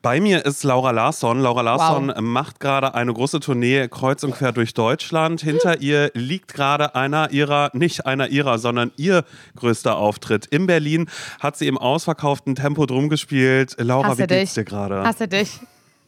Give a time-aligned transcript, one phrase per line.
[0.00, 1.40] Bei mir ist Laura Larsson.
[1.40, 2.20] Laura Larsson wow.
[2.20, 5.42] macht gerade eine große Tournee kreuz und quer durch Deutschland.
[5.42, 9.24] Hinter ihr liegt gerade einer ihrer, nicht einer ihrer, sondern ihr
[9.56, 10.46] größter Auftritt.
[10.46, 11.08] In Berlin
[11.40, 13.74] hat sie im ausverkauften Tempo drum gespielt.
[13.78, 14.64] Laura, Hasse wie geht's dich.
[14.64, 15.02] dir gerade?
[15.04, 15.60] Hasse dich.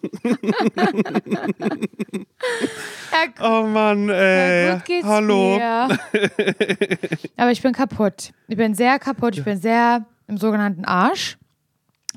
[3.41, 4.67] oh Mann, ey.
[4.67, 5.57] Ja, gut geht's Hallo.
[5.57, 5.89] Mir.
[7.37, 8.33] Aber ich bin kaputt.
[8.49, 9.39] Ich bin sehr kaputt.
[9.39, 11.39] Ich bin sehr im sogenannten Arsch.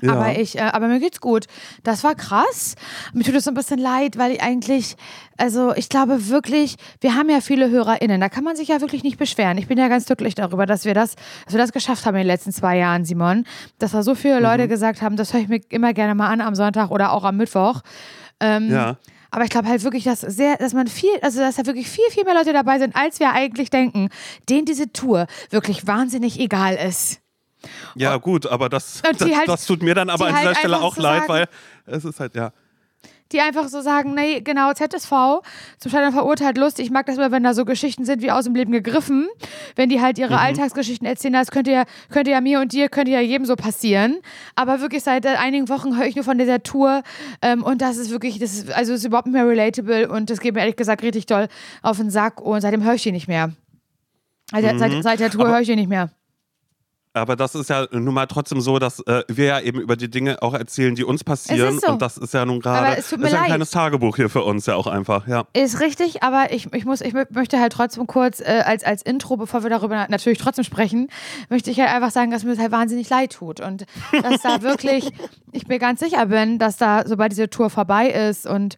[0.00, 0.12] Ja.
[0.12, 1.46] Aber ich, äh, aber mir geht's gut.
[1.82, 2.76] Das war krass.
[3.12, 4.96] Mir tut es so ein bisschen leid, weil ich eigentlich,
[5.36, 8.20] also ich glaube wirklich, wir haben ja viele HörerInnen.
[8.20, 9.58] Da kann man sich ja wirklich nicht beschweren.
[9.58, 12.20] Ich bin ja ganz glücklich darüber, dass wir das, dass wir das geschafft haben in
[12.20, 13.44] den letzten zwei Jahren, Simon.
[13.78, 14.68] Dass da so viele Leute mhm.
[14.68, 17.36] gesagt haben, das höre ich mir immer gerne mal an am Sonntag oder auch am
[17.36, 17.80] Mittwoch.
[18.40, 18.96] Ähm, ja.
[19.30, 22.08] Aber ich glaube halt wirklich, dass sehr, dass man viel, also dass da wirklich viel,
[22.10, 24.08] viel mehr Leute dabei sind, als wir eigentlich denken,
[24.48, 27.20] denen diese Tour wirklich wahnsinnig egal ist.
[27.94, 30.80] Ja, gut, aber das, das, halt, das, tut mir dann aber an dieser halt Stelle
[30.80, 31.48] auch so leid, sagen, weil
[31.86, 32.52] es ist halt, ja.
[33.32, 35.42] Die einfach so sagen, nee, genau, ZSV,
[35.78, 36.86] zum Scheitern verurteilt, lustig.
[36.86, 39.28] Ich mag das immer, wenn da so Geschichten sind wie aus dem Leben gegriffen.
[39.76, 40.38] Wenn die halt ihre mhm.
[40.38, 44.16] Alltagsgeschichten erzählen, das könnte ja, könnte ja mir und dir, könnte ja jedem so passieren.
[44.54, 47.02] Aber wirklich seit äh, einigen Wochen höre ich nur von dieser Tour
[47.42, 50.40] ähm, und das ist wirklich, das ist, also ist überhaupt nicht mehr relatable und das
[50.40, 51.48] geht mir ehrlich gesagt richtig doll
[51.82, 53.52] auf den Sack und seitdem höre ich die nicht mehr.
[54.52, 54.78] Also mhm.
[54.78, 56.10] seit, seit der Tour höre ich die nicht mehr.
[57.20, 60.10] Aber das ist ja nun mal trotzdem so, dass äh, wir ja eben über die
[60.10, 61.78] Dinge auch erzählen, die uns passieren.
[61.80, 61.92] So.
[61.92, 64.74] Und das ist ja nun gerade ist ja ein kleines Tagebuch hier für uns ja
[64.74, 65.26] auch einfach.
[65.26, 65.44] Ja.
[65.52, 69.36] Ist richtig, aber ich, ich, muss, ich möchte halt trotzdem kurz äh, als, als Intro,
[69.36, 71.08] bevor wir darüber natürlich trotzdem sprechen,
[71.48, 73.60] möchte ich halt einfach sagen, dass mir das halt wahnsinnig leid tut.
[73.60, 73.86] Und
[74.22, 75.10] dass da wirklich,
[75.52, 78.76] ich mir ganz sicher bin, dass da, sobald diese Tour vorbei ist und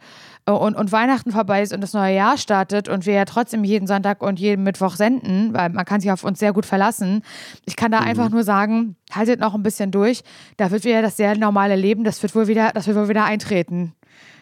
[0.57, 3.87] und, und Weihnachten vorbei ist und das neue Jahr startet und wir ja trotzdem jeden
[3.87, 7.23] Sonntag und jeden Mittwoch senden, weil man kann sich auf uns sehr gut verlassen.
[7.67, 8.07] Ich kann da mhm.
[8.07, 10.23] einfach nur sagen, haltet noch ein bisschen durch.
[10.57, 13.25] Da wird wieder das sehr normale Leben, das wird wohl wieder, das wird wohl wieder
[13.25, 13.95] eintreten.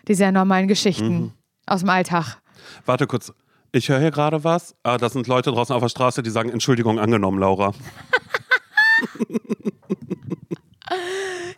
[0.06, 1.32] Die sehr normalen Geschichten mhm.
[1.66, 2.38] aus dem Alltag.
[2.86, 3.32] Warte kurz.
[3.72, 4.74] Ich höre hier gerade was.
[4.82, 7.72] Ah, das sind Leute draußen auf der Straße, die sagen Entschuldigung angenommen, Laura.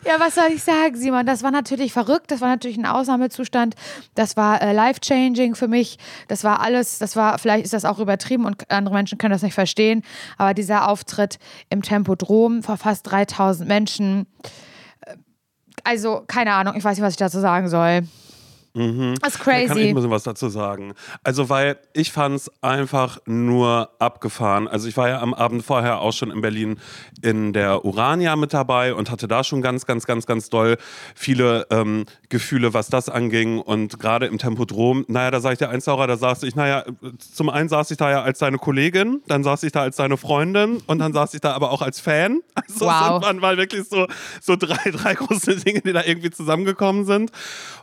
[0.04, 1.26] Ja, was soll ich sagen, Simon?
[1.26, 2.30] Das war natürlich verrückt.
[2.30, 3.74] Das war natürlich ein Ausnahmezustand.
[4.14, 5.98] Das war äh, life-changing für mich.
[6.26, 9.42] Das war alles, das war, vielleicht ist das auch übertrieben und andere Menschen können das
[9.42, 10.02] nicht verstehen.
[10.38, 14.26] Aber dieser Auftritt im Tempodrom vor fast 3000 Menschen,
[15.04, 15.16] äh,
[15.84, 18.02] also keine Ahnung, ich weiß nicht, was ich dazu sagen soll.
[18.74, 19.16] Mhm.
[19.20, 19.66] Das ist crazy.
[19.66, 20.94] Da kann ich ein bisschen was dazu sagen.
[21.24, 24.68] Also, weil ich fand es einfach nur abgefahren.
[24.68, 26.78] Also, ich war ja am Abend vorher auch schon in Berlin
[27.22, 30.76] in der Urania mit dabei und hatte da schon ganz, ganz, ganz, ganz doll
[31.14, 33.58] viele ähm, Gefühle, was das anging.
[33.58, 36.84] Und gerade im Tempodrom, naja, da sag ich dir eins, Laura, da saß ich, naja,
[37.18, 40.16] zum einen saß ich da ja als deine Kollegin, dann saß ich da als deine
[40.16, 42.40] Freundin und dann saß ich da aber auch als Fan.
[42.70, 43.22] Also, wow.
[43.22, 44.06] waren, waren wirklich so,
[44.40, 47.32] so drei, drei große Dinge, die da irgendwie zusammengekommen sind.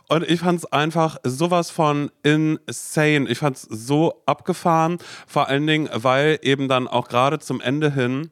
[0.08, 3.28] Und ich fand es einfach sowas von insane.
[3.28, 7.92] Ich fand es so abgefahren, vor allen Dingen, weil eben dann auch gerade zum Ende
[7.92, 8.30] hin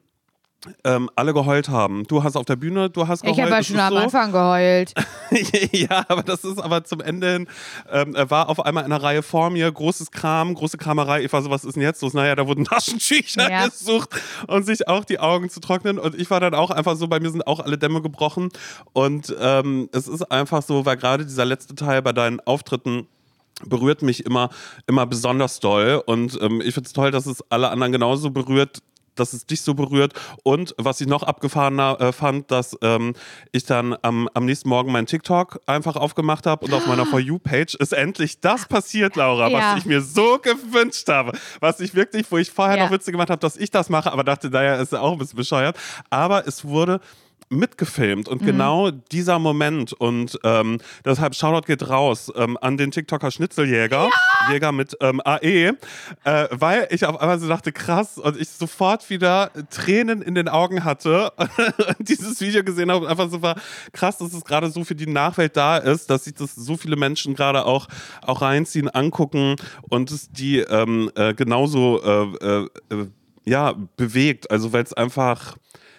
[0.83, 2.03] ähm, alle geheult haben.
[2.07, 3.37] Du hast auf der Bühne, du hast geheult.
[3.37, 3.99] Ich habe ja schon am so.
[3.99, 4.93] Anfang geheult.
[5.71, 7.47] ja, aber das ist aber zum Ende hin,
[7.91, 11.23] ähm, war auf einmal in einer Reihe vor mir, großes Kram, große Kramerei.
[11.23, 12.13] Ich war so, was ist denn jetzt los?
[12.13, 13.67] Naja, da wurden Taschentücher ja.
[13.67, 14.09] gesucht
[14.47, 15.99] und sich auch die Augen zu trocknen.
[15.99, 18.49] Und ich war dann auch einfach so, bei mir sind auch alle Dämme gebrochen.
[18.93, 23.07] Und ähm, es ist einfach so, weil gerade dieser letzte Teil bei deinen Auftritten
[23.65, 24.49] berührt mich immer,
[24.87, 26.01] immer besonders doll.
[26.05, 28.81] Und ähm, ich finde es toll, dass es alle anderen genauso berührt,
[29.19, 30.13] dass es dich so berührt.
[30.43, 33.13] Und was ich noch abgefahrener äh, fand, dass ähm,
[33.51, 37.19] ich dann am, am nächsten Morgen meinen TikTok einfach aufgemacht habe und auf meiner For
[37.19, 39.57] You-Page ist endlich das passiert, Laura, ja.
[39.57, 41.37] was ich mir so gewünscht habe.
[41.59, 42.83] Was ich wirklich, wo ich vorher ja.
[42.85, 45.17] noch Witze gemacht habe, dass ich das mache, aber dachte, naja, ist ja auch ein
[45.17, 45.77] bisschen bescheuert.
[46.09, 46.99] Aber es wurde
[47.49, 48.45] mitgefilmt und mhm.
[48.45, 54.51] genau dieser Moment und ähm, deshalb Shoutout geht raus ähm, an den TikToker Schnitzeljäger, ja!
[54.51, 55.75] Jäger mit ähm, AE, äh,
[56.51, 60.83] weil ich auf einmal so dachte, krass und ich sofort wieder Tränen in den Augen
[60.83, 61.31] hatte
[61.99, 63.55] und dieses Video gesehen habe und einfach so war
[63.93, 66.95] krass, dass es gerade so für die Nachwelt da ist, dass sich das so viele
[66.95, 67.87] Menschen gerade auch,
[68.21, 69.55] auch reinziehen, angucken
[69.89, 73.07] und es die ähm, äh, genauso äh, äh, äh
[73.47, 75.55] ja, bewegt, also weil es einfach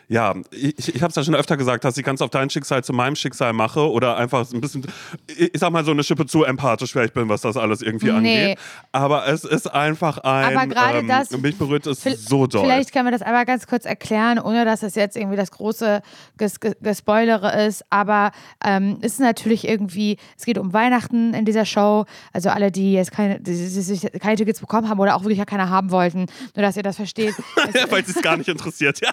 [0.08, 2.82] ja, ich, ich habe es ja schon öfter gesagt, dass ich ganz auf dein Schicksal
[2.82, 4.86] zu meinem Schicksal mache oder einfach ein bisschen,
[5.26, 8.16] ich sag mal so eine Schippe zu empathisch vielleicht bin, was das alles irgendwie nee.
[8.16, 8.58] angeht.
[8.90, 12.64] Aber es ist einfach ein, aber gerade ähm, das, mich berührt es so doll.
[12.64, 16.00] Vielleicht können wir das aber ganz kurz erklären, ohne dass es jetzt irgendwie das große
[16.38, 18.32] Ges Gespoilere ist, aber
[18.64, 22.94] ähm, es ist natürlich irgendwie, es geht um Weihnachten in dieser Show, also alle, die
[22.94, 26.62] jetzt keine, die, die, keine Tickets bekommen haben oder auch wirklich keine haben wollten, nur
[26.62, 27.34] dass ihr das versteht.
[27.90, 29.12] Weil es gar nicht interessiert, ja.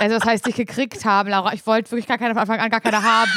[0.00, 1.52] Also das heißt, ich gekriegt haben, Laura.
[1.52, 3.30] Ich wollte wirklich gar keine von Anfang an gar keine haben.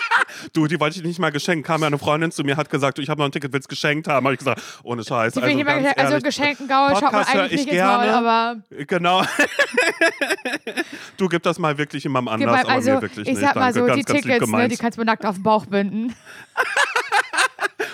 [0.54, 1.62] du, die wollte ich nicht mal geschenken.
[1.62, 3.68] Kam ja eine Freundin zu mir, hat gesagt, du, ich habe noch ein Ticket, willst
[3.68, 4.24] geschenkt haben.
[4.24, 5.34] Habe ich gesagt, ohne Scheiß.
[5.34, 8.56] Die also, ganz ehrlich, also geschenken Gaul schaut man eigentlich nicht gerne, ins Maul, aber...
[8.86, 9.24] Genau.
[11.18, 13.42] du, gib das mal wirklich jemandem anders, mal, also, aber mir wirklich ich nicht.
[13.42, 15.34] Ich sag mal so, ganz, die ganz Tickets, ne, die kannst du mir nackt auf
[15.34, 16.14] den Bauch binden.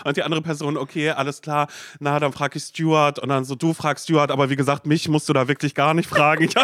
[0.04, 1.68] Und die andere Person, okay, alles klar,
[2.00, 5.08] na, dann frage ich Stuart und dann so, du fragst Stuart, aber wie gesagt, mich
[5.08, 6.42] musst du da wirklich gar nicht fragen.
[6.42, 6.56] Ich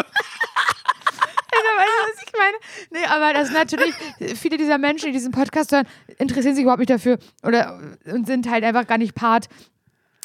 [2.31, 2.57] ich meine?
[2.91, 3.93] Nee, aber das sind natürlich,
[4.37, 5.87] viele dieser Menschen, die diesen Podcast hören,
[6.17, 9.47] interessieren sich überhaupt nicht dafür oder und sind halt einfach gar nicht Part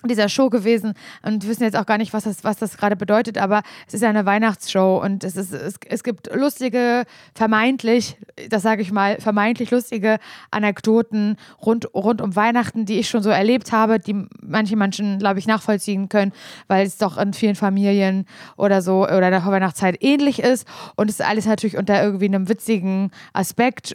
[0.09, 0.95] dieser Show gewesen.
[1.23, 4.03] Und wissen jetzt auch gar nicht, was das, was das gerade bedeutet, aber es ist
[4.03, 7.05] ja eine Weihnachtsshow und es, ist, es, es gibt lustige,
[7.35, 8.17] vermeintlich,
[8.49, 10.19] das sage ich mal, vermeintlich lustige
[10.51, 15.39] Anekdoten rund, rund um Weihnachten, die ich schon so erlebt habe, die manche Menschen, glaube
[15.39, 16.33] ich, nachvollziehen können,
[16.69, 18.27] weil es doch in vielen Familien
[18.57, 20.67] oder so oder in der Weihnachtszeit ähnlich ist.
[20.97, 23.95] Und es ist alles natürlich unter irgendwie einem witzigen Aspekt,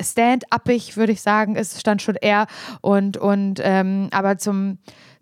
[0.00, 2.46] stand-uppig, würde ich sagen, es stand schon eher
[2.80, 4.78] und, und ähm, aber zum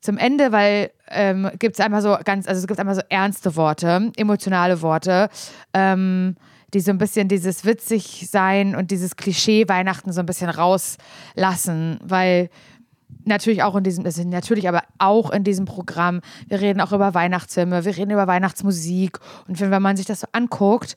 [0.07, 3.57] zum Ende, weil ähm, gibt es einmal so ganz, also es gibt einmal so ernste
[3.57, 5.29] Worte, emotionale Worte,
[5.75, 6.37] ähm,
[6.73, 11.99] die so ein bisschen dieses witzig sein und dieses Klischee Weihnachten so ein bisschen rauslassen,
[12.03, 12.49] weil
[13.25, 17.13] natürlich auch in diesem, ist natürlich aber auch in diesem Programm, wir reden auch über
[17.13, 19.19] Weihnachtsfilme, wir reden über Weihnachtsmusik
[19.49, 20.97] und wenn man sich das so anguckt,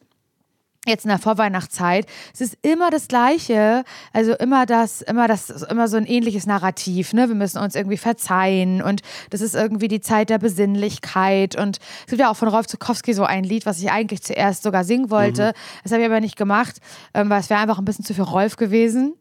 [0.87, 3.83] jetzt in der Vorweihnachtszeit, es ist immer das Gleiche,
[4.13, 7.27] also immer das, immer das, immer so ein ähnliches Narrativ, ne?
[7.27, 12.07] Wir müssen uns irgendwie verzeihen und das ist irgendwie die Zeit der Besinnlichkeit und es
[12.07, 15.09] gibt ja auch von Rolf Zukowski so ein Lied, was ich eigentlich zuerst sogar singen
[15.09, 15.79] wollte, mhm.
[15.83, 16.77] das habe ich aber nicht gemacht,
[17.13, 19.15] ähm, weil es wäre einfach ein bisschen zu viel Rolf gewesen.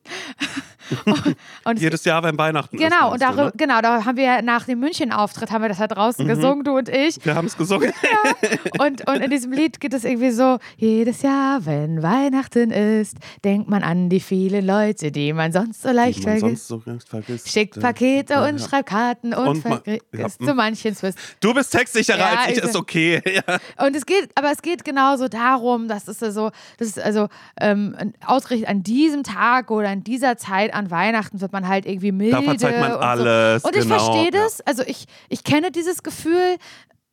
[1.76, 2.76] Jedes Jahr beim Weihnachten.
[2.76, 3.52] Genau, und darüber, ne?
[3.56, 6.28] genau, da haben wir nach dem München-Auftritt haben wir das halt draußen mhm.
[6.28, 7.24] gesungen, du und ich.
[7.24, 7.92] Wir haben es gesungen.
[8.08, 8.84] Ja.
[8.84, 13.68] Und, und in diesem Lied geht es irgendwie so, jedes Jahr, wenn Weihnachten ist, denkt
[13.68, 16.68] man an die vielen Leute, die man sonst so leicht vergisst.
[16.68, 17.50] So vergisst.
[17.50, 18.66] Schickt Pakete ja, und ja.
[18.66, 20.46] schreibt Karten und, und vergisst ja.
[20.46, 21.18] zu manchen Twist.
[21.40, 23.22] Du bist textsicherer als ich, ist okay.
[23.78, 27.28] Und es geht, aber es geht genauso darum, dass es so, das ist also
[27.60, 32.12] ähm, ausgerechnet an diesem Tag oder an dieser Zeit an Weihnachten wird man halt irgendwie
[32.12, 32.36] milde.
[32.36, 33.62] Da verzeiht man alles.
[33.62, 33.68] So.
[33.68, 33.98] Und ich genau.
[33.98, 34.60] verstehe das.
[34.62, 36.56] Also ich, ich kenne dieses Gefühl,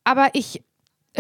[0.03, 0.63] aber ich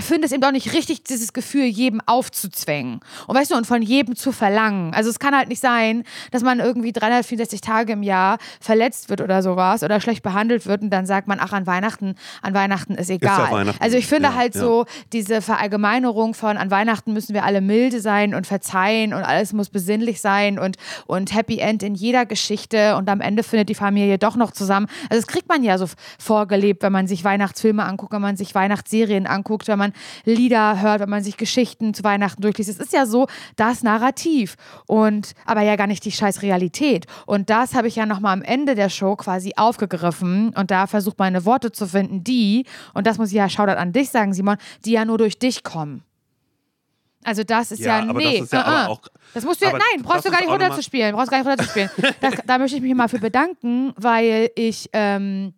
[0.03, 2.99] finde es eben auch nicht richtig, dieses Gefühl jedem aufzuzwängen.
[3.27, 4.93] Und weißt du, und von jedem zu verlangen.
[4.93, 9.21] Also es kann halt nicht sein, dass man irgendwie 364 Tage im Jahr verletzt wird
[9.21, 12.95] oder sowas oder schlecht behandelt wird und dann sagt man, ach, an Weihnachten, an Weihnachten
[12.95, 13.45] ist egal.
[13.45, 13.83] Ist Weihnachten.
[13.83, 14.61] Also ich finde ja, halt ja.
[14.61, 19.53] so diese Verallgemeinerung von an Weihnachten müssen wir alle milde sein und verzeihen und alles
[19.53, 20.77] muss besinnlich sein und,
[21.07, 24.87] und Happy End in jeder Geschichte und am Ende findet die Familie doch noch zusammen.
[25.09, 25.85] Also das kriegt man ja so
[26.19, 29.93] vorgelebt, wenn man sich Weihnachtsfilme anguckt, wenn man sich Weihnachtsserien anguckt, wenn man man
[30.23, 32.69] Lieder hört, wenn man sich Geschichten zu Weihnachten durchliest.
[32.69, 34.55] Es ist ja so das Narrativ
[34.87, 37.05] und aber ja gar nicht die scheiß Realität.
[37.25, 41.19] Und das habe ich ja nochmal am Ende der Show quasi aufgegriffen und da versucht
[41.19, 44.57] meine Worte zu finden, die, und das muss ich ja Shoutout an dich sagen, Simon,
[44.85, 46.03] die ja nur durch dich kommen.
[47.23, 48.39] Also das ist ja, ja nee.
[48.39, 48.87] Das, ja uh -uh.
[48.89, 49.01] auch,
[49.33, 51.15] das musst du ja, nein, brauchst du gar nicht runterzuspielen.
[51.15, 51.89] Brauchst gar nicht runterzuspielen.
[52.21, 55.53] das, da möchte ich mich mal für bedanken, weil ich ähm,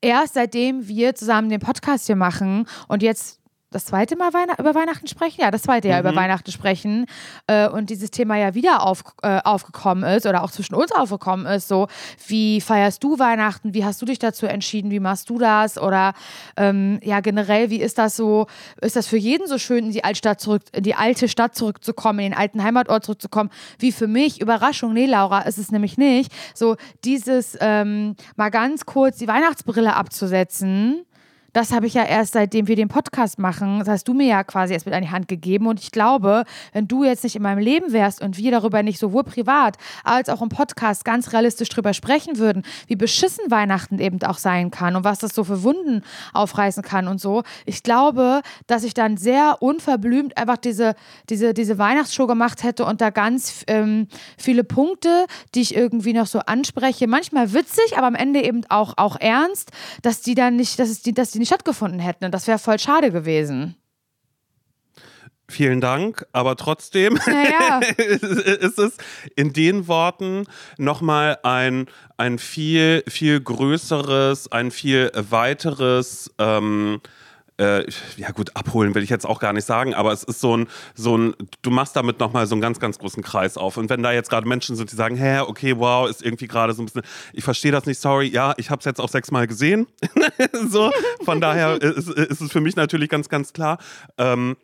[0.00, 3.40] erst seitdem wir zusammen den Podcast hier machen und jetzt
[3.74, 5.40] das zweite Mal Weihn über Weihnachten sprechen?
[5.40, 6.08] Ja, das zweite Jahr mhm.
[6.08, 7.06] über Weihnachten sprechen
[7.48, 11.44] äh, und dieses Thema ja wieder auf, äh, aufgekommen ist oder auch zwischen uns aufgekommen
[11.46, 11.66] ist.
[11.66, 11.88] So,
[12.28, 13.74] wie feierst du Weihnachten?
[13.74, 14.92] Wie hast du dich dazu entschieden?
[14.92, 15.76] Wie machst du das?
[15.76, 16.14] Oder
[16.56, 18.46] ähm, ja, generell, wie ist das so?
[18.80, 22.20] Ist das für jeden so schön, in die Altstadt zurück, in die alte Stadt zurückzukommen,
[22.20, 23.50] in den alten Heimatort zurückzukommen?
[23.80, 24.40] Wie für mich?
[24.40, 26.32] Überraschung, nee, Laura, ist es nämlich nicht.
[26.54, 31.04] So, dieses ähm, mal ganz kurz die Weihnachtsbrille abzusetzen
[31.54, 34.44] das habe ich ja erst seitdem wir den Podcast machen, das hast du mir ja
[34.44, 35.68] quasi erst mit an die Hand gegeben.
[35.68, 38.98] Und ich glaube, wenn du jetzt nicht in meinem Leben wärst und wir darüber nicht
[38.98, 44.20] sowohl privat als auch im Podcast ganz realistisch drüber sprechen würden, wie beschissen Weihnachten eben
[44.24, 47.44] auch sein kann und was das so für Wunden aufreißen kann und so.
[47.66, 50.96] Ich glaube, dass ich dann sehr unverblümt einfach diese,
[51.30, 56.26] diese, diese Weihnachtsshow gemacht hätte und da ganz ähm, viele Punkte, die ich irgendwie noch
[56.26, 59.70] so anspreche, manchmal witzig, aber am Ende eben auch, auch ernst,
[60.02, 62.24] dass die dann nicht, dass es die, dass die nicht stattgefunden hätten.
[62.24, 63.76] Und das wäre voll schade gewesen.
[65.46, 67.80] Vielen Dank, aber trotzdem naja.
[67.98, 68.96] ist es
[69.36, 70.46] in den Worten
[70.78, 71.86] nochmal ein,
[72.16, 77.02] ein viel, viel größeres, ein viel weiteres ähm,
[77.58, 77.84] äh,
[78.16, 80.68] ja gut, abholen will ich jetzt auch gar nicht sagen, aber es ist so ein,
[80.94, 83.76] so ein, du machst damit nochmal so einen ganz, ganz großen Kreis auf.
[83.76, 86.72] Und wenn da jetzt gerade Menschen sind, die sagen, hä, okay, wow, ist irgendwie gerade
[86.72, 89.46] so ein bisschen, ich verstehe das nicht, sorry, ja, ich habe es jetzt auch sechsmal
[89.46, 89.86] gesehen.
[90.68, 90.90] so,
[91.24, 93.78] von daher ist, ist, es für mich natürlich ganz, ganz klar.
[94.18, 94.56] Ähm,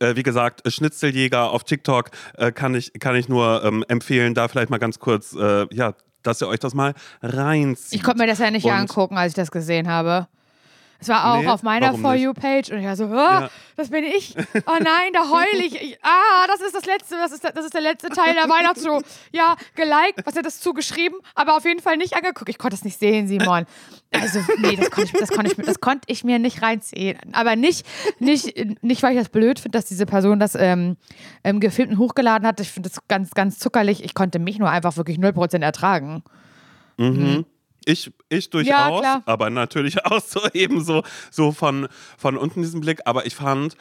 [0.00, 4.48] Äh, wie gesagt, Schnitzeljäger auf TikTok äh, kann, ich, kann ich nur ähm, empfehlen, da
[4.48, 6.92] vielleicht mal ganz kurz, äh, ja, dass ihr euch das mal
[7.22, 8.00] reinzieht.
[8.00, 10.26] Ich konnte mir das ja nicht und angucken, als ich das gesehen habe.
[10.98, 13.50] Es war auch nee, auf meiner For You-Page und ich war so, oh, ja.
[13.76, 14.34] das bin ich.
[14.66, 15.80] Oh nein, da heul ich.
[15.80, 15.98] ich.
[16.02, 19.02] Ah, das ist das letzte, das ist, das ist der letzte Teil der Weihnachtsshow.
[19.32, 22.48] Ja, geliked, was hat das zugeschrieben, aber auf jeden Fall nicht angeguckt.
[22.48, 23.66] Ich konnte es nicht sehen, Simon.
[24.12, 27.18] Also, nee, das konnte ich, das konnte ich, das konnte ich mir nicht reinziehen.
[27.32, 27.86] Aber nicht,
[28.18, 30.96] nicht, nicht weil ich das blöd finde, dass diese Person das ähm,
[31.44, 32.60] ähm, gefilmt und hochgeladen hat.
[32.60, 34.02] Ich finde das ganz, ganz zuckerlich.
[34.04, 36.22] Ich konnte mich nur einfach wirklich 0% ertragen.
[36.96, 37.06] Mhm.
[37.06, 37.46] mhm.
[37.88, 42.80] Ich, ich durchaus, ja, aber natürlich auch so eben so, so von, von unten diesen
[42.80, 43.00] Blick.
[43.04, 43.76] Aber ich fand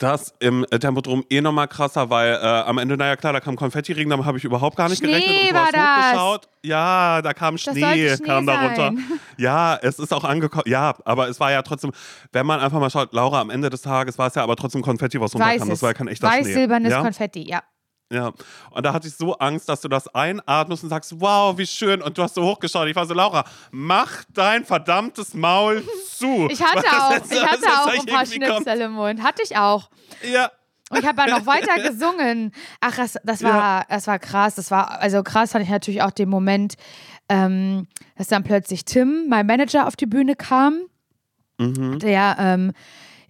[0.00, 4.08] das im Tempodrom eh nochmal krasser, weil äh, am Ende, naja klar, da kam Konfettiregen,
[4.08, 5.40] damit habe ich überhaupt gar nicht Schnee gerechnet.
[5.42, 6.06] Und du war hast das.
[6.06, 6.48] hochgeschaut.
[6.62, 8.92] Ja, da kam Schnee, Schnee kam darunter.
[9.36, 10.64] Ja, es ist auch angekommen.
[10.66, 11.92] Ja, aber es war ja trotzdem,
[12.32, 14.82] wenn man einfach mal schaut, Laura, am Ende des Tages war es ja aber trotzdem
[14.82, 15.68] Konfetti, was runterkam.
[15.68, 16.54] Das war ja kein echter Weiß, Schnee.
[16.54, 17.02] Weiß-silbernes ja?
[17.02, 17.62] Konfetti, ja.
[18.12, 18.32] Ja,
[18.70, 22.02] und da hatte ich so Angst, dass du das einatmest und sagst, wow, wie schön.
[22.02, 22.88] Und du hast so hochgeschaut.
[22.88, 26.48] Ich war so, Laura, mach dein verdammtes Maul zu.
[26.50, 29.22] Ich hatte auch, ich hatte auch ein paar Schnipsel im Mund.
[29.22, 29.90] Hatte ich auch.
[30.30, 30.50] Ja.
[30.90, 32.52] Und ich habe ja noch weiter gesungen.
[32.80, 33.86] Ach, das, das war, ja.
[33.88, 34.56] das war krass.
[34.56, 36.74] Das war, also krass fand ich natürlich auch den Moment,
[37.28, 37.86] ähm,
[38.16, 40.80] dass dann plötzlich Tim, mein Manager, auf die Bühne kam.
[41.58, 42.00] Mhm.
[42.00, 42.72] Der, ähm,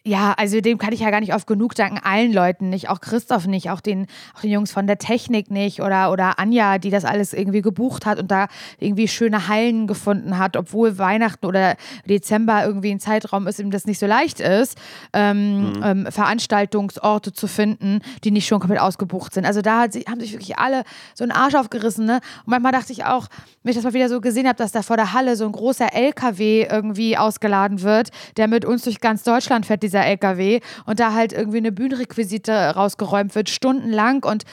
[0.03, 3.01] ja, also dem kann ich ja gar nicht oft genug danken, allen Leuten nicht, auch
[3.01, 6.89] Christoph nicht, auch den, auch den Jungs von der Technik nicht oder, oder Anja, die
[6.91, 11.77] das alles irgendwie gebucht hat und da irgendwie schöne Hallen gefunden hat, obwohl Weihnachten oder
[12.09, 14.79] Dezember irgendwie ein Zeitraum ist, in dem das nicht so leicht ist,
[15.13, 15.83] ähm, mhm.
[15.85, 19.45] ähm, Veranstaltungsorte zu finden, die nicht schon komplett ausgebucht sind.
[19.45, 22.07] Also da sie, haben sich wirklich alle so einen Arsch aufgerissen.
[22.07, 22.21] Ne?
[22.47, 23.27] Und manchmal dachte ich auch,
[23.63, 25.53] wenn ich das mal wieder so gesehen habe, dass da vor der Halle so ein
[25.53, 31.01] großer LKW irgendwie ausgeladen wird, der mit uns durch ganz Deutschland fährt, dieser LKW und
[31.01, 34.45] da halt irgendwie eine Bühnenrequisite rausgeräumt wird, stundenlang und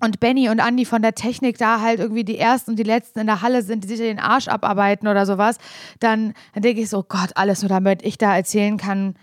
[0.00, 3.20] und Benny und Andy von der Technik da halt irgendwie die ersten und die letzten
[3.20, 5.58] in der Halle sind, die sich den Arsch abarbeiten oder sowas,
[6.00, 9.14] dann, dann denke ich so, Gott, alles nur damit ich da erzählen kann,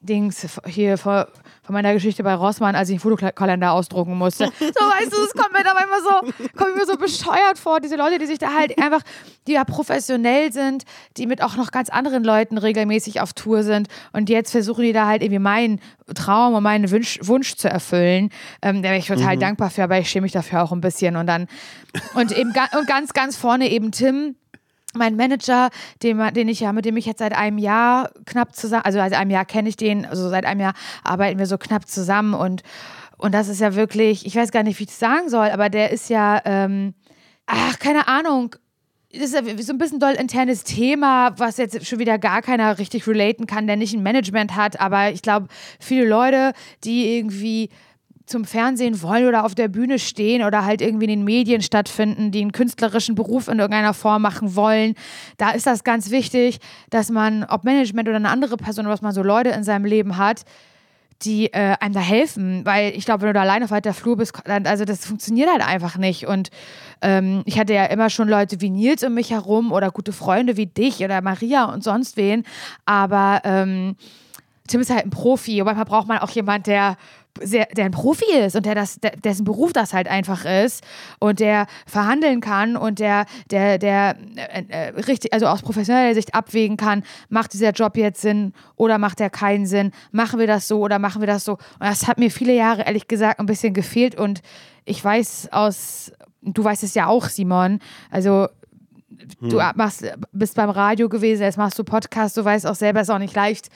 [0.00, 1.28] Dings hier vor,
[1.62, 4.50] von meiner Geschichte bei Rossmann, als ich einen Fotokalender ausdrucken musste.
[4.58, 7.96] So, weißt du, es kommt mir dabei immer so, kommt mir so bescheuert vor, diese
[7.96, 9.00] Leute, die sich da halt einfach,
[9.46, 10.84] die ja professionell sind,
[11.16, 14.92] die mit auch noch ganz anderen Leuten regelmäßig auf Tour sind und jetzt versuchen die
[14.92, 15.80] da halt irgendwie meinen
[16.14, 18.30] Traum und meinen Wunsch, Wunsch zu erfüllen.
[18.60, 19.40] Ähm, da wäre ich total mhm.
[19.40, 21.46] dankbar für, aber ich schäme mich dafür auch ein bisschen und dann,
[22.14, 24.36] und eben, und ganz, ganz vorne eben Tim,
[24.96, 25.70] mein Manager,
[26.02, 29.14] den, den ich ja, mit dem ich jetzt seit einem Jahr knapp zusammen, also seit
[29.14, 30.74] einem Jahr kenne ich den, also seit einem Jahr
[31.04, 32.62] arbeiten wir so knapp zusammen und,
[33.18, 35.68] und das ist ja wirklich, ich weiß gar nicht, wie ich das sagen soll, aber
[35.68, 36.94] der ist ja, ähm,
[37.46, 38.56] ach, keine Ahnung,
[39.12, 42.78] das ist ja so ein bisschen doll internes Thema, was jetzt schon wieder gar keiner
[42.78, 45.46] richtig relaten kann, der nicht ein Management hat, aber ich glaube,
[45.80, 46.52] viele Leute,
[46.84, 47.70] die irgendwie
[48.26, 52.32] zum Fernsehen wollen oder auf der Bühne stehen oder halt irgendwie in den Medien stattfinden,
[52.32, 54.94] die einen künstlerischen Beruf in irgendeiner Form machen wollen,
[55.38, 56.58] da ist das ganz wichtig,
[56.90, 60.16] dass man, ob Management oder eine andere Person, was man so Leute in seinem Leben
[60.16, 60.44] hat,
[61.22, 64.16] die äh, einem da helfen, weil ich glaube, wenn du da alleine auf weiter Flur
[64.16, 66.26] bist, dann, also das funktioniert halt einfach nicht.
[66.26, 66.50] Und
[67.00, 70.56] ähm, ich hatte ja immer schon Leute wie Nils um mich herum oder gute Freunde
[70.56, 72.44] wie dich oder Maria und sonst wen,
[72.84, 73.96] aber ähm,
[74.66, 76.96] Tim ist halt ein Profi und manchmal braucht man auch jemand, der
[77.42, 80.82] sehr, der ein Profi ist und der das, der, dessen Beruf das halt einfach ist
[81.18, 86.34] und der verhandeln kann und der, der, der äh, äh, richtig, also aus professioneller Sicht
[86.34, 89.92] abwägen kann, macht dieser Job jetzt Sinn oder macht er keinen Sinn?
[90.12, 91.52] Machen wir das so oder machen wir das so?
[91.52, 94.40] Und das hat mir viele Jahre ehrlich gesagt ein bisschen gefehlt und
[94.84, 97.80] ich weiß aus, du weißt es ja auch, Simon,
[98.10, 98.48] also
[99.40, 99.72] du hm.
[99.74, 103.14] machst, bist beim Radio gewesen, jetzt machst du Podcast, du weißt auch selber, es ist
[103.14, 103.68] auch nicht leicht,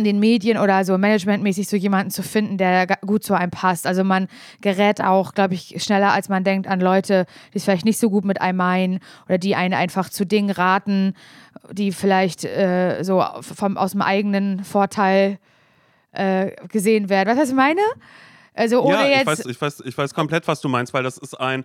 [0.00, 3.86] in den Medien oder so managementmäßig so jemanden zu finden, der gut zu einem passt.
[3.86, 4.28] Also man
[4.60, 8.10] gerät auch, glaube ich, schneller als man denkt an Leute, die es vielleicht nicht so
[8.10, 11.14] gut mit einem meinen oder die einen einfach zu Dingen raten,
[11.70, 15.38] die vielleicht äh, so vom, aus dem eigenen Vorteil
[16.12, 17.28] äh, gesehen werden.
[17.28, 17.82] Was heißt ich meine?
[18.54, 19.26] Also ohne ja, jetzt.
[19.26, 21.64] weiß, ich, weiß, ich weiß komplett, was du meinst, weil das ist ein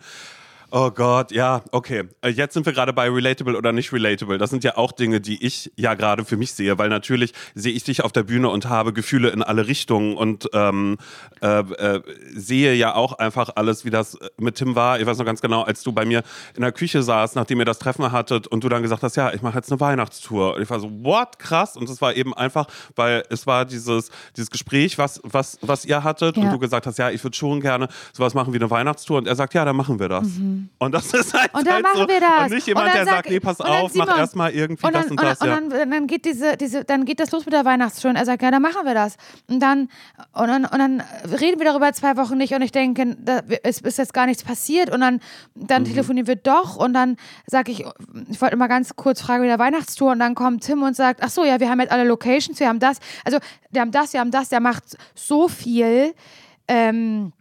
[0.78, 2.04] Oh Gott, ja, okay.
[2.22, 4.38] Äh, jetzt sind wir gerade bei relatable oder nicht relatable.
[4.38, 7.72] Das sind ja auch Dinge, die ich ja gerade für mich sehe, weil natürlich sehe
[7.72, 10.98] ich dich auf der Bühne und habe Gefühle in alle Richtungen und ähm,
[11.42, 12.02] äh, äh,
[12.36, 15.00] sehe ja auch einfach alles, wie das mit Tim war.
[15.00, 16.24] Ich weiß noch ganz genau, als du bei mir
[16.56, 19.32] in der Küche saßt, nachdem ihr das Treffen hattet und du dann gesagt hast, ja,
[19.32, 20.56] ich mache jetzt eine Weihnachtstour.
[20.56, 21.78] Und ich war so, what, krass.
[21.78, 22.68] Und es war eben einfach,
[22.98, 26.44] weil es war dieses, dieses Gespräch, was, was, was ihr hattet ja.
[26.44, 29.20] und du gesagt hast, ja, ich würde schon gerne sowas machen wie eine Weihnachtstour.
[29.20, 30.28] Und er sagt, ja, dann machen wir das.
[30.28, 30.65] Mhm.
[30.80, 32.08] Und das ist halt, und dann halt machen so.
[32.08, 32.44] wir das.
[32.44, 35.12] Und nicht jemand, der sagt, nee, pass auf, Simon, mach erstmal irgendwie und dann, das
[35.12, 35.42] und das.
[35.42, 35.58] Und, ja.
[35.58, 38.10] und dann, dann, geht diese, diese, dann geht das los mit der Weihnachtsshow.
[38.10, 39.18] Und er sagt, ja, dann machen wir das.
[39.48, 39.90] Und dann,
[40.34, 41.04] und dann, und dann
[41.40, 44.44] reden wir darüber zwei Wochen nicht und ich denke, da, es ist jetzt gar nichts
[44.44, 44.90] passiert.
[44.90, 45.20] Und dann,
[45.56, 45.88] dann mhm.
[45.88, 47.18] telefonieren wir doch und dann
[47.48, 47.86] sage ich,
[48.30, 51.22] ich wollte mal ganz kurz fragen mit der Weihnachtstour und dann kommt Tim und sagt,
[51.24, 52.98] ach so, ja, wir haben jetzt alle Locations, wir haben das.
[53.24, 53.40] Also,
[53.72, 56.14] wir haben das, wir haben das, der macht so viel.
[56.68, 57.32] Ähm,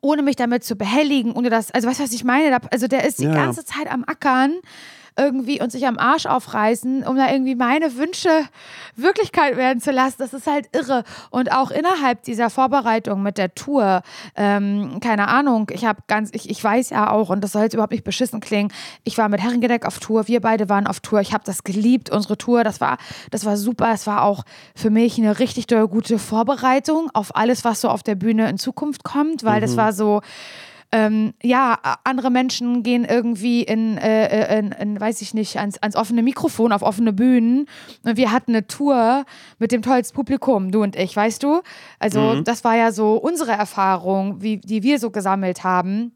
[0.00, 2.56] ohne mich damit zu behelligen, ohne das, also weißt du, was ich meine?
[2.70, 3.34] Also der ist die ja.
[3.34, 4.60] ganze Zeit am Ackern
[5.16, 8.30] irgendwie und sich am Arsch aufreißen, um da irgendwie meine Wünsche
[8.96, 10.16] Wirklichkeit werden zu lassen.
[10.18, 11.04] Das ist halt irre.
[11.30, 14.02] Und auch innerhalb dieser Vorbereitung mit der Tour,
[14.36, 17.74] ähm, keine Ahnung, ich habe ganz, ich, ich weiß ja auch, und das soll jetzt
[17.74, 18.72] überhaupt nicht beschissen klingen,
[19.04, 22.10] ich war mit Herrengedeck auf Tour, wir beide waren auf Tour, ich habe das geliebt,
[22.10, 22.98] unsere Tour, das war,
[23.30, 27.80] das war super, es war auch für mich eine richtig gute Vorbereitung auf alles, was
[27.80, 29.62] so auf der Bühne in Zukunft kommt, weil mhm.
[29.62, 30.20] das war so,
[30.92, 35.78] ähm, ja, andere Menschen gehen irgendwie in, äh, äh, in, in, weiß ich nicht, ans,
[35.78, 37.66] ans offene Mikrofon, auf offene Bühnen.
[38.02, 39.24] Und wir hatten eine Tour
[39.58, 41.62] mit dem tollsten Publikum, du und ich, weißt du?
[42.00, 42.44] Also, mhm.
[42.44, 46.12] das war ja so unsere Erfahrung, wie, die wir so gesammelt haben.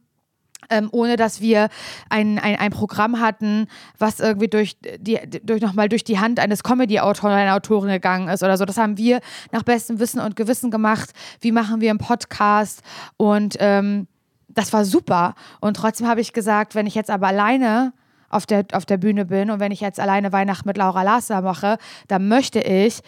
[0.70, 1.68] Ähm, ohne dass wir
[2.08, 3.66] ein, ein, ein Programm hatten,
[3.98, 8.28] was irgendwie durch die durch nochmal durch die Hand eines Comedy-Autors oder einer Autorin gegangen
[8.28, 8.64] ist oder so.
[8.64, 9.20] Das haben wir
[9.52, 11.10] nach bestem Wissen und Gewissen gemacht.
[11.42, 12.80] Wie machen wir einen Podcast?
[13.18, 14.06] Und ähm,
[14.48, 15.34] das war super.
[15.60, 17.92] Und trotzdem habe ich gesagt, wenn ich jetzt aber alleine
[18.30, 21.40] auf der, auf der Bühne bin und wenn ich jetzt alleine Weihnachten mit Laura Lasser
[21.40, 23.00] mache, dann möchte ich,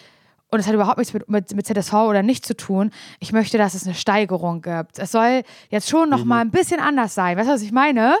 [0.49, 3.57] und es hat überhaupt nichts mit, mit, mit ZSV oder nicht zu tun, ich möchte,
[3.57, 4.97] dass es eine Steigerung gibt.
[4.97, 6.27] Es soll jetzt schon noch mhm.
[6.27, 7.37] mal ein bisschen anders sein.
[7.37, 8.15] Weißt du, was ich meine?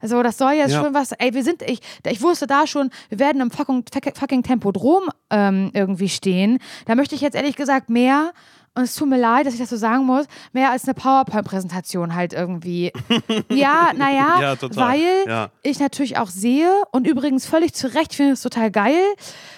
[0.00, 0.82] Also, das soll jetzt ja.
[0.82, 3.84] schon was, ey, wir sind, ich, ich wusste da schon, wir werden im fucking,
[4.14, 6.58] fucking Tempodrom ähm, irgendwie stehen.
[6.86, 8.32] Da möchte ich jetzt ehrlich gesagt mehr
[8.78, 12.14] und es tut mir leid, dass ich das so sagen muss, mehr als eine PowerPoint-Präsentation
[12.14, 12.92] halt irgendwie.
[13.50, 15.50] ja, naja, ja, weil ja.
[15.64, 19.02] ich natürlich auch sehe und übrigens völlig zu Recht finde es total geil,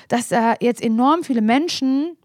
[0.08, 2.16] dass äh, jetzt enorm viele Menschen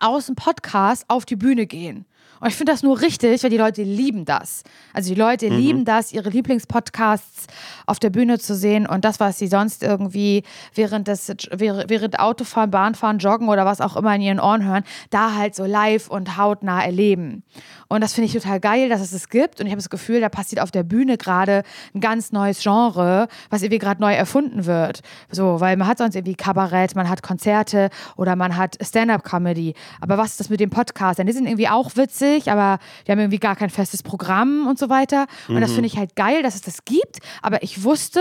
[0.00, 2.04] aus dem Podcast auf die Bühne gehen.
[2.40, 4.62] Und ich finde das nur richtig, weil die Leute lieben das.
[4.92, 5.56] Also die Leute mhm.
[5.56, 7.46] lieben das, ihre Lieblingspodcasts
[7.86, 10.42] auf der Bühne zu sehen und das, was sie sonst irgendwie
[10.74, 15.34] während des während Autofahren, Bahnfahren, Joggen oder was auch immer in ihren Ohren hören, da
[15.34, 17.42] halt so live und hautnah erleben.
[17.88, 19.60] Und das finde ich total geil, dass es es gibt.
[19.60, 21.62] Und ich habe das Gefühl, da passiert auf der Bühne gerade
[21.94, 25.00] ein ganz neues Genre, was irgendwie gerade neu erfunden wird.
[25.30, 29.74] So, weil man hat sonst irgendwie Kabarett, man hat Konzerte oder man hat Stand-up-Comedy.
[30.00, 31.18] Aber was ist das mit dem Podcast?
[31.18, 34.78] Denn die sind irgendwie auch witzig, aber die haben irgendwie gar kein festes Programm und
[34.78, 35.26] so weiter.
[35.48, 35.60] Und mhm.
[35.60, 37.18] das finde ich halt geil, dass es das gibt.
[37.42, 38.20] Aber ich wusste,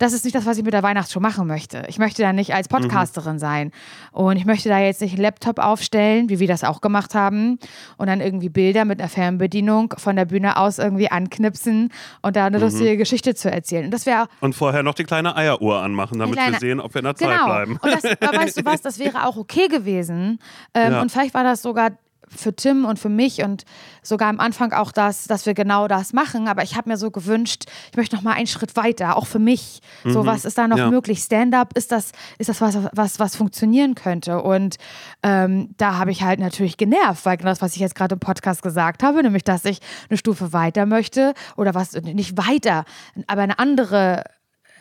[0.00, 1.84] das ist nicht das, was ich mit der Weihnachtsshow machen möchte.
[1.86, 2.76] Ich möchte da nicht als mhm.
[2.76, 3.38] Podcasterin mhm.
[3.38, 3.70] sein.
[4.12, 7.58] Und ich möchte da jetzt nicht einen Laptop aufstellen, wie wir das auch gemacht haben,
[7.98, 12.46] und dann irgendwie Bilder mit einer Fernbedienung von der Bühne aus irgendwie anknipsen und da
[12.46, 12.64] eine mhm.
[12.64, 13.84] lustige Geschichte zu erzählen.
[13.84, 16.94] Und das wäre Und vorher noch die kleine Eieruhr anmachen, damit kleine, wir sehen, ob
[16.94, 17.44] wir in der Zeit genau.
[17.44, 17.78] bleiben.
[17.82, 20.38] Und das, weißt du was, das wäre auch okay gewesen.
[20.72, 21.02] Ähm, ja.
[21.02, 21.90] Und vielleicht war das sogar
[22.34, 23.64] für Tim und für mich und
[24.02, 26.48] sogar am Anfang auch das, dass wir genau das machen.
[26.48, 29.38] Aber ich habe mir so gewünscht, ich möchte noch mal einen Schritt weiter, auch für
[29.38, 29.80] mich.
[30.04, 30.12] Mhm.
[30.12, 30.90] So, was ist da noch ja.
[30.90, 31.20] möglich?
[31.20, 34.42] Stand-up, ist das, ist das was, was, was funktionieren könnte?
[34.42, 34.76] Und
[35.22, 38.20] ähm, da habe ich halt natürlich genervt, weil genau das, was ich jetzt gerade im
[38.20, 42.84] Podcast gesagt habe, nämlich, dass ich eine Stufe weiter möchte oder was, nicht weiter,
[43.26, 44.24] aber eine andere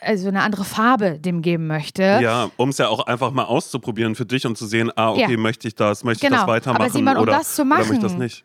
[0.01, 2.19] also eine andere Farbe dem geben möchte.
[2.21, 5.31] Ja, um es ja auch einfach mal auszuprobieren für dich und zu sehen, ah, okay,
[5.31, 5.37] ja.
[5.37, 6.35] möchte ich das, möchte genau.
[6.35, 6.55] ich das genau.
[6.55, 8.43] weitermachen Aber Simon, um oder, das zu machen, oder möchte ich das nicht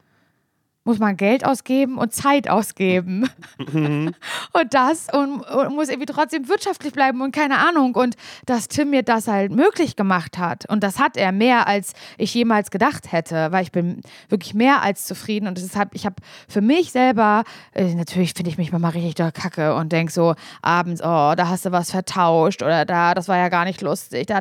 [0.84, 3.28] muss man Geld ausgeben und Zeit ausgeben.
[3.58, 4.14] Mhm.
[4.52, 7.94] und das und, und, muss irgendwie trotzdem wirtschaftlich bleiben und keine Ahnung.
[7.94, 8.16] Und
[8.46, 10.68] dass Tim mir das halt möglich gemacht hat.
[10.68, 14.82] Und das hat er mehr, als ich jemals gedacht hätte, weil ich bin wirklich mehr
[14.82, 15.48] als zufrieden.
[15.48, 16.16] Und deshalb, ich habe
[16.48, 20.34] für mich selber, äh, natürlich finde ich mich mal richtig da kacke und denke so
[20.60, 24.26] abends, oh, da hast du was vertauscht oder da, das war ja gar nicht lustig.
[24.26, 24.40] Da,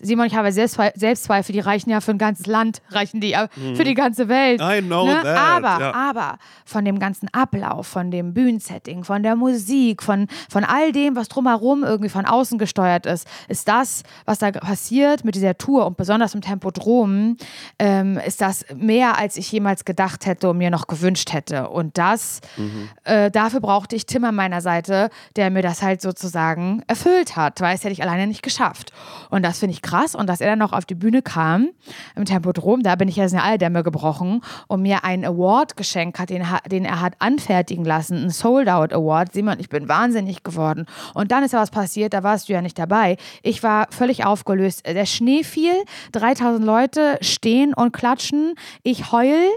[0.00, 3.76] Simon, ich habe Selbstzweifel, die reichen ja für ein ganzes Land, reichen die mhm.
[3.76, 4.60] für die ganze Welt.
[4.62, 5.20] I know ne?
[5.22, 5.36] that.
[5.36, 5.94] Aber ja.
[5.94, 11.16] aber von dem ganzen Ablauf, von dem Bühnensetting, von der Musik, von, von all dem,
[11.16, 15.86] was drumherum irgendwie von außen gesteuert ist, ist das, was da passiert mit dieser Tour
[15.86, 17.36] und besonders im Tempodrom,
[17.78, 21.68] ähm, ist das mehr, als ich jemals gedacht hätte und mir noch gewünscht hätte.
[21.68, 22.88] Und das, mhm.
[23.04, 27.60] äh, dafür brauchte ich Tim an meiner Seite, der mir das halt sozusagen erfüllt hat,
[27.60, 28.92] weil es hätte ich alleine nicht geschafft.
[29.30, 30.14] Und das finde ich krass.
[30.14, 31.70] Und dass er dann noch auf die Bühne kam
[32.14, 36.18] im Tempodrom, da bin ich ja in alle Dämme gebrochen und mir einen Award Geschenk
[36.18, 39.32] hat, den, den er hat anfertigen lassen, ein Sold-Out Award.
[39.32, 40.86] Simon, ich bin wahnsinnig geworden.
[41.14, 43.16] Und dann ist ja was passiert, da warst du ja nicht dabei.
[43.42, 44.86] Ich war völlig aufgelöst.
[44.86, 45.74] Der Schnee fiel,
[46.12, 48.54] 3000 Leute stehen und klatschen.
[48.82, 49.48] Ich heul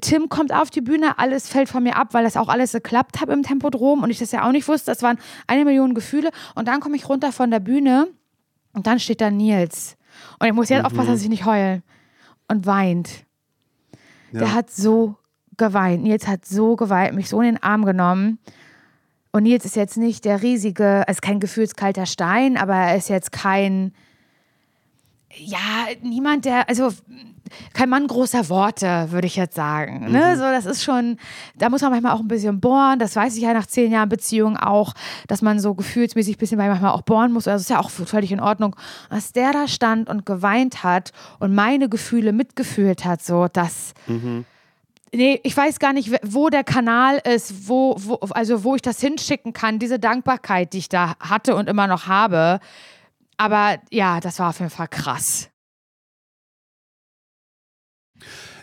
[0.00, 3.20] Tim kommt auf die Bühne, alles fällt von mir ab, weil das auch alles geklappt
[3.20, 4.90] hat im Tempodrom und ich das ja auch nicht wusste.
[4.90, 6.30] Das waren eine Million Gefühle.
[6.54, 8.08] Und dann komme ich runter von der Bühne
[8.72, 9.96] und dann steht da Nils.
[10.38, 10.86] Und ich muss jetzt mhm.
[10.86, 11.82] aufpassen, dass ich nicht heule.
[12.48, 13.24] Und weint.
[14.34, 14.40] Ja.
[14.40, 15.14] Der hat so
[15.56, 16.02] geweint.
[16.02, 18.40] Nils hat so geweint, mich so in den Arm genommen.
[19.30, 23.08] Und Nils ist jetzt nicht der riesige, er ist kein gefühlskalter Stein, aber er ist
[23.08, 23.92] jetzt kein,
[25.36, 26.90] ja, niemand, der, also
[27.72, 30.10] kein Mann großer Worte, würde ich jetzt sagen.
[30.10, 30.32] Ne?
[30.34, 30.38] Mhm.
[30.38, 31.18] So, das ist schon,
[31.56, 32.98] da muss man manchmal auch ein bisschen bohren.
[32.98, 34.94] Das weiß ich ja nach zehn Jahren Beziehung auch,
[35.28, 37.44] dass man so gefühlsmäßig ein bisschen manchmal auch bohren muss.
[37.44, 38.76] Das ist ja auch völlig in Ordnung.
[39.10, 43.94] Dass der da stand und geweint hat und meine Gefühle mitgefühlt hat, so, das.
[44.06, 44.44] Mhm.
[45.12, 48.98] Nee, ich weiß gar nicht, wo der Kanal ist, wo, wo, also wo ich das
[49.00, 52.58] hinschicken kann, diese Dankbarkeit, die ich da hatte und immer noch habe.
[53.36, 55.50] Aber ja, das war auf jeden Fall krass.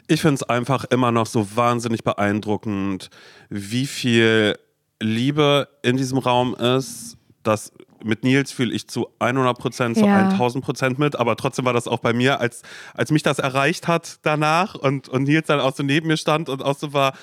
[0.07, 3.10] Ich finde es einfach immer noch so wahnsinnig beeindruckend,
[3.49, 4.57] wie viel
[4.99, 7.17] Liebe in diesem Raum ist.
[7.43, 7.71] Das
[8.03, 10.29] mit Nils fühle ich zu 100 Prozent, zu ja.
[10.29, 12.62] 1000 Prozent mit, aber trotzdem war das auch bei mir, als,
[12.93, 16.49] als mich das erreicht hat danach und, und Nils dann auch so neben mir stand
[16.49, 17.13] und auch so war,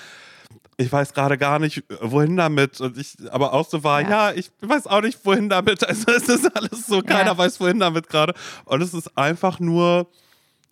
[0.79, 2.79] ich weiß gerade gar nicht, wohin damit.
[2.79, 4.29] Und ich, aber auch so war, ja.
[4.29, 4.31] ja.
[4.33, 5.83] ich weiß auch nicht, wohin damit.
[5.89, 7.37] Also es ist alles so, keiner ja.
[7.37, 8.33] weiß, wohin damit gerade.
[8.63, 10.07] Und es ist einfach nur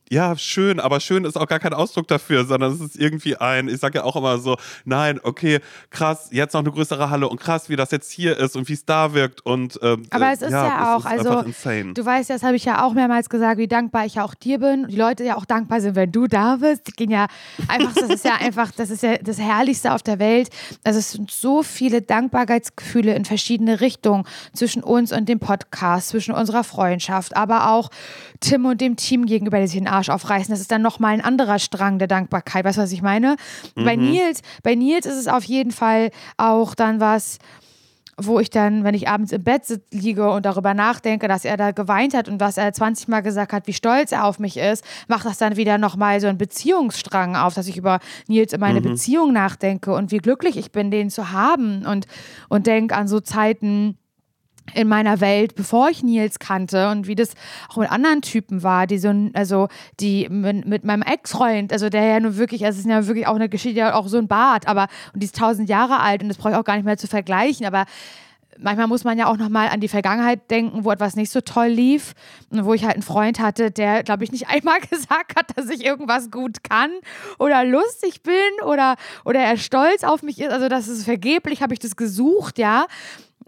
[0.10, 3.67] ja, schön, aber schön ist auch gar kein Ausdruck dafür, sondern es ist irgendwie ein,
[3.67, 7.39] ich sage ja auch immer so, nein, okay, krass, jetzt noch eine größere Halle und
[7.39, 10.41] krass, wie das jetzt hier ist und wie es da wirkt und ähm, Aber es
[10.41, 13.58] ist ja, ja auch, ist also du weißt, das habe ich ja auch mehrmals gesagt,
[13.58, 16.12] wie dankbar ich ja auch dir bin und die Leute ja auch dankbar sind, wenn
[16.12, 16.88] du da bist.
[16.88, 17.28] Die gehen ja
[17.67, 20.50] einfach, das ist ja einfach, das ist ja das Herrlichste auf der Welt.
[20.84, 26.34] Also es sind so viele Dankbarkeitsgefühle in verschiedene Richtungen zwischen uns und dem Podcast, zwischen
[26.34, 27.89] unserer Freundschaft, aber auch
[28.39, 30.52] Tim und dem Team gegenüber, die sich in Arsch aufreißen.
[30.52, 32.66] Das ist dann nochmal ein anderer Strang der Dankbarkeit.
[32.66, 33.36] Weißt du, was ich meine?
[33.76, 33.86] Mhm.
[33.86, 37.40] Bei Nils, bei Nils ist es auf jeden Fall auch dann was,
[38.20, 41.72] wo ich dann, wenn ich abends im Bett liege und darüber nachdenke, dass er da
[41.72, 44.84] geweint hat und was er 20 Mal gesagt hat, wie stolz er auf mich ist,
[45.08, 48.80] macht das dann wieder nochmal so einen Beziehungsstrang auf, dass ich über Nils in meine
[48.80, 48.86] mhm.
[48.86, 52.08] Beziehung nachdenke und wie glücklich ich bin, den zu haben und,
[52.50, 53.98] und denke an so Zeiten,
[54.74, 57.34] in meiner Welt, bevor ich Nils kannte und wie das
[57.70, 59.68] auch mit anderen Typen war, die so, also
[60.00, 63.28] die mit, mit meinem Ex-Freund, also der ja nur wirklich, also es ist ja wirklich
[63.28, 66.22] auch eine Geschichte, hat auch so ein Bart, aber und die ist tausend Jahre alt
[66.22, 67.86] und das brauche ich auch gar nicht mehr zu vergleichen, aber
[68.60, 71.68] manchmal muss man ja auch nochmal an die Vergangenheit denken, wo etwas nicht so toll
[71.68, 72.14] lief
[72.50, 75.70] und wo ich halt einen Freund hatte, der, glaube ich, nicht einmal gesagt hat, dass
[75.70, 76.92] ich irgendwas gut kann
[77.40, 80.52] oder lustig bin oder, oder er stolz auf mich ist.
[80.52, 82.86] Also das ist vergeblich, habe ich das gesucht, ja.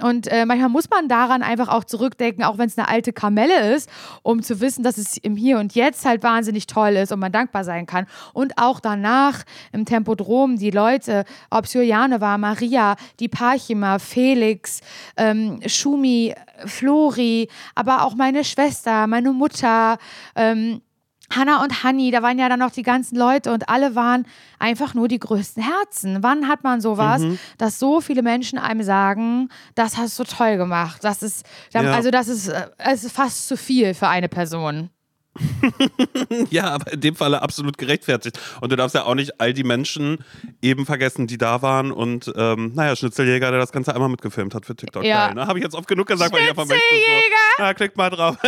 [0.02, 3.74] Und äh, manchmal muss man daran einfach auch zurückdenken, auch wenn es eine alte Kamelle
[3.74, 3.90] ist,
[4.24, 7.32] um zu wissen, dass es im Hier und Jetzt halt wahnsinnig toll ist und man
[7.32, 8.06] dankbar sein kann.
[8.34, 14.82] Und auch danach im Tempodrom die Leute, ob es Juliane war, Maria, die Parchima, Felix,
[15.18, 16.34] ähm, Schumi,
[16.66, 19.98] Flori, aber auch meine Schwester, meine Mutter,
[20.36, 20.82] ähm,
[21.30, 24.26] Hanna und Hanni, da waren ja dann noch die ganzen Leute und alle waren
[24.58, 26.20] einfach nur die größten Herzen.
[26.22, 27.40] Wann hat man sowas, mhm.
[27.58, 31.04] dass so viele Menschen einem sagen, das hast du toll gemacht?
[31.04, 34.90] Das ist, also das ist, äh, es ist fast zu viel für eine Person.
[36.50, 38.40] ja, aber in dem Falle absolut gerechtfertigt.
[38.62, 40.24] Und du darfst ja auch nicht all die Menschen
[40.62, 41.92] eben vergessen, die da waren.
[41.92, 45.04] Und ähm, naja, Schnitzeljäger, der das Ganze einmal mitgefilmt hat für TikTok.
[45.04, 45.34] Ja.
[45.34, 45.48] ne?
[45.48, 46.84] Habe ich jetzt oft genug gesagt, weil ich einfach möchte.
[46.84, 47.22] So,
[47.60, 48.38] na, klickt mal drauf.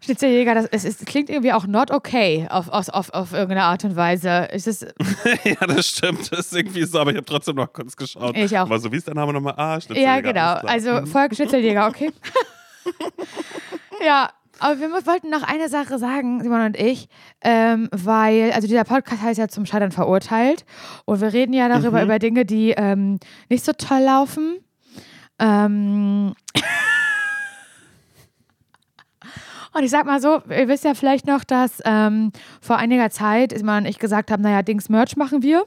[0.00, 3.84] Schnitzeljäger, das, es, es, klingt irgendwie auch not okay auf, auf, auf, auf irgendeine Art
[3.84, 4.48] und Weise.
[4.52, 4.80] Ist es
[5.44, 6.30] ja, das stimmt.
[6.30, 8.36] Das ist irgendwie so, aber ich habe trotzdem noch kurz geschaut.
[8.36, 8.62] Ich auch.
[8.62, 9.54] Aber so wie ist der Name nochmal?
[9.56, 10.14] Ah, Schnitzeljäger.
[10.14, 10.68] Ja, genau.
[10.68, 11.06] Also mhm.
[11.06, 12.12] Volk Schnitzeljäger, okay.
[14.04, 14.30] ja,
[14.60, 17.08] aber wir wollten noch eine Sache sagen, Simon und ich,
[17.42, 20.64] ähm, weil, also dieser Podcast heißt ja zum Scheitern verurteilt
[21.04, 22.04] und wir reden ja darüber, mhm.
[22.04, 24.58] über Dinge, die ähm, nicht so toll laufen.
[25.38, 26.34] Ähm,
[29.72, 33.62] Und ich sag mal so, ihr wisst ja vielleicht noch, dass ähm, vor einiger Zeit
[33.62, 35.64] man ich gesagt habe, naja, Dings Merch machen wir.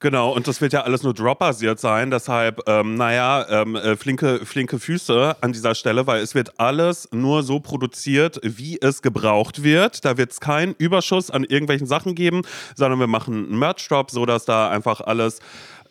[0.00, 2.12] Genau, und das wird ja alles nur Drop-basiert sein.
[2.12, 7.08] Deshalb, ähm, naja, ähm, äh, flinke, flinke Füße an dieser Stelle, weil es wird alles
[7.10, 10.04] nur so produziert, wie es gebraucht wird.
[10.04, 12.42] Da wird es keinen Überschuss an irgendwelchen Sachen geben,
[12.76, 15.40] sondern wir machen einen Merch-Drop, sodass da einfach alles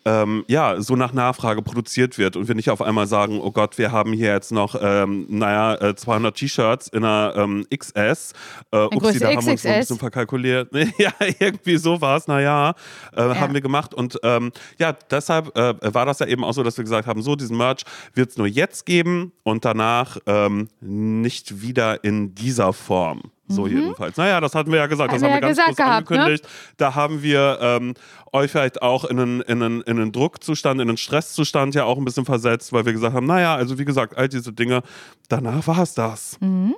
[0.08, 3.76] ähm, ja, so nach Nachfrage produziert wird und wir nicht auf einmal sagen, oh Gott,
[3.76, 8.32] wir haben hier jetzt noch, ähm, naja, 200 äh, T-Shirts in einer ähm, XS.
[8.70, 10.70] Äh, upsi, da haben wir uns so ein bisschen verkalkuliert.
[10.98, 12.74] ja, irgendwie sowas, naja,
[13.14, 13.36] äh, ja.
[13.36, 16.76] haben wir gemacht und ähm, ja, deshalb äh, war das ja eben auch so, dass
[16.78, 17.82] wir gesagt haben, so, diesen Merch
[18.14, 23.30] wird es nur jetzt geben und danach ähm, nicht wieder in dieser Form.
[23.48, 23.78] So mhm.
[23.78, 24.16] jedenfalls.
[24.16, 26.16] Naja, das hatten wir ja gesagt, das haben, wir, wir ganz kurz gehabt, ne?
[26.16, 26.44] angekündigt.
[26.44, 26.50] Ne?
[26.76, 27.94] Da haben wir ähm,
[28.32, 31.98] euch vielleicht auch in einen, in, einen, in einen Druckzustand, in einen Stresszustand ja auch
[31.98, 34.82] ein bisschen versetzt, weil wir gesagt haben, naja, also wie gesagt, all diese Dinge,
[35.28, 36.38] danach war es das.
[36.40, 36.74] Mhm.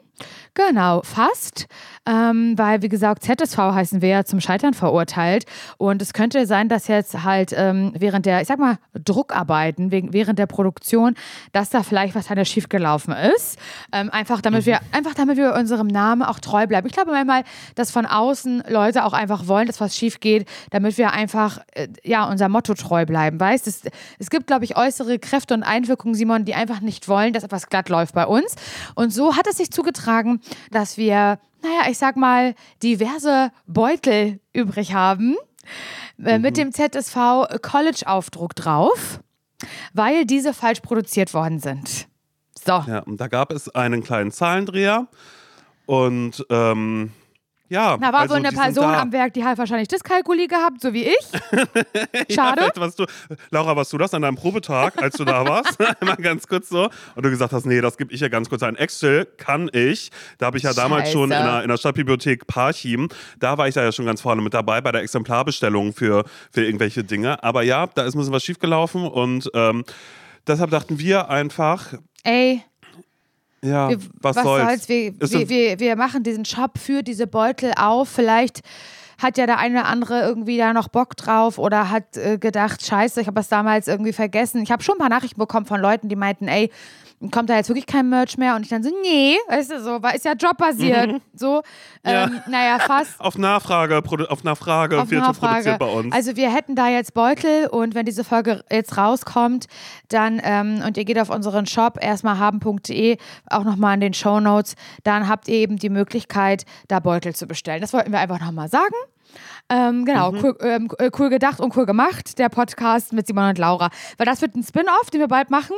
[0.54, 1.68] Genau, fast,
[2.06, 5.44] ähm, weil wie gesagt, ZSV heißen wir ja zum Scheitern verurteilt
[5.78, 10.12] und es könnte sein, dass jetzt halt ähm, während der, ich sag mal, Druckarbeiten, wegen,
[10.12, 11.14] während der Produktion,
[11.52, 13.58] dass da vielleicht was an schief gelaufen ist,
[13.92, 14.66] ähm, einfach damit mhm.
[14.66, 16.86] wir, einfach damit wir unserem Namen auch treu bleiben.
[16.86, 17.44] Ich glaube manchmal,
[17.76, 21.88] dass von außen Leute auch einfach wollen, dass was schief geht, damit wir einfach äh,
[22.02, 23.66] ja unser Motto treu bleiben, weißt?
[23.66, 23.82] Es,
[24.18, 27.68] es gibt, glaube ich, äußere Kräfte und Einwirkungen, Simon, die einfach nicht wollen, dass etwas
[27.68, 28.56] glatt läuft bei uns
[28.94, 34.40] und so hat es sich zugetragen beigetragen, dass wir, naja, ich sag mal, diverse Beutel
[34.52, 35.36] übrig haben
[36.22, 36.42] äh, mhm.
[36.42, 39.20] mit dem ZSV College-Aufdruck drauf,
[39.92, 42.08] weil diese falsch produziert worden sind.
[42.64, 42.84] So.
[42.86, 45.06] Ja, und da gab es einen kleinen Zahlendreher
[45.86, 47.12] und ähm,
[47.70, 50.92] ja, Na, war also wohl eine Person am Werk, die halt wahrscheinlich Dyskalkulie gehabt, so
[50.92, 51.16] wie ich.
[52.34, 52.62] Schade.
[52.62, 53.06] ja, warst du,
[53.50, 55.78] Laura, warst du das an deinem Probetag, als du da warst?
[56.00, 56.90] Mal ganz kurz so.
[57.14, 58.74] Und du gesagt hast, nee, das gebe ich ja ganz kurz ein.
[58.74, 60.10] Excel kann ich.
[60.38, 60.80] Da habe ich ja Scheiße.
[60.80, 64.20] damals schon in der, in der Stadtbibliothek Parchim, da war ich da ja schon ganz
[64.20, 67.40] vorne mit dabei bei der Exemplarbestellung für, für irgendwelche Dinge.
[67.44, 69.84] Aber ja, da ist ein bisschen was schiefgelaufen und ähm,
[70.44, 71.94] deshalb dachten wir einfach.
[72.24, 72.64] Ey,
[73.64, 74.64] ja, wir, was, was soll's.
[74.64, 74.88] soll's?
[74.88, 78.08] Wir, wir, wir, wir machen diesen Shop für diese Beutel auf.
[78.08, 78.60] Vielleicht
[79.18, 82.84] hat ja der eine oder andere irgendwie da noch Bock drauf oder hat äh, gedacht,
[82.84, 84.62] scheiße, ich habe das damals irgendwie vergessen.
[84.62, 86.70] Ich habe schon ein paar Nachrichten bekommen von Leuten, die meinten, ey,
[87.30, 88.56] kommt da jetzt wirklich kein Merch mehr?
[88.56, 91.12] Und ich dann so, nee, weißt du, so, weil ist ja jobbasiert.
[91.12, 91.20] Mhm.
[91.34, 91.62] So,
[92.04, 92.30] ähm, ja.
[92.48, 93.20] naja, fast.
[93.20, 95.52] auf Nachfrage, auf Nachfrage auf wird Nachfrage.
[95.52, 96.14] produziert bei uns.
[96.14, 99.66] Also wir hätten da jetzt Beutel und wenn diese Folge jetzt rauskommt,
[100.08, 103.18] dann, ähm, und ihr geht auf unseren Shop, erstmal haben.de,
[103.50, 107.46] auch nochmal in den Show Notes, dann habt ihr eben die Möglichkeit, da Beutel zu
[107.46, 107.80] bestellen.
[107.80, 108.94] Das wollten wir einfach nochmal sagen.
[109.68, 110.38] Ähm, genau, mhm.
[110.42, 113.90] cool, ähm, äh, cool, gedacht und cool gemacht, der Podcast mit Simon und Laura.
[114.16, 115.76] Weil das wird ein Spin-off, den wir bald machen.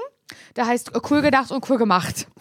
[0.57, 2.27] Der heißt Cool gedacht und cool gemacht.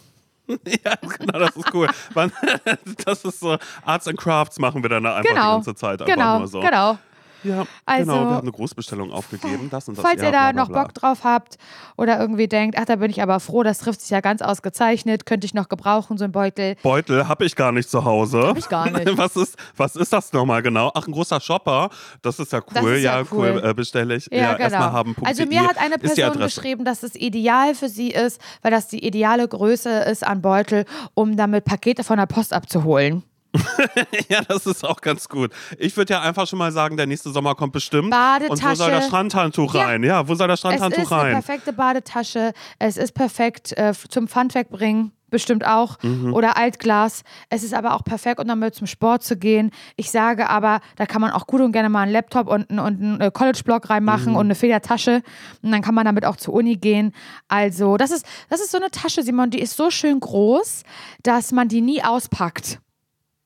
[0.84, 1.88] Ja, genau, das ist cool.
[3.06, 5.60] das ist so Arts and Crafts machen wir dann einfach genau.
[5.60, 6.02] die ganze Zeit.
[6.02, 6.60] Einfach genau, nur so.
[6.60, 6.98] genau.
[7.44, 8.26] Ja, also, genau.
[8.26, 9.70] Wir haben eine Großbestellung aufgegeben.
[9.70, 10.06] Das und das.
[10.06, 11.58] Falls ihr da noch Bock drauf habt
[11.98, 15.26] oder irgendwie denkt, ach, da bin ich aber froh, das trifft sich ja ganz ausgezeichnet,
[15.26, 16.76] könnte ich noch gebrauchen, so ein Beutel.
[16.84, 18.48] Beutel habe ich gar nicht zu Hause.
[18.48, 19.06] Hab ich gar nicht.
[19.18, 20.92] was, ist, was ist das nochmal genau?
[20.94, 21.90] Ach, ein großer Shopper.
[22.22, 22.94] Das ist ja cool.
[22.94, 23.52] Ist ja, ja, cool.
[23.56, 23.70] cool.
[23.70, 24.28] Äh, bestelle ich.
[24.32, 24.64] Ja, ja genau.
[24.64, 25.16] erstmal haben.
[25.24, 29.06] Also mir hat eine Person geschrieben, dass es ideal für sie ist, weil das die
[29.06, 33.24] ideale Größe ist an Beutel, um damit Pakete von der Post abzuholen.
[34.30, 35.52] ja, das ist auch ganz gut.
[35.78, 38.10] Ich würde ja einfach schon mal sagen, der nächste Sommer kommt bestimmt.
[38.10, 38.52] Badetasche.
[38.52, 40.04] Und wo soll das Strandhandtuch rein?
[40.04, 41.36] Ja, wo soll das Strandhandtuch rein?
[41.36, 42.54] Es ist eine perfekte Badetasche.
[42.80, 45.12] Es ist perfekt äh, zum Pfand wegbringen.
[45.30, 45.98] Bestimmt auch.
[46.04, 46.34] Mhm.
[46.34, 47.24] Oder Altglas.
[47.50, 49.72] Es ist aber auch perfekt, um damit zum Sport zu gehen.
[49.96, 52.80] Ich sage aber, da kann man auch gut und gerne mal einen Laptop und, einen,
[52.80, 54.36] und einen äh, College-Block reinmachen mhm.
[54.36, 55.24] und eine Federtasche.
[55.62, 57.14] Und dann kann man damit auch zur Uni gehen.
[57.48, 60.84] Also, das ist, das ist so eine Tasche, Simon, die ist so schön groß,
[61.24, 62.82] dass man die nie auspackt.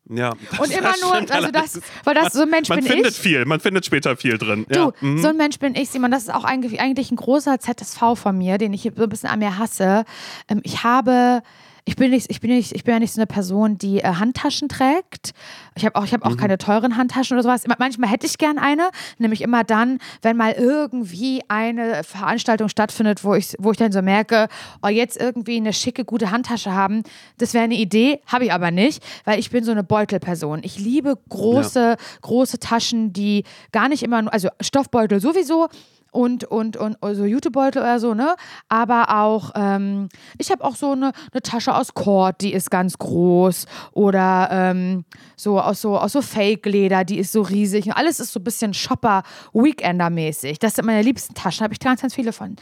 [0.10, 0.34] Ja.
[0.60, 2.91] Und immer nur, also das, weil das so ein Mensch man bin ich.
[2.91, 4.65] Man findet viel, man findet später viel drin.
[4.70, 4.94] Du, ja.
[5.02, 5.22] mhm.
[5.22, 6.12] so ein Mensch bin ich, Simon.
[6.12, 9.30] Das ist auch eigentlich, eigentlich ein großer ZSV von mir, den ich so ein bisschen
[9.30, 10.06] an mir hasse.
[10.48, 11.41] Ähm, ich habe
[11.88, 14.15] ich bin nicht, ich bin nicht, ich bin ja nicht so eine Person, die äh,
[14.15, 15.34] Handtaschen trägt.
[15.76, 16.38] Ich habe auch, ich habe auch mhm.
[16.38, 17.63] keine teuren Handtaschen oder sowas.
[17.78, 23.36] Manchmal hätte ich gern eine, nämlich immer dann, wenn mal irgendwie eine Veranstaltung stattfindet, wo
[23.36, 24.48] ich, wo ich dann so merke,
[24.82, 27.04] oh, jetzt irgendwie eine schicke, gute Handtasche haben.
[27.38, 30.62] Das wäre eine Idee, habe ich aber nicht, weil ich bin so eine Beutelperson.
[30.63, 31.98] Ich liebe große, ja.
[32.21, 35.69] große Taschen, die gar nicht immer, also Stoffbeutel sowieso,
[36.15, 38.36] und, und, und also Jutebeutel oder so, ne?
[38.69, 42.97] Aber auch, ähm, ich habe auch so eine, eine Tasche aus Kord, die ist ganz
[42.97, 43.65] groß.
[43.91, 47.88] Oder ähm, so aus so, aus so Fake-Leder, die ist so riesig.
[47.88, 50.60] Und alles ist so ein bisschen Shopper-Weekender-mäßig.
[50.60, 52.56] Das sind meine liebsten Taschen, habe ich ganz, ganz viele von.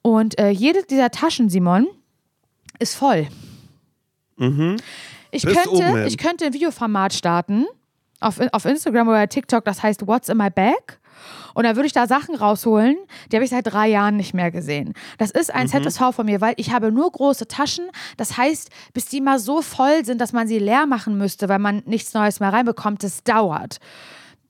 [0.00, 1.88] Und äh, jede dieser Taschen, Simon,
[2.78, 3.26] ist voll.
[4.36, 4.76] Mhm.
[5.32, 7.66] Ich, könnte, ich könnte ein Videoformat starten
[8.20, 11.00] auf, auf Instagram oder TikTok, das heißt What's in my bag?
[11.54, 12.96] Und dann würde ich da Sachen rausholen,
[13.30, 14.94] die habe ich seit drei Jahren nicht mehr gesehen.
[15.18, 15.84] Das ist ein mhm.
[15.84, 17.86] ZSV von mir, weil ich habe nur große Taschen.
[18.16, 21.58] Das heißt, bis die mal so voll sind, dass man sie leer machen müsste, weil
[21.58, 23.78] man nichts Neues mehr reinbekommt, das dauert.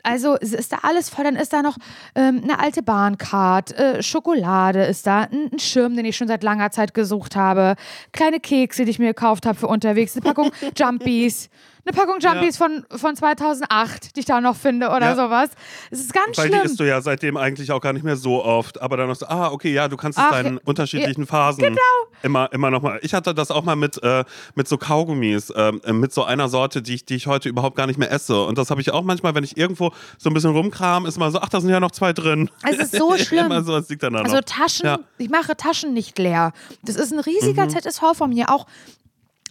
[0.03, 1.25] Also ist da alles voll.
[1.25, 1.77] Dann ist da noch
[2.14, 6.42] ähm, eine alte Bahncard, äh, Schokolade ist da, ein, ein, Schirm, den ich schon seit
[6.42, 7.77] langer Zeit gesucht habe,
[8.12, 11.51] kleine Kekse, die ich mir gekauft habe für unterwegs, eine Packung Jumpies
[11.85, 12.66] eine Packung Jumpies ja.
[12.66, 15.16] von, von 2008, die ich da noch finde oder ja.
[15.16, 15.51] sowas.
[15.90, 16.53] Es ist ganz Weil schlimm.
[16.53, 18.81] Weil die isst du ja seitdem eigentlich auch gar nicht mehr so oft.
[18.81, 21.62] Aber dann noch so, ah, okay, ja, du kannst es deinen unterschiedlichen Phasen.
[21.62, 21.79] Genau,
[22.23, 23.01] Immer, immer noch mal.
[23.03, 26.83] Ich hatte das auch mal mit, äh, mit so Kaugummis, äh, mit so einer Sorte,
[26.83, 28.40] die ich, die ich heute überhaupt gar nicht mehr esse.
[28.45, 31.33] Und das habe ich auch manchmal, wenn ich irgendwo so ein bisschen rumkram, ist immer
[31.33, 32.49] so, ach, da sind ja noch zwei drin.
[32.68, 33.49] Es ist so schlimm.
[33.64, 34.99] so, also Taschen, ja.
[35.18, 36.53] ich mache Taschen nicht leer.
[36.83, 37.71] Das ist ein riesiger mhm.
[37.71, 38.51] ZSV von mir.
[38.51, 38.66] Auch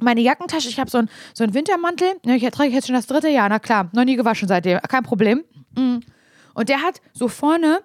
[0.02, 3.50] meine Jackentasche, ich habe so einen so Wintermantel, ich trage jetzt schon das dritte Jahr,
[3.50, 5.44] na klar, noch nie gewaschen seitdem, kein Problem.
[5.76, 6.00] Mm.
[6.54, 7.82] Und der hat so vorne,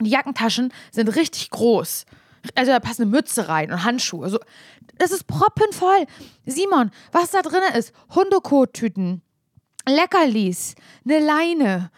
[0.00, 2.04] die Jackentaschen sind richtig groß.
[2.54, 4.24] Also da passt eine Mütze rein und Handschuhe.
[4.24, 4.38] Also,
[4.98, 6.06] das ist proppenvoll.
[6.44, 9.22] Simon, was da drin ist, Hundekottüten,
[9.88, 11.90] Leckerlis, eine Leine,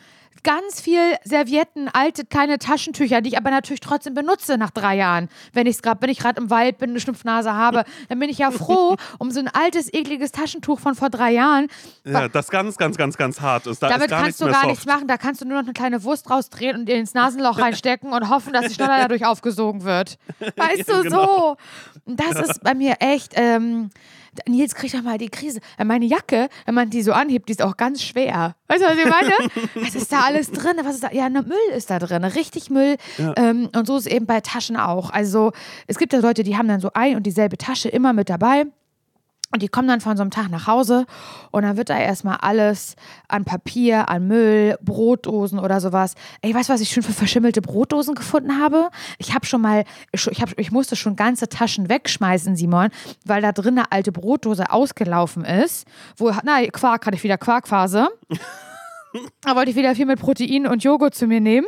[0.47, 5.29] ganz viel Servietten, alte kleine Taschentücher, die ich aber natürlich trotzdem benutze nach drei Jahren.
[5.53, 8.39] Wenn ich gerade, wenn ich gerade im Wald bin, eine Schnupfnase habe, dann bin ich
[8.39, 11.67] ja froh um so ein altes, ekliges Taschentuch von vor drei Jahren.
[12.05, 13.83] Ja, das ganz, ganz, ganz, ganz hart ist.
[13.83, 14.67] Da Damit ist gar kannst du gar soft.
[14.67, 15.09] nichts machen.
[15.09, 18.53] Da kannst du nur noch eine kleine Wurst rausdrehen und ins Nasenloch reinstecken und hoffen,
[18.53, 20.17] dass die schneller dadurch aufgesogen wird.
[20.57, 21.57] Weißt du, genau.
[22.07, 22.15] so.
[22.15, 23.33] Das ist bei mir echt.
[23.35, 23.91] Ähm,
[24.49, 25.61] Nils kriegt doch mal die Krise.
[25.79, 28.55] Äh, meine Jacke, wenn man die so anhebt, die ist auch ganz schwer.
[28.69, 29.67] Weißt du, was ich meine?
[29.87, 30.77] was ist da alles drin?
[30.83, 31.13] Was ist da?
[31.13, 32.97] Ja, ne, Müll ist da drin, richtig Müll.
[33.19, 33.35] Ja.
[33.37, 35.11] Ähm, und so ist es eben bei Taschen auch.
[35.11, 35.53] Also
[35.87, 38.67] es gibt ja Leute, die haben dann so ein und dieselbe Tasche immer mit dabei.
[39.53, 41.07] Und die kommen dann von so einem Tag nach Hause
[41.53, 42.97] und dann wird da erstmal alles
[43.29, 46.15] an Papier, an Müll, Brotdosen oder sowas.
[46.43, 48.91] Ey, weißt du, was ich schon für verschimmelte Brotdosen gefunden habe?
[49.19, 52.89] Ich habe schon mal, ich, hab, ich musste schon ganze Taschen wegschmeißen, Simon,
[53.25, 55.87] weil da drin eine alte Brotdose ausgelaufen ist.
[56.17, 58.09] Wo, na, Quark hatte ich wieder Quarkphase.
[59.43, 61.67] da wollte ich wieder viel mit Protein und Joghurt zu mir nehmen.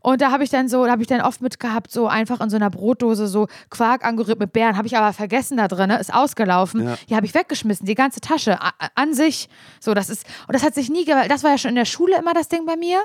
[0.00, 2.50] Und da habe ich dann so, da habe ich dann oft mitgehabt, so einfach in
[2.50, 4.76] so einer Brotdose so Quark angerührt mit Beeren.
[4.76, 6.84] Habe ich aber vergessen da drin, ist ausgelaufen.
[6.84, 6.96] Ja.
[7.08, 8.58] Die habe ich weggeschmissen, die ganze Tasche
[8.94, 9.48] an sich.
[9.80, 12.16] So, das ist, und das hat sich nie, das war ja schon in der Schule
[12.18, 13.00] immer das Ding bei mir,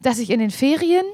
[0.00, 1.04] dass ich in den Ferien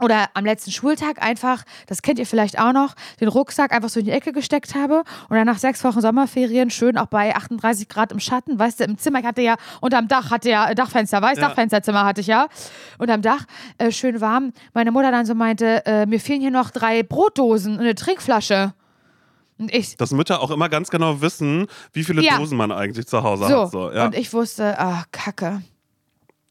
[0.00, 4.00] oder am letzten Schultag einfach, das kennt ihr vielleicht auch noch, den Rucksack einfach so
[4.00, 7.88] in die Ecke gesteckt habe und dann nach sechs Wochen Sommerferien schön auch bei 38
[7.88, 11.22] Grad im Schatten, weißt du, im Zimmer, ich hatte ja unterm Dach, hatte ja Dachfenster,
[11.22, 11.48] weißt ja.
[11.48, 12.48] Dachfensterzimmer hatte ich ja,
[12.98, 13.44] unterm Dach,
[13.78, 14.52] äh, schön warm.
[14.74, 18.74] Meine Mutter dann so meinte, äh, mir fehlen hier noch drei Brotdosen und eine Trinkflasche.
[19.58, 22.36] Und ich, Dass Mütter auch immer ganz genau wissen, wie viele ja.
[22.36, 23.62] Dosen man eigentlich zu Hause so.
[23.62, 23.70] hat.
[23.72, 24.06] So, ja.
[24.06, 25.62] Und ich wusste, ach, Kacke.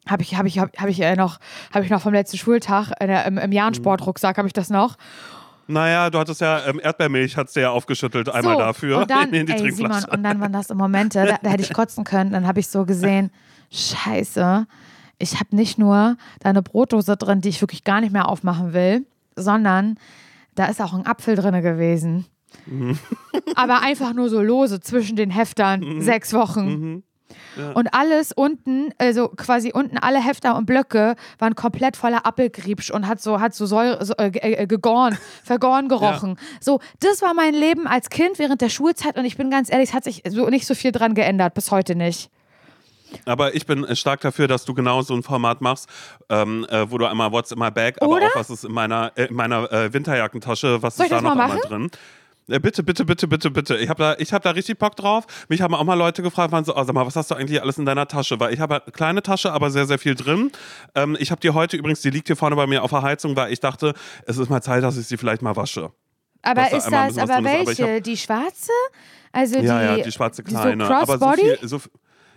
[0.08, 1.40] Habe ich, hab ich, hab, hab ich, äh, noch,
[1.74, 4.98] hab ich noch vom letzten Schultag äh, im, im Jahrensportrucksack, habe ich das noch.
[5.68, 8.98] Naja, du hattest ja ähm, Erdbeermilch, hast du ja aufgeschüttelt, einmal so, dafür.
[9.00, 11.64] Und dann, in die ey, Simon, und dann waren das so Momente, da, da hätte
[11.64, 12.32] ich kotzen können.
[12.32, 13.32] Dann habe ich so gesehen,
[13.72, 14.68] scheiße,
[15.18, 18.74] ich habe nicht nur da eine Brotdose drin, die ich wirklich gar nicht mehr aufmachen
[18.74, 19.98] will, sondern
[20.54, 22.26] da ist auch ein Apfel drin gewesen.
[22.66, 22.98] Mhm.
[23.56, 26.02] Aber einfach nur so lose zwischen den Heftern, mhm.
[26.02, 26.66] sechs Wochen.
[26.66, 27.04] Mhm.
[27.74, 33.08] Und alles unten, also quasi unten alle Hefter und Blöcke waren komplett voller Appelgriebsch und
[33.08, 36.38] hat so, hat so, Säure, so äh, äh, gegoren, vergoren gerochen.
[36.38, 36.58] Ja.
[36.60, 39.90] So, das war mein Leben als Kind während der Schulzeit und ich bin ganz ehrlich,
[39.90, 42.30] es hat sich so nicht so viel dran geändert, bis heute nicht.
[43.26, 45.88] Aber ich bin stark dafür, dass du genau so ein Format machst,
[46.30, 48.28] ähm, äh, wo du einmal What's in my bag, aber Oder?
[48.28, 51.32] auch was ist in meiner, äh, in meiner äh, Winterjackentasche, was Soll ist da noch
[51.32, 51.90] einmal drin.
[52.48, 53.78] Bitte, bitte, bitte, bitte, bitte.
[53.78, 55.26] Ich habe da, hab da richtig Bock drauf.
[55.50, 57.60] Mich haben auch mal Leute gefragt, waren so, oh, sag mal, was hast du eigentlich
[57.60, 58.40] alles in deiner Tasche?
[58.40, 60.52] Weil ich habe eine kleine Tasche, aber sehr, sehr viel drin.
[60.94, 63.36] Ähm, ich habe die heute übrigens, die liegt hier vorne bei mir auf der Heizung,
[63.36, 63.94] weil ich dachte,
[64.28, 65.92] es ist mal Zeit, dass ich sie vielleicht mal wasche.
[66.44, 67.84] Aber ist das, aber welche?
[67.84, 68.72] Aber die schwarze?
[69.32, 70.86] Also die, ja, ja, die schwarze kleine.
[70.86, 71.82] So aber so viel, so,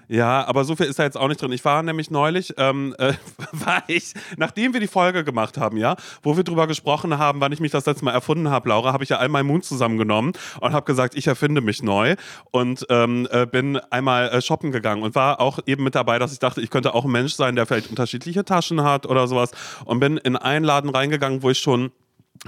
[0.09, 1.53] ja, aber so viel ist da jetzt auch nicht drin.
[1.53, 3.13] Ich war nämlich neulich, ähm, äh,
[3.53, 7.53] war ich, nachdem wir die Folge gemacht haben, ja, wo wir drüber gesprochen haben, wann
[7.53, 10.73] ich mich das letzte Mal erfunden habe, Laura, habe ich ja einmal Moon zusammengenommen und
[10.73, 12.17] habe gesagt, ich erfinde mich neu
[12.51, 16.33] und ähm, äh, bin einmal äh, shoppen gegangen und war auch eben mit dabei, dass
[16.33, 19.51] ich dachte, ich könnte auch ein Mensch sein, der vielleicht unterschiedliche Taschen hat oder sowas
[19.85, 21.93] und bin in einen Laden reingegangen, wo ich schon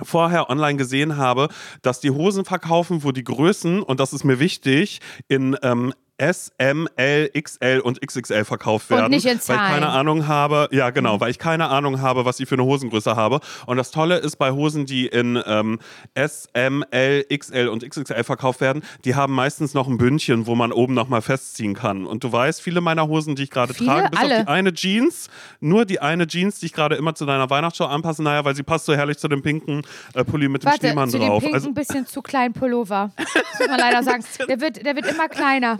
[0.02, 1.48] vorher online gesehen habe,
[1.82, 6.52] dass die Hosen verkaufen, wo die Größen, und das ist mir wichtig, in ähm, S,
[6.58, 9.06] M, L, XL und XXL verkauft werden.
[9.06, 9.58] Und nicht in Zahlen.
[9.58, 12.56] Weil ich keine Ahnung habe, ja genau, weil ich keine Ahnung habe, was ich für
[12.56, 13.40] eine Hosengröße habe.
[13.64, 15.78] Und das Tolle ist bei Hosen, die in ähm,
[16.12, 20.54] S, M, L, XL und XXL verkauft werden, die haben meistens noch ein Bündchen, wo
[20.54, 22.06] man oben nochmal festziehen kann.
[22.06, 24.40] Und du weißt, viele meiner Hosen, die ich gerade trage, bis Alle.
[24.40, 25.30] auf die eine Jeans,
[25.60, 28.62] nur die eine Jeans, die ich gerade immer zu deiner Weihnachtsshow anpasse, naja, weil sie
[28.62, 31.42] passt so herrlich zu dem pinken äh, Pulli mit Warte, dem Schneemann zu drauf.
[31.42, 33.10] Dem pinken, also, bisschen zu kleinen Pullover.
[33.16, 33.26] Das
[33.58, 34.22] muss man leider sagen.
[34.46, 35.78] Der wird, der wird immer kleiner.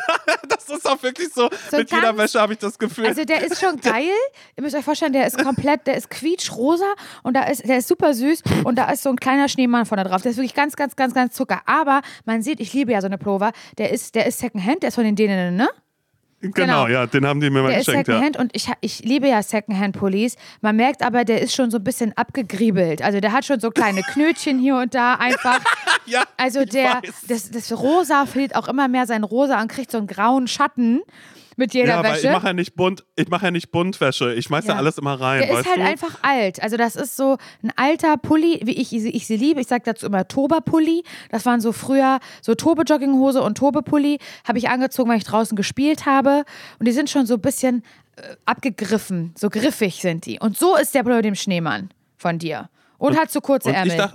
[0.48, 1.48] das ist auch wirklich so.
[1.70, 3.06] so mit jeder Wäsche habe ich das Gefühl.
[3.06, 4.10] Also der ist schon geil.
[4.56, 7.88] Ihr müsst euch vorstellen, der ist komplett, der ist quietschrosa und da ist, der ist
[7.88, 10.22] super süß und da ist so ein kleiner Schneemann vorne drauf.
[10.22, 11.62] Der ist wirklich ganz, ganz, ganz, ganz Zucker.
[11.66, 13.52] Aber man sieht, ich liebe ja so eine Pullover.
[13.78, 15.68] Der ist, der ist Secondhand, der ist von den Dänen, ne?
[16.42, 18.08] Genau, genau, ja, den haben die mir mal der geschenkt.
[18.08, 18.42] Der ist Secondhand ja.
[18.42, 20.34] und ich, ich liebe ja Secondhand-Pullis.
[20.60, 23.00] Man merkt aber, der ist schon so ein bisschen abgegriebelt.
[23.00, 25.60] Also der hat schon so kleine Knötchen hier und da einfach.
[26.06, 29.98] ja, also der, das, das Rosa fehlt auch immer mehr sein Rosa und kriegt so
[29.98, 31.02] einen grauen Schatten
[31.56, 32.12] mit jeder ja, Wäsche.
[32.12, 34.34] Weil ich mache ja nicht bunt, ich mache ja nicht Buntwäsche.
[34.34, 34.76] Ich schmeiß ja.
[34.76, 35.40] alles immer rein.
[35.40, 35.82] Der ist halt du?
[35.82, 36.62] einfach alt.
[36.62, 39.60] Also das ist so ein alter Pulli, wie ich, ich sie liebe.
[39.60, 41.04] Ich sage dazu immer Toba-Pulli.
[41.30, 44.18] Das waren so früher so Tobe-Jogginghose und Tobe-Pulli.
[44.46, 46.44] Habe ich angezogen, weil ich draußen gespielt habe.
[46.78, 47.82] Und die sind schon so ein bisschen
[48.16, 49.34] äh, abgegriffen.
[49.36, 50.38] So griffig sind die.
[50.38, 52.68] Und so ist der Pulli mit dem Schneemann von dir.
[52.98, 54.12] Und, und hat so kurze Ärmel.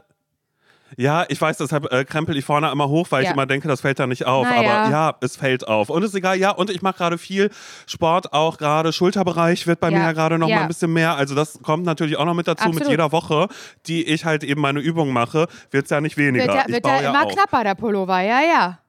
[1.00, 3.30] Ja, ich weiß, deshalb äh, krempel ich vorne immer hoch, weil ja.
[3.30, 4.48] ich immer denke, das fällt da nicht auf.
[4.48, 4.82] Naja.
[4.82, 5.92] Aber ja, es fällt auf.
[5.92, 7.52] Und es ist egal, ja, und ich mache gerade viel
[7.86, 9.98] Sport, auch gerade Schulterbereich wird bei ja.
[10.00, 11.16] mir ja gerade noch mal ein bisschen mehr.
[11.16, 12.64] Also das kommt natürlich auch noch mit dazu.
[12.64, 12.80] Absolut.
[12.80, 13.48] Mit jeder Woche,
[13.86, 16.48] die ich halt eben meine Übungen mache, wird es ja nicht weniger.
[16.48, 18.80] Wird ja, wird ja immer knapper, der Pullover, ja, ja.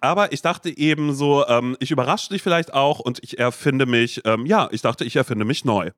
[0.00, 4.22] Aber ich dachte eben so, ähm, ich überrasche dich vielleicht auch und ich erfinde mich,
[4.24, 5.90] ähm, ja, ich dachte, ich erfinde mich neu.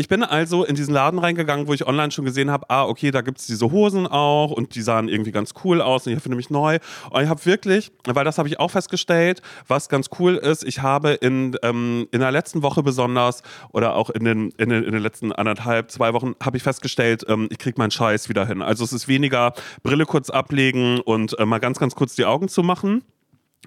[0.00, 3.10] Ich bin also in diesen Laden reingegangen, wo ich online schon gesehen habe, ah, okay,
[3.10, 6.22] da gibt es diese Hosen auch und die sahen irgendwie ganz cool aus und ich
[6.22, 6.78] finde mich neu.
[7.10, 10.82] Und ich habe wirklich, weil das habe ich auch festgestellt, was ganz cool ist, ich
[10.82, 13.42] habe in, ähm, in der letzten Woche besonders
[13.72, 17.24] oder auch in den, in den, in den letzten anderthalb, zwei Wochen habe ich festgestellt,
[17.26, 18.62] ähm, ich kriege meinen Scheiß wieder hin.
[18.62, 22.46] Also es ist weniger Brille kurz ablegen und äh, mal ganz, ganz kurz die Augen
[22.46, 23.02] zu machen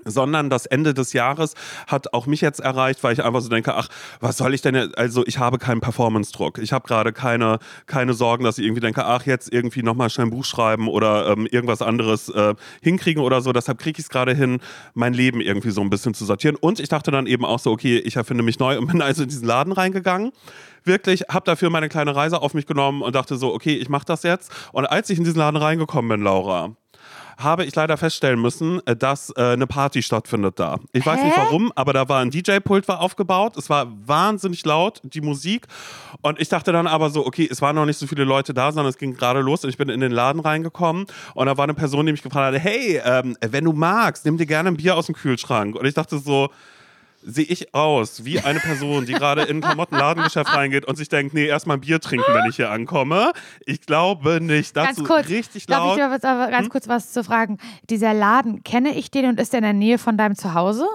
[0.06, 1.54] sondern das Ende des Jahres
[1.88, 3.90] hat auch mich jetzt erreicht, weil ich einfach so denke, ach,
[4.20, 4.76] was soll ich denn?
[4.96, 6.58] Also ich habe keinen Performance-Druck.
[6.60, 10.28] Ich habe gerade keine, keine Sorgen, dass ich irgendwie denke, ach, jetzt irgendwie nochmal schnell
[10.28, 13.52] ein Buch schreiben oder ähm, irgendwas anderes äh, hinkriegen oder so.
[13.52, 14.60] Deshalb kriege ich es gerade hin,
[14.94, 16.56] mein Leben irgendwie so ein bisschen zu sortieren.
[16.56, 19.24] Und ich dachte dann eben auch so, okay, ich erfinde mich neu und bin also
[19.24, 20.32] in diesen Laden reingegangen
[20.84, 24.06] wirklich, habe dafür meine kleine Reise auf mich genommen und dachte so, okay, ich mache
[24.06, 24.52] das jetzt.
[24.72, 26.76] Und als ich in diesen Laden reingekommen bin, Laura,
[27.44, 30.80] habe ich leider feststellen müssen, äh, dass äh, eine Party stattfindet da.
[30.94, 31.26] Ich weiß Hä?
[31.26, 33.58] nicht warum, aber da war ein DJ-Pult aufgebaut.
[33.58, 35.68] Es war wahnsinnig laut, die Musik.
[36.22, 38.72] Und ich dachte dann aber so, okay, es waren noch nicht so viele Leute da,
[38.72, 41.64] sondern es ging gerade los und ich bin in den Laden reingekommen und da war
[41.64, 44.78] eine Person, die mich gefragt hat, hey, ähm, wenn du magst, nimm dir gerne ein
[44.78, 45.76] Bier aus dem Kühlschrank.
[45.76, 46.50] Und ich dachte so,
[47.24, 51.34] sehe ich aus wie eine Person, die gerade in ein Klamottenladengeschäft reingeht und sich denkt,
[51.34, 53.32] nee, erstmal ein Bier trinken, wenn ich hier ankomme.
[53.66, 54.76] Ich glaube nicht.
[54.76, 56.00] Dazu ganz kurz, richtig laut.
[56.00, 56.72] Darf ich aber ganz hm?
[56.72, 57.58] kurz was zu fragen?
[57.90, 60.88] Dieser Laden, kenne ich den und ist der in der Nähe von deinem Zuhause?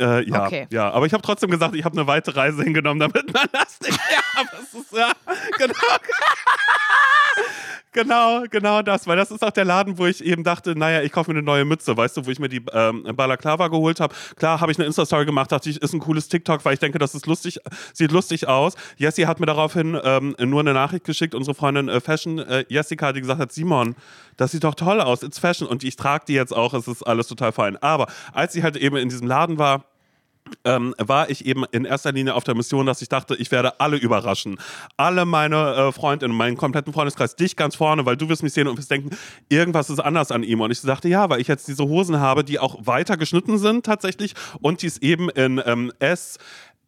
[0.00, 0.66] Äh, ja, okay.
[0.70, 3.78] ja, aber ich habe trotzdem gesagt, ich habe eine weite Reise hingenommen, damit man das
[3.80, 3.98] nicht.
[4.12, 5.12] Ja, aber es ist ja
[5.58, 5.74] genau.
[7.94, 11.12] Genau, genau das, weil das ist auch der Laden, wo ich eben dachte, naja, ich
[11.12, 14.14] kaufe mir eine neue Mütze, weißt du, wo ich mir die ähm, Balaklava geholt habe.
[14.36, 16.98] Klar, habe ich eine Insta-Story gemacht, dachte ich, ist ein cooles TikTok, weil ich denke,
[16.98, 17.60] das ist lustig,
[17.92, 18.76] sieht lustig aus.
[18.96, 23.12] Jessie hat mir daraufhin ähm, nur eine Nachricht geschickt, unsere Freundin äh, Fashion äh, Jessica,
[23.12, 23.94] die gesagt hat, Simon,
[24.38, 27.02] das sieht doch toll aus, it's Fashion und ich trage die jetzt auch, es ist
[27.02, 27.76] alles total fein.
[27.76, 29.84] Aber als sie halt eben in diesem Laden war,
[30.64, 33.80] ähm, war ich eben in erster Linie auf der Mission, dass ich dachte, ich werde
[33.80, 34.58] alle überraschen.
[34.96, 38.68] Alle meine äh, Freundinnen, meinen kompletten Freundeskreis, dich ganz vorne, weil du wirst mich sehen
[38.68, 39.10] und wirst denken,
[39.48, 40.60] irgendwas ist anders an ihm.
[40.60, 43.84] Und ich dachte, ja, weil ich jetzt diese Hosen habe, die auch weiter geschnitten sind
[43.84, 46.38] tatsächlich und die es eben in ähm, S,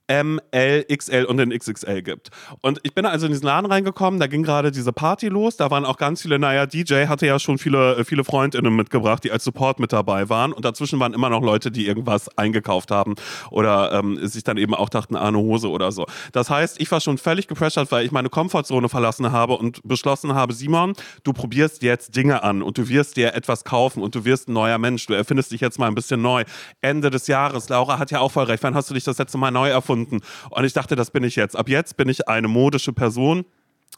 [0.06, 2.28] M, L, XL und den XXL gibt.
[2.60, 5.70] Und ich bin also in diesen Laden reingekommen, da ging gerade diese Party los, da
[5.70, 9.44] waren auch ganz viele, naja, DJ hatte ja schon viele, viele Freundinnen mitgebracht, die als
[9.44, 13.14] Support mit dabei waren und dazwischen waren immer noch Leute, die irgendwas eingekauft haben
[13.50, 16.04] oder ähm, sich dann eben auch dachten, ah, eine Hose oder so.
[16.32, 20.34] Das heißt, ich war schon völlig gepressured, weil ich meine Komfortzone verlassen habe und beschlossen
[20.34, 20.92] habe, Simon,
[21.22, 24.52] du probierst jetzt Dinge an und du wirst dir etwas kaufen und du wirst ein
[24.52, 26.44] neuer Mensch, du erfindest dich jetzt mal ein bisschen neu.
[26.82, 29.38] Ende des Jahres, Laura hat ja auch voll recht, wann hast du dich das letzte
[29.38, 29.93] Mal neu erfunden?
[29.94, 30.20] Gefunden.
[30.50, 31.56] Und ich dachte, das bin ich jetzt.
[31.56, 33.44] Ab jetzt bin ich eine modische Person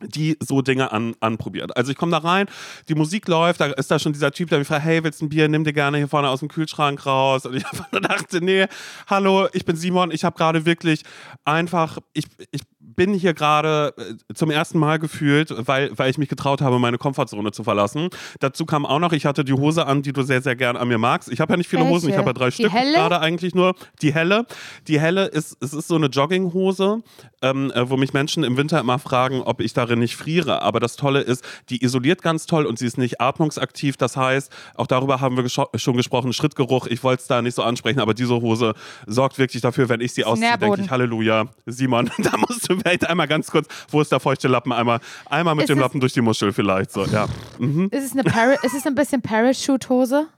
[0.03, 1.75] die so Dinge an, anprobiert.
[1.75, 2.49] Also ich komme da rein,
[2.91, 5.25] die Musik läuft, da ist da schon dieser Typ, der mich fragt, hey, willst du
[5.25, 7.47] ein Bier, nimm dir gerne hier vorne aus dem Kühlschrank raus.
[7.47, 7.63] Und ich
[8.03, 8.67] dachte, nee,
[9.07, 11.03] hallo, ich bin Simon, ich habe gerade wirklich
[11.47, 16.29] einfach, ich, ich bin hier gerade äh, zum ersten Mal gefühlt, weil, weil ich mich
[16.29, 18.09] getraut habe, meine Komfortzone zu verlassen.
[18.39, 20.87] Dazu kam auch noch, ich hatte die Hose an, die du sehr, sehr gern an
[20.89, 21.31] mir magst.
[21.31, 21.95] Ich habe ja nicht viele Welche?
[21.95, 23.75] Hosen, ich habe ja drei die Stück gerade eigentlich nur.
[24.03, 24.47] Die helle.
[24.87, 27.03] Die helle ist, es ist so eine Jogginghose,
[27.43, 30.63] ähm, äh, wo mich Menschen im Winter immer fragen, ob ich darin nicht friere.
[30.63, 33.97] Aber das Tolle ist, die isoliert ganz toll und sie ist nicht atmungsaktiv.
[33.97, 36.87] Das heißt, auch darüber haben wir schon gesprochen, Schrittgeruch.
[36.87, 38.75] Ich wollte es da nicht so ansprechen, aber diese Hose
[39.07, 43.09] sorgt wirklich dafür, wenn ich sie ausziehe, denke ich, Halleluja, Simon, da musst du vielleicht
[43.09, 44.73] einmal ganz kurz, wo ist der feuchte Lappen?
[44.73, 46.93] Einmal, einmal mit ist dem Lappen durch die Muschel vielleicht.
[46.93, 47.27] So, ja.
[47.59, 47.89] Mhm.
[47.91, 50.29] Ist, es eine ist es ein bisschen Parachute-Hose?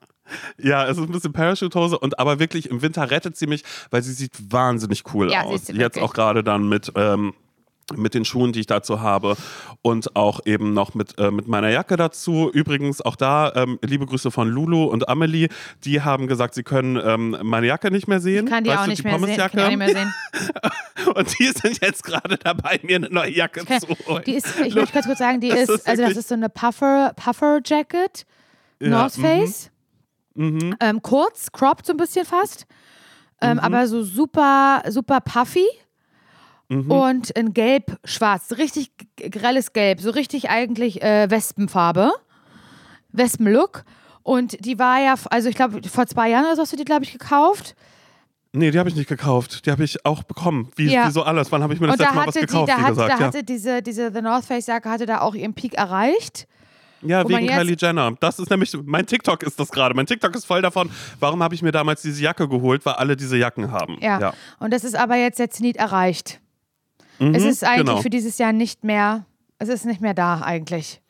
[0.58, 4.02] Ja, es ist ein bisschen Parachute-Hose und aber wirklich im Winter rettet sie mich, weil
[4.02, 5.68] sie sieht wahnsinnig cool ja, aus.
[5.68, 6.92] Jetzt auch gerade dann mit.
[6.94, 7.34] Ähm,
[7.96, 9.36] mit den Schuhen, die ich dazu habe
[9.82, 12.50] und auch eben noch mit, äh, mit meiner Jacke dazu.
[12.52, 15.48] Übrigens auch da ähm, liebe Grüße von Lulu und Amelie,
[15.84, 18.46] die haben gesagt, sie können ähm, meine Jacke nicht mehr sehen.
[18.46, 19.30] Ich kann die weißt auch du, nicht, die mehr sehen.
[19.30, 20.14] Ich kann die auch nicht mehr sehen.
[21.14, 24.22] und die sind jetzt gerade dabei, mir eine neue Jacke kann, zu holen.
[24.26, 26.48] Die ist, ich möchte ganz kurz sagen, die ist, ist also das ist so eine
[26.48, 28.26] Puffer, Puffer Jacket,
[28.80, 29.22] ja, North mhm.
[29.22, 29.70] Face,
[30.34, 30.76] mhm.
[30.80, 32.66] Ähm, kurz, cropped so ein bisschen fast,
[33.40, 33.58] ähm, mhm.
[33.60, 35.66] aber so super, super puffy.
[36.68, 36.90] Mhm.
[36.90, 42.12] Und in gelb-schwarz, richtig grelles Gelb, so richtig eigentlich äh, Wespenfarbe,
[43.10, 43.84] Wespenlook.
[44.22, 46.84] Und die war ja, also ich glaube, vor zwei Jahren oder so hast du die,
[46.84, 47.74] glaube ich, gekauft.
[48.52, 49.66] Nee, die habe ich nicht gekauft.
[49.66, 50.70] Die habe ich auch bekommen.
[50.76, 51.06] Wie, ja.
[51.06, 51.52] wie so alles.
[51.52, 53.10] Wann habe ich mir das letzte Mal was gekauft, die, da hat, gesagt?
[53.10, 53.26] Da ja.
[53.26, 56.46] hatte diese, diese The North Face Jacke hatte da auch ihren Peak erreicht.
[57.02, 58.12] Ja, wegen Kylie Jenner.
[58.18, 59.94] Das ist nämlich, mein TikTok ist das gerade.
[59.94, 60.90] Mein TikTok ist voll davon.
[61.20, 62.84] Warum habe ich mir damals diese Jacke geholt?
[62.84, 63.98] Weil alle diese Jacken haben.
[64.00, 64.18] Ja.
[64.18, 64.34] ja.
[64.58, 66.40] Und das ist aber jetzt der Zenit erreicht.
[67.18, 68.02] Mhm, es ist eigentlich genau.
[68.02, 69.24] für dieses Jahr nicht mehr,
[69.58, 71.00] es ist nicht mehr da eigentlich.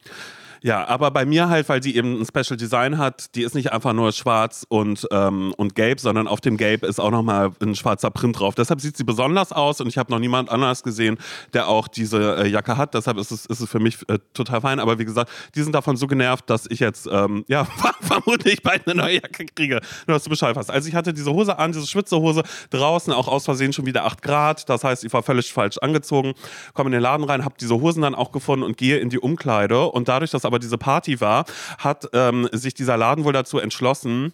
[0.62, 3.72] Ja, aber bei mir halt, weil die eben ein Special Design hat, die ist nicht
[3.72, 7.74] einfach nur schwarz und, ähm, und gelb, sondern auf dem Gelb ist auch nochmal ein
[7.74, 8.54] schwarzer Print drauf.
[8.54, 11.18] Deshalb sieht sie besonders aus und ich habe noch niemand anders gesehen,
[11.52, 12.94] der auch diese äh, Jacke hat.
[12.94, 14.80] Deshalb ist es, ist es für mich äh, total fein.
[14.80, 17.66] Aber wie gesagt, die sind davon so genervt, dass ich jetzt, ähm, ja,
[18.00, 19.80] vermutlich bald eine neue Jacke kriege.
[20.06, 20.70] Nur, dass du Bescheid hast.
[20.70, 24.22] Also ich hatte diese Hose an, diese Schwitzehose draußen, auch aus Versehen schon wieder 8
[24.22, 24.68] Grad.
[24.68, 26.34] Das heißt, ich war völlig falsch angezogen,
[26.74, 29.18] komme in den Laden rein, habe diese Hosen dann auch gefunden und gehe in die
[29.18, 29.84] Umkleide.
[29.84, 31.44] Und dadurch, dass aber diese Party war,
[31.78, 34.32] hat ähm, sich dieser Laden wohl dazu entschlossen,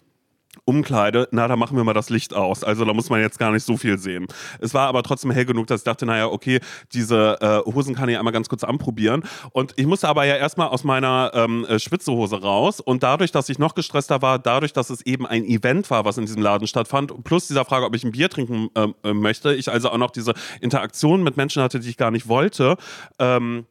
[0.63, 2.63] Umkleide, na, da machen wir mal das Licht aus.
[2.63, 4.27] Also da muss man jetzt gar nicht so viel sehen.
[4.59, 6.59] Es war aber trotzdem hell genug, dass ich dachte, naja, okay,
[6.93, 9.23] diese äh, Hosen kann ich einmal ganz kurz anprobieren.
[9.51, 12.79] Und ich musste aber ja erstmal aus meiner ähm, äh, Schwitzehose raus.
[12.79, 16.17] Und dadurch, dass ich noch gestresster war, dadurch, dass es eben ein Event war, was
[16.17, 19.53] in diesem Laden stattfand, plus dieser Frage, ob ich ein Bier trinken ähm, äh, möchte,
[19.53, 22.77] ich also auch noch diese Interaktion mit Menschen hatte, die ich gar nicht wollte,
[23.19, 23.65] ähm,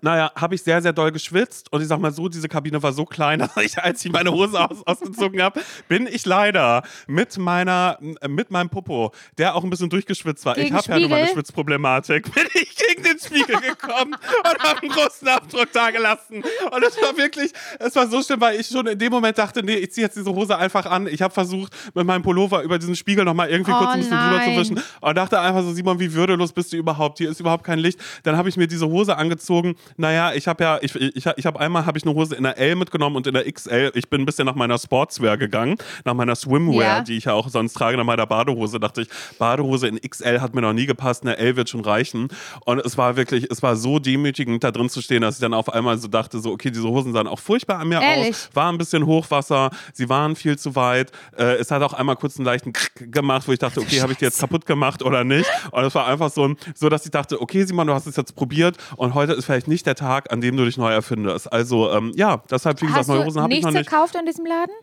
[0.00, 2.92] naja, habe ich sehr, sehr doll geschwitzt und ich sag mal so, diese Kabine war
[2.92, 7.36] so klein, dass ich, als ich meine Hose aus, ausgezogen habe, bin ich leider mit
[7.38, 11.08] meiner, mit meinem Popo, der auch ein bisschen durchgeschwitzt war, gegen ich habe ja nur
[11.08, 16.42] meine Schwitzproblematik, bin ich gegen den Spiegel gekommen und habe einen großen Abdruck da gelassen.
[16.70, 19.62] Und es war wirklich, es war so schlimm, weil ich schon in dem Moment dachte,
[19.62, 21.06] nee, ich ziehe jetzt diese Hose einfach an.
[21.06, 24.18] Ich habe versucht, mit meinem Pullover über diesen Spiegel nochmal irgendwie oh, kurz ein bisschen
[24.18, 27.18] drüber zu wischen und dachte einfach so, Simon, wie würdelos bist du überhaupt?
[27.18, 28.00] Hier ist überhaupt kein Licht.
[28.22, 31.60] Dann habe ich mir diese Hose angezogen naja, ich habe ja, ich, ich, ich habe
[31.60, 33.92] einmal habe ich eine Hose in der L mitgenommen und in der XL.
[33.94, 37.00] Ich bin ein bisschen nach meiner Sportswear gegangen, nach meiner Swimwear, ja.
[37.00, 38.80] die ich ja auch sonst trage, nach meiner Badehose.
[38.80, 39.08] Dachte ich,
[39.38, 42.28] Badehose in XL hat mir noch nie gepasst, eine L wird schon reichen.
[42.64, 45.54] Und es war wirklich, es war so demütigend, da drin zu stehen, dass ich dann
[45.54, 48.30] auf einmal so dachte, so, okay, diese Hosen sahen auch furchtbar an mir Ehrlich?
[48.30, 48.50] aus.
[48.54, 51.12] War ein bisschen Hochwasser, sie waren viel zu weit.
[51.36, 54.12] Äh, es hat auch einmal kurz einen leichten Krrr gemacht, wo ich dachte, okay, habe
[54.12, 55.48] ich die jetzt kaputt gemacht oder nicht?
[55.70, 58.34] Und es war einfach so, so, dass ich dachte, okay, Simon, du hast es jetzt
[58.34, 61.52] probiert und heute ist vielleicht nicht der Tag, an dem du dich neu erfindest.
[61.52, 63.78] Also ähm, ja, deshalb, wie gesagt, neue Hosen habe ich noch nicht.
[63.78, 64.74] Hast du gekauft in diesem Laden?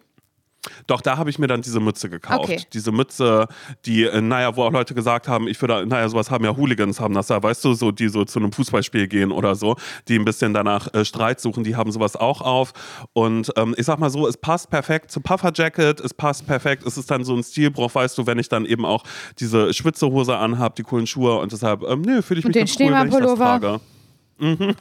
[0.88, 2.44] Doch, da habe ich mir dann diese Mütze gekauft.
[2.44, 2.62] Okay.
[2.74, 3.48] Diese Mütze,
[3.86, 7.00] die, äh, naja, wo auch Leute gesagt haben, ich würde, naja, sowas haben ja Hooligans,
[7.00, 9.76] haben das da, weißt du, so, die so zu einem Fußballspiel gehen oder so,
[10.08, 12.74] die ein bisschen danach äh, Streit suchen, die haben sowas auch auf.
[13.14, 16.98] Und ähm, ich sag mal so, es passt perfekt zum Puffer-Jacket, es passt perfekt, es
[16.98, 19.04] ist dann so ein Stilbruch, weißt du, wenn ich dann eben auch
[19.40, 22.76] diese Schwitzehose anhabe, die coolen Schuhe und deshalb, ähm, nö, fühle ich mich und ganz
[22.80, 23.80] cool, wenn ich das trage.
[24.40, 24.76] Mhm.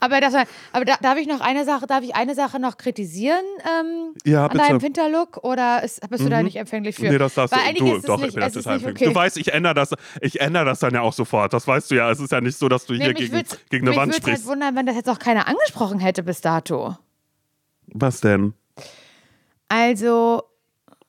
[0.00, 0.34] aber das,
[0.72, 4.46] aber da, darf ich noch eine Sache, darf ich eine Sache noch kritisieren ähm, ja,
[4.46, 6.30] an deinem Winterlook oder ist, bist du mhm.
[6.30, 7.08] da nicht empfänglich für?
[7.08, 7.96] Nee, das darfst Weil du.
[7.96, 9.02] Ist doch, nicht, ich bin da total empfänglich.
[9.02, 9.12] Okay.
[9.12, 9.90] Du weißt, ich ändere das,
[10.20, 11.52] ich ändere das dann ja auch sofort.
[11.52, 12.10] Das weißt du ja.
[12.10, 14.42] Es ist ja nicht so, dass du nee, hier gegen, gegen eine Wand halt sprichst.
[14.42, 16.96] Ich würde halt wundern, wenn das jetzt auch keiner angesprochen hätte bis dato.
[17.86, 18.54] Was denn?
[19.68, 20.42] Also,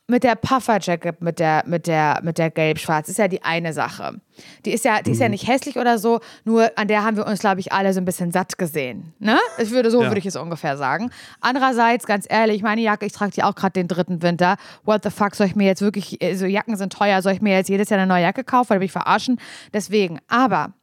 [0.07, 4.21] mit der Puffer-Jacket, mit der, mit der, mit der gelb-schwarz, ist ja die eine Sache.
[4.65, 5.31] Die ist ja, die ist ja mhm.
[5.31, 8.05] nicht hässlich oder so, nur an der haben wir uns, glaube ich, alle so ein
[8.05, 9.13] bisschen satt gesehen.
[9.19, 9.39] Ne?
[9.57, 10.09] Ich würde, so ja.
[10.09, 11.09] würde ich es ungefähr sagen.
[11.41, 14.57] Andererseits, ganz ehrlich, meine Jacke, ich trage die auch gerade den dritten Winter.
[14.83, 17.41] What the fuck, soll ich mir jetzt wirklich, so also Jacken sind teuer, soll ich
[17.41, 19.39] mir jetzt jedes Jahr eine neue Jacke kaufen, weil ich verarschen?
[19.73, 20.73] Deswegen, aber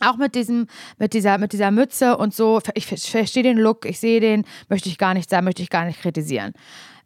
[0.00, 0.66] auch mit diesem,
[0.98, 4.88] mit dieser, mit dieser Mütze und so, ich verstehe den Look, ich sehe den, möchte
[4.88, 6.52] ich gar nicht sagen, möchte ich gar nicht kritisieren.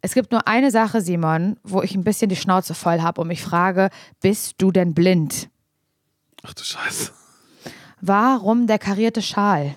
[0.01, 3.27] Es gibt nur eine Sache, Simon, wo ich ein bisschen die Schnauze voll habe und
[3.27, 3.89] mich frage,
[4.19, 5.49] bist du denn blind?
[6.43, 7.11] Ach du Scheiße.
[8.01, 9.75] Warum der karierte Schal?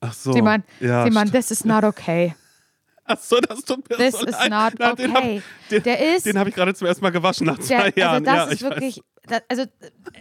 [0.00, 0.32] Ach so.
[0.32, 2.34] Simon, ja, Simon this is not okay.
[3.04, 4.50] Ach so, das tut mir This so is leid.
[4.50, 5.02] not Na, okay.
[5.06, 5.42] Den habe
[5.80, 8.26] der hab ich gerade zum ersten Mal gewaschen nach zwei der, Jahren.
[8.28, 9.64] Also das ja, ist wirklich, das, also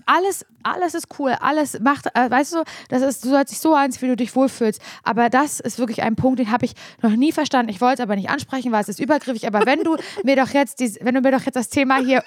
[0.05, 3.75] alles, alles ist cool, alles macht, äh, weißt du, das ist, du sollst dich so
[3.75, 4.81] anziehen, wie du dich wohlfühlst.
[5.03, 7.69] Aber das ist wirklich ein Punkt, den habe ich noch nie verstanden.
[7.69, 9.45] Ich wollte es aber nicht ansprechen, weil es ist übergriffig.
[9.47, 12.23] Aber wenn du mir doch jetzt, dies, wenn du mir doch jetzt das Thema hier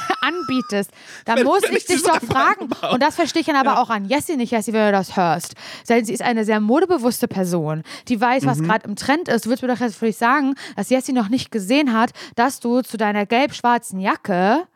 [0.20, 0.90] anbietest,
[1.24, 2.68] dann wenn, muss wenn ich, ich dich doch fragen.
[2.92, 3.82] Und das verstehe ich dann aber ja.
[3.82, 5.54] auch an Jessie nicht, Jessie, wenn du das hörst.
[5.88, 8.64] Denn sie ist eine sehr modebewusste Person, die weiß, was mhm.
[8.64, 9.44] gerade im Trend ist.
[9.44, 12.82] Du würdest mir doch jetzt vielleicht sagen, dass Jessie noch nicht gesehen hat, dass du
[12.82, 14.66] zu deiner gelb-schwarzen Jacke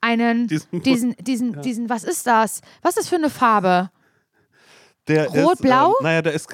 [0.00, 1.60] einen, diesen, diesen, diesen, ja.
[1.60, 2.60] diesen, was ist das?
[2.82, 3.90] Was ist das für eine Farbe?
[5.08, 5.94] Der Rot-Blau?
[6.00, 6.48] Äh, naja, der ist,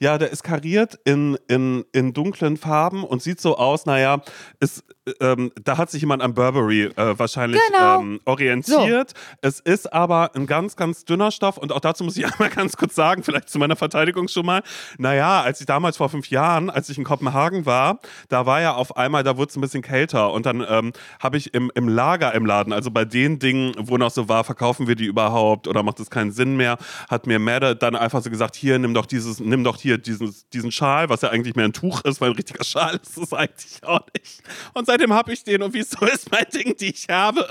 [0.00, 4.20] ja, der ist kariert in, in, in dunklen Farben und sieht so aus, naja,
[4.60, 4.84] ist,
[5.20, 8.00] ähm, da hat sich jemand an Burberry äh, wahrscheinlich genau.
[8.00, 9.10] ähm, orientiert.
[9.10, 9.16] So.
[9.40, 12.76] Es ist aber ein ganz, ganz dünner Stoff und auch dazu muss ich einmal ganz
[12.76, 14.62] kurz sagen, vielleicht zu meiner Verteidigung schon mal.
[14.98, 18.74] Naja, als ich damals vor fünf Jahren, als ich in Kopenhagen war, da war ja
[18.74, 21.88] auf einmal, da wurde es ein bisschen kälter und dann ähm, habe ich im, im
[21.88, 25.68] Lager im Laden, also bei den Dingen, wo noch so war, verkaufen wir die überhaupt
[25.68, 26.78] oder macht es keinen Sinn mehr,
[27.08, 30.34] hat mir Madde dann einfach so gesagt, hier, nimm doch dieses, nimm doch hier diesen,
[30.52, 33.32] diesen Schal, was ja eigentlich mehr ein Tuch ist, weil ein richtiger Schal ist es
[33.32, 34.42] eigentlich auch nicht.
[34.74, 37.46] Und seitdem habe ich den und wieso ist mein Ding, die ich habe?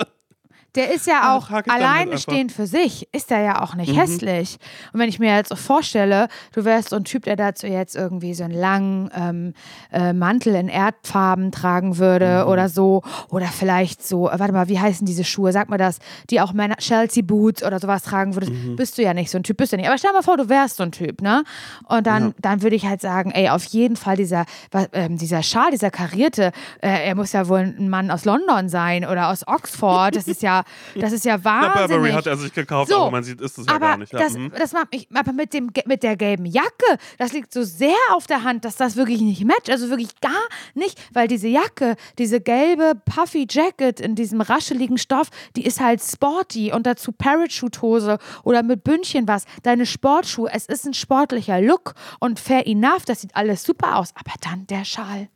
[0.75, 3.99] Der ist ja auch Ach, alleine stehend für sich, ist der ja auch nicht mhm.
[3.99, 4.57] hässlich.
[4.91, 7.95] Und wenn ich mir jetzt so vorstelle, du wärst so ein Typ, der dazu jetzt
[7.95, 9.53] irgendwie so einen langen ähm,
[9.91, 12.51] äh, Mantel in Erdfarben tragen würde mhm.
[12.51, 15.51] oder so, oder vielleicht so, äh, warte mal, wie heißen diese Schuhe?
[15.51, 15.99] Sag mal das,
[16.29, 18.75] die auch Männer, Chelsea Boots oder sowas tragen würdest, mhm.
[18.75, 19.87] bist du ja nicht so ein Typ, bist du nicht.
[19.87, 21.43] Aber stell dir mal vor, du wärst so ein Typ, ne?
[21.87, 22.33] Und dann, ja.
[22.39, 24.45] dann würde ich halt sagen, ey, auf jeden Fall dieser,
[24.91, 26.51] äh, dieser Schal, dieser karierte,
[26.81, 30.41] äh, er muss ja wohl ein Mann aus London sein oder aus Oxford, das ist
[30.41, 30.64] ja
[30.95, 31.75] das ist ja wahnsinnig.
[31.75, 34.13] Na, Burberry hat er sich gekauft, so, aber man sieht, ist es ja gar nicht.
[34.13, 34.19] Ja.
[34.19, 34.51] Das, mhm.
[34.57, 38.27] das macht mich, aber mit, dem, mit der gelben Jacke, das liegt so sehr auf
[38.27, 39.69] der Hand, dass das wirklich nicht matcht.
[39.69, 40.31] Also wirklich gar
[40.73, 46.01] nicht, weil diese Jacke, diese gelbe Puffy Jacket in diesem rascheligen Stoff, die ist halt
[46.01, 49.45] sporty und dazu Parachute-Hose oder mit Bündchen was.
[49.63, 54.13] Deine Sportschuhe, es ist ein sportlicher Look und fair enough, das sieht alles super aus.
[54.15, 55.29] Aber dann der Schal.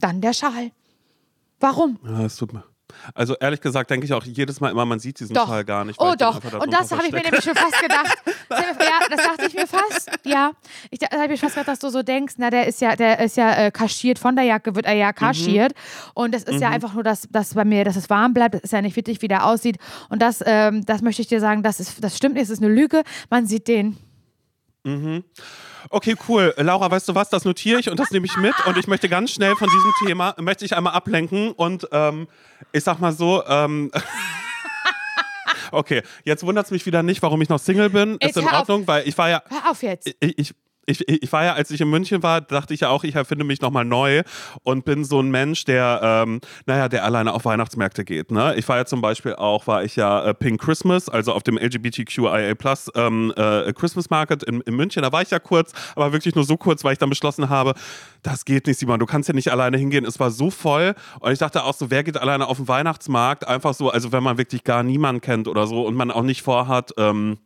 [0.00, 0.70] Dann der Schal.
[1.60, 1.98] Warum?
[2.04, 2.64] Ja, es tut mir.
[3.14, 5.46] Also ehrlich gesagt denke ich auch jedes Mal immer, man sieht diesen doch.
[5.46, 6.00] Schal gar nicht.
[6.00, 8.16] Oh doch, und das habe ich mir nämlich schon fast gedacht.
[8.50, 10.10] ja, das dachte ich mir fast.
[10.24, 10.52] Ja,
[10.90, 13.20] ich, habe ich mir fast gedacht, dass du so denkst, na, der ist ja, der
[13.20, 15.72] ist ja äh, kaschiert, von der Jacke wird er ja kaschiert.
[15.72, 16.10] Mhm.
[16.14, 16.62] Und das ist mhm.
[16.62, 18.54] ja einfach nur, dass, dass bei mir, dass es warm bleibt.
[18.54, 19.78] Das ist ja nicht wichtig, wie der aussieht.
[20.08, 22.62] Und das, ähm, das möchte ich dir sagen, das, ist, das stimmt nicht, es ist
[22.62, 23.02] eine Lüge.
[23.30, 23.96] Man sieht den.
[24.84, 25.24] Mhm.
[25.90, 26.54] Okay, cool.
[26.56, 27.28] Laura, weißt du was?
[27.28, 28.54] Das notiere ich und das nehme ich mit.
[28.66, 31.52] Und ich möchte ganz schnell von diesem Thema, möchte ich einmal ablenken.
[31.52, 32.28] Und ähm,
[32.72, 33.90] ich sag mal so, ähm,
[35.72, 38.16] okay, jetzt wundert es mich wieder nicht, warum ich noch Single bin.
[38.20, 38.88] Ist in Ordnung, auf.
[38.88, 39.42] weil ich war ja.
[39.48, 40.14] Hör auf jetzt.
[40.20, 40.54] Ich, ich,
[40.86, 43.44] ich, ich war ja, als ich in München war, dachte ich ja auch, ich erfinde
[43.44, 44.22] mich nochmal neu
[44.62, 48.30] und bin so ein Mensch, der, ähm, naja, der alleine auf Weihnachtsmärkte geht.
[48.30, 48.54] Ne?
[48.56, 51.58] Ich war ja zum Beispiel auch, war ich ja äh, Pink Christmas, also auf dem
[51.58, 55.02] LGBTQIA Plus ähm, äh, Christmas Market in, in München.
[55.02, 57.74] Da war ich ja kurz, aber wirklich nur so kurz, weil ich dann beschlossen habe,
[58.22, 60.04] das geht nicht, Simon, du kannst ja nicht alleine hingehen.
[60.04, 63.46] Es war so voll und ich dachte auch so, wer geht alleine auf den Weihnachtsmarkt?
[63.46, 66.42] Einfach so, also wenn man wirklich gar niemanden kennt oder so und man auch nicht
[66.42, 67.38] vorhat, ähm,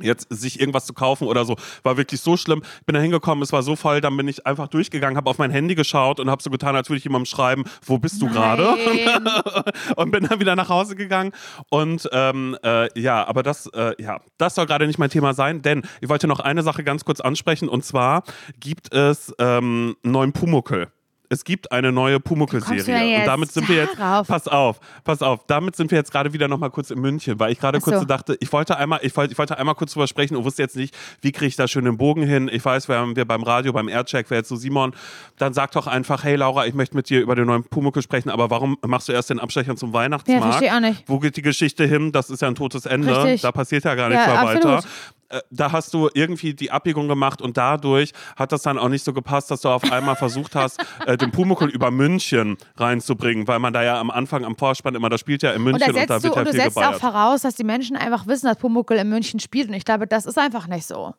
[0.00, 2.62] jetzt sich irgendwas zu kaufen oder so, war wirklich so schlimm.
[2.86, 5.50] Bin da hingekommen, es war so voll, dann bin ich einfach durchgegangen, habe auf mein
[5.50, 8.68] Handy geschaut und habe so getan, als würde ich jemandem schreiben, wo bist du gerade?
[9.96, 11.32] und bin dann wieder nach Hause gegangen.
[11.70, 15.62] Und ähm, äh, ja, aber das, äh, ja, das soll gerade nicht mein Thema sein,
[15.62, 18.22] denn ich wollte noch eine Sache ganz kurz ansprechen und zwar
[18.58, 20.88] gibt es ähm, neuen Pumuckel
[21.30, 23.20] es gibt eine neue Pumuckl-Serie.
[23.20, 23.96] Und damit sind wir jetzt.
[23.96, 25.46] Pass auf, pass auf.
[25.46, 28.00] Damit sind wir jetzt gerade wieder noch mal kurz in München, weil ich gerade kurz
[28.00, 28.04] so.
[28.04, 30.76] dachte, ich wollte einmal, ich wollte, ich wollte einmal kurz drüber sprechen und wusste jetzt
[30.76, 32.48] nicht, wie kriege ich da schön den Bogen hin.
[32.52, 34.92] Ich weiß, wir haben wir beim Radio, beim Aircheck, wäre jetzt so Simon,
[35.36, 38.30] dann sag doch einfach, hey Laura, ich möchte mit dir über den neuen Pumuckl sprechen,
[38.30, 40.44] aber warum machst du erst den Abstecher zum Weihnachtsmarkt?
[40.44, 41.04] Ja, verstehe auch nicht.
[41.06, 42.12] Wo geht die Geschichte hin?
[42.12, 43.22] Das ist ja ein totes Ende.
[43.22, 43.42] Richtig.
[43.42, 44.82] Da passiert ja gar nichts ja, mehr weiter.
[45.30, 49.04] Äh, da hast du irgendwie die Abbiegung gemacht und dadurch hat das dann auch nicht
[49.04, 53.58] so gepasst, dass du auf einmal versucht hast, äh, den Pumuckl über München reinzubringen, weil
[53.58, 56.00] man da ja am Anfang am Vorspann immer, das spielt ja in München und da,
[56.00, 58.26] und da wird du, ja und viel du setzt auch voraus, dass die Menschen einfach
[58.26, 61.14] wissen, dass Pumuckl in München spielt und ich glaube, das ist einfach nicht so.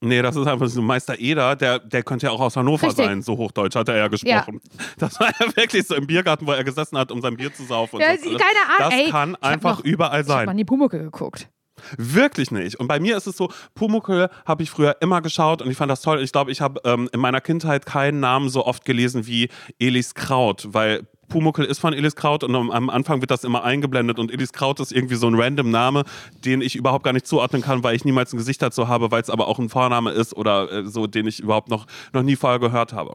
[0.00, 3.04] Nee, das ist einfach so Meister Eder, der, der könnte ja auch aus Hannover Richtig.
[3.04, 4.60] sein, so Hochdeutsch hat er ja gesprochen.
[4.62, 4.84] Ja.
[4.96, 7.64] Das war ja wirklich so im Biergarten, wo er gesessen hat, um sein Bier zu
[7.64, 7.98] saufen.
[8.00, 8.78] Ja, keine Ahnung.
[8.78, 10.34] Das Ey, kann einfach noch, überall sein.
[10.34, 11.48] Ich habe mal die Pumuckl geguckt.
[11.96, 12.76] Wirklich nicht.
[12.76, 15.90] Und bei mir ist es so, Pumuckl habe ich früher immer geschaut und ich fand
[15.90, 16.22] das toll.
[16.22, 19.48] Ich glaube, ich habe ähm, in meiner Kindheit keinen Namen so oft gelesen wie
[19.78, 24.18] Elis Kraut, weil Pumuckl ist von Elis Kraut und am Anfang wird das immer eingeblendet
[24.18, 26.04] und Elis Kraut ist irgendwie so ein random Name,
[26.44, 29.20] den ich überhaupt gar nicht zuordnen kann, weil ich niemals ein Gesicht dazu habe, weil
[29.20, 32.36] es aber auch ein Vorname ist oder äh, so, den ich überhaupt noch, noch nie
[32.36, 33.14] vorher gehört habe.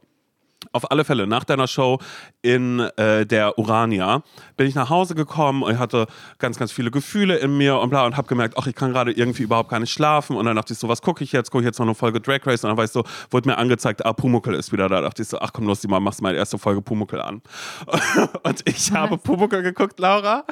[0.73, 1.99] Auf alle Fälle nach deiner Show
[2.41, 4.23] in äh, der Urania
[4.57, 6.07] bin ich nach Hause gekommen und ich hatte
[6.39, 9.11] ganz, ganz viele Gefühle in mir und bla und habe gemerkt, ach, ich kann gerade
[9.11, 11.51] irgendwie überhaupt gar nicht schlafen und dann dachte ich so, was gucke ich jetzt?
[11.51, 13.57] Gucke ich jetzt noch eine Folge Drag Race und dann war ich so, wurde mir
[13.57, 14.93] angezeigt, ah, Pumuckel ist wieder da.
[14.93, 17.41] Da dachte ich so, ach komm, los, die mal, machst mal erste Folge Pumuckel an.
[18.43, 18.97] und ich was?
[18.97, 20.43] habe Pumuckel geguckt, Laura,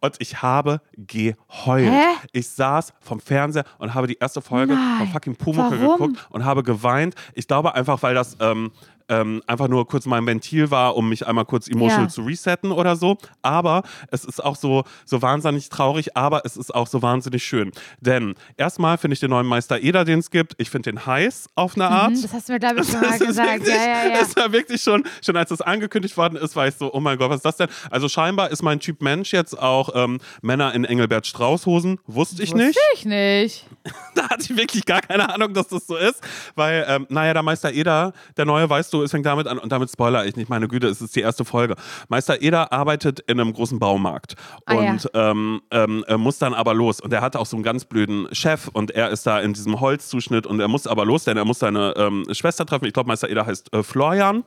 [0.00, 1.90] und ich habe geheult.
[1.90, 2.04] Hä?
[2.32, 4.98] Ich saß vom Fernseher und habe die erste Folge Nein.
[4.98, 7.14] von fucking Pumuckel geguckt und habe geweint.
[7.34, 8.70] Ich glaube einfach, weil das ähm,
[9.08, 12.08] ähm, einfach nur kurz mein Ventil war, um mich einmal kurz emotional ja.
[12.08, 13.16] zu resetten oder so.
[13.42, 17.72] Aber es ist auch so, so wahnsinnig traurig, aber es ist auch so wahnsinnig schön.
[18.00, 21.48] Denn erstmal finde ich den neuen Meister Eder, den es gibt, ich finde den heiß
[21.54, 22.12] auf eine Art.
[22.12, 23.60] Mhm, das hast du mir, glaube ich, schon mal gesagt.
[23.60, 24.18] Wirklich, ja, ja, ja.
[24.20, 27.18] Das war wirklich schon, schon als das angekündigt worden ist, war ich so, oh mein
[27.18, 27.68] Gott, was ist das denn?
[27.90, 31.98] Also scheinbar ist mein Typ Mensch jetzt auch ähm, Männer in Engelbert Strauß-Hosen.
[32.06, 32.76] Wusste ich Wusste nicht.
[32.76, 33.66] Wusste ich nicht.
[34.14, 36.20] da hatte ich wirklich gar keine Ahnung, dass das so ist.
[36.54, 39.70] Weil, ähm, naja, der Meister Eder, der neue, weißt du, es fängt damit an, und
[39.72, 41.74] damit spoiler ich nicht, meine Güte, es ist die erste Folge.
[42.08, 44.34] Meister Eder arbeitet in einem großen Baumarkt
[44.66, 45.30] ah, und ja.
[45.30, 47.00] ähm, ähm, muss dann aber los.
[47.00, 49.80] Und er hat auch so einen ganz blöden Chef und er ist da in diesem
[49.80, 52.86] Holzzuschnitt und er muss aber los, denn er muss seine ähm, Schwester treffen.
[52.86, 54.44] Ich glaube, Meister Eder heißt äh, Florian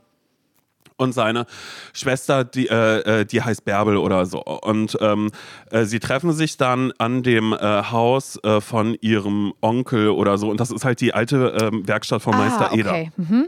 [1.01, 1.45] und seine
[1.93, 4.43] Schwester, die, äh, äh, die heißt Bärbel oder so.
[4.43, 5.31] Und ähm,
[5.71, 10.49] äh, sie treffen sich dann an dem äh, Haus äh, von ihrem Onkel oder so.
[10.49, 12.91] Und das ist halt die alte ähm, Werkstatt von ah, Meister Eder.
[12.91, 13.11] Okay.
[13.17, 13.47] Mhm.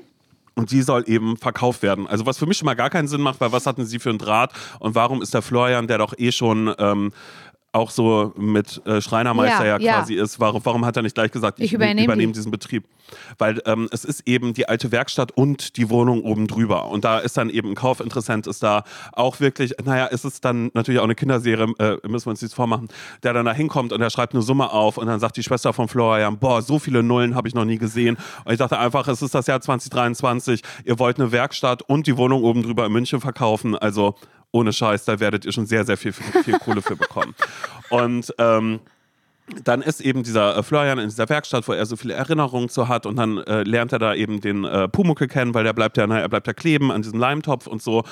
[0.56, 2.06] Und die soll eben verkauft werden.
[2.06, 4.10] Also was für mich schon mal gar keinen Sinn macht, weil was hatten sie für
[4.10, 7.12] einen Draht und warum ist der Florian, der doch eh schon ähm,
[7.74, 10.24] auch so mit äh, Schreinermeister ja, ja quasi ja.
[10.24, 10.40] ist.
[10.40, 12.86] Warum, warum hat er nicht gleich gesagt, ich, ich übernehme, übernehme diesen Betrieb?
[13.40, 16.88] Weil ähm, es ist eben die alte Werkstatt und die Wohnung oben drüber.
[16.90, 20.70] Und da ist dann eben ein Kaufinteressent, ist da auch wirklich, naja, ist es dann
[20.76, 22.90] natürlich auch eine Kinderserie, äh, müssen wir uns nichts vormachen,
[23.24, 25.74] der dann da hinkommt und er schreibt eine Summe auf und dann sagt die Schwester
[25.74, 28.18] von Florian, boah, so viele Nullen habe ich noch nie gesehen.
[28.46, 32.18] Und ich dachte einfach, es ist das Jahr 2023, ihr wollt eine Werkstatt und die
[32.18, 33.76] Wohnung oben drüber in München verkaufen.
[33.76, 34.16] Also
[34.54, 37.36] ohne Scheiß, da werdet ihr schon sehr, sehr viel, viel Kohle für bekommen.
[37.90, 38.80] Und ähm,
[39.66, 42.88] dann ist eben dieser äh, Florian in dieser Werkstatt, wo er so viele Erinnerungen zu
[42.88, 45.98] hat und dann äh, lernt er da eben den äh, Pumuckel kennen, weil der bleibt
[45.98, 48.04] ja, na, er bleibt ja kleben an diesem Leimtopf und so.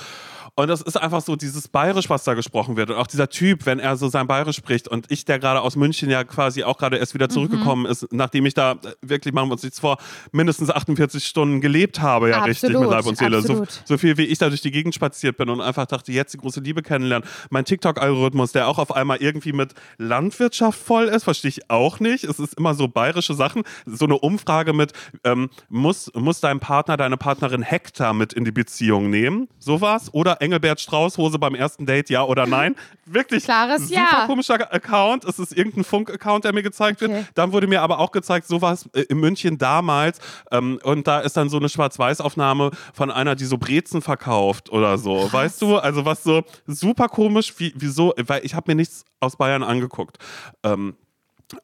[0.55, 2.89] Und das ist einfach so dieses Bayerisch, was da gesprochen wird.
[2.89, 4.87] Und auch dieser Typ, wenn er so sein Bayerisch spricht.
[4.87, 7.31] Und ich, der gerade aus München ja quasi auch gerade erst wieder mhm.
[7.31, 7.91] zurückgekommen mhm.
[7.91, 9.97] ist, nachdem ich da, äh, wirklich machen wir uns nichts vor,
[10.31, 13.41] mindestens 48 Stunden gelebt habe, ja absolut, richtig mit Leib und Seele.
[13.41, 16.33] So, so, viel wie ich da durch die Gegend spaziert bin und einfach dachte, jetzt
[16.33, 17.27] die große Liebe kennenlernen.
[17.49, 22.25] Mein TikTok-Algorithmus, der auch auf einmal irgendwie mit Landwirtschaft voll ist, verstehe ich auch nicht.
[22.25, 23.63] Es ist immer so bayerische Sachen.
[23.85, 24.91] So eine Umfrage mit,
[25.23, 29.47] ähm, muss, muss dein Partner, deine Partnerin Hektar mit in die Beziehung nehmen?
[29.59, 30.13] Sowas?
[30.13, 32.75] Oder Engelbert Strauß-Hose beim ersten Date, ja oder nein?
[33.05, 34.25] Wirklich Klares super ja.
[34.25, 35.23] komischer Account.
[35.25, 37.13] Es ist irgendein Funk-Account, der mir gezeigt okay.
[37.13, 37.25] wird.
[37.35, 40.19] Dann wurde mir aber auch gezeigt, sowas äh, in München damals.
[40.51, 44.97] Ähm, und da ist dann so eine Schwarz-Weiß-Aufnahme von einer, die so Brezen verkauft oder
[44.97, 45.19] so.
[45.21, 45.33] Krass.
[45.33, 45.77] Weißt du?
[45.77, 48.13] Also was so super komisch, wie, wieso?
[48.17, 50.17] Weil ich habe mir nichts aus Bayern angeguckt.
[50.63, 50.95] Ähm,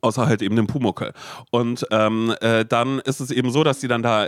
[0.02, 1.14] außer halt eben den Pumuckel.
[1.52, 4.28] Und ähm, äh, dann ist es eben so, dass die dann da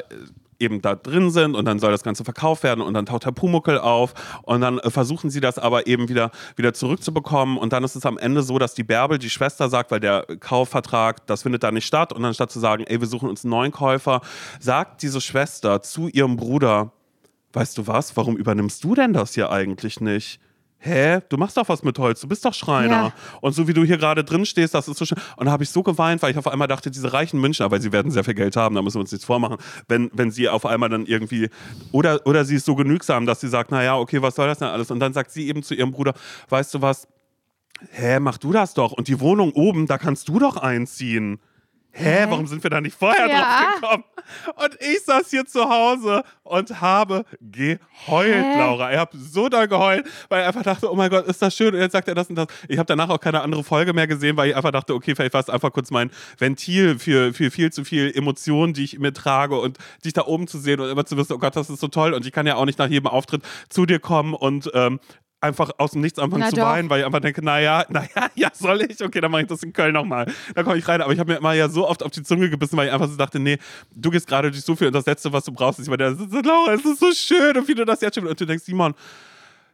[0.60, 3.32] eben da drin sind und dann soll das Ganze verkauft werden und dann taucht der
[3.32, 7.84] Pumuckel auf und dann äh, versuchen sie das aber eben wieder, wieder zurückzubekommen und dann
[7.84, 11.44] ist es am Ende so, dass die Bärbel, die Schwester sagt, weil der Kaufvertrag, das
[11.44, 13.72] findet da nicht statt und dann statt zu sagen, ey, wir suchen uns einen neuen
[13.72, 14.22] Käufer,
[14.60, 16.92] sagt diese Schwester zu ihrem Bruder,
[17.54, 20.40] weißt du was, warum übernimmst du denn das hier eigentlich nicht?
[20.80, 22.90] Hä, du machst doch was mit Holz, du bist doch Schreiner.
[22.90, 23.14] Ja.
[23.42, 25.18] Und so wie du hier gerade drin stehst, das ist so schön.
[25.36, 27.82] Und da habe ich so geweint, weil ich auf einmal dachte, diese reichen Münchner, weil
[27.82, 29.58] sie werden sehr viel Geld haben, da müssen wir uns nichts vormachen,
[29.88, 31.50] wenn, wenn sie auf einmal dann irgendwie,
[31.92, 34.70] oder, oder sie ist so genügsam, dass sie sagt, naja, okay, was soll das denn
[34.70, 34.90] alles?
[34.90, 36.14] Und dann sagt sie eben zu ihrem Bruder,
[36.48, 37.08] weißt du was,
[37.92, 38.94] hä, mach du das doch.
[38.94, 41.40] Und die Wohnung oben, da kannst du doch einziehen
[41.92, 43.40] hä, warum sind wir da nicht vorher ja.
[43.40, 44.04] drauf gekommen?
[44.56, 48.58] Und ich saß hier zu Hause und habe geheult, hä?
[48.58, 48.92] Laura.
[48.92, 51.74] Ich habe so doll geheult, weil ich einfach dachte, oh mein Gott, ist das schön.
[51.74, 52.48] Und jetzt sagt er das und das.
[52.68, 55.34] Ich habe danach auch keine andere Folge mehr gesehen, weil ich einfach dachte, okay, vielleicht
[55.34, 59.14] war es einfach kurz mein Ventil für, für viel zu viel Emotionen, die ich mir
[59.14, 61.80] trage und dich da oben zu sehen und immer zu wissen, oh Gott, das ist
[61.80, 62.14] so toll.
[62.14, 65.00] Und ich kann ja auch nicht nach jedem Auftritt zu dir kommen und ähm,
[65.42, 66.66] einfach aus dem Nichts anfangen Na zu doch.
[66.66, 69.04] weinen, weil ich einfach denke, naja, naja, ja, soll ich?
[69.04, 70.32] Okay, dann mache ich das in Köln nochmal.
[70.54, 71.02] Da komme ich rein.
[71.02, 73.08] Aber ich habe mir immer ja so oft auf die Zunge gebissen, weil ich einfach
[73.08, 73.58] so dachte, nee,
[73.96, 76.12] du gehst gerade durch so viel und das Letzte, was du brauchst, ist immer der,
[76.12, 78.28] Laura, es ist so schön und wie du das jetzt schon.
[78.28, 78.94] Und du denkst, Simon,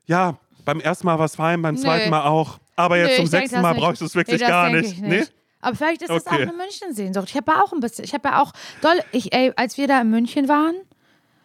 [0.06, 2.60] ja, beim ersten Mal war es fein, beim zweiten Mal auch.
[2.76, 5.02] Aber jetzt Nö, zum sechsten Mal brauchst du es wirklich nee, gar nicht.
[5.02, 5.02] nicht.
[5.02, 5.26] Nee?
[5.62, 6.36] Aber vielleicht ist das okay.
[6.36, 7.30] auch eine München-Sehnsucht.
[7.30, 8.52] Ich habe ja auch ein bisschen, ich habe ja auch
[8.82, 10.76] doll, ich, ey, als wir da in München waren,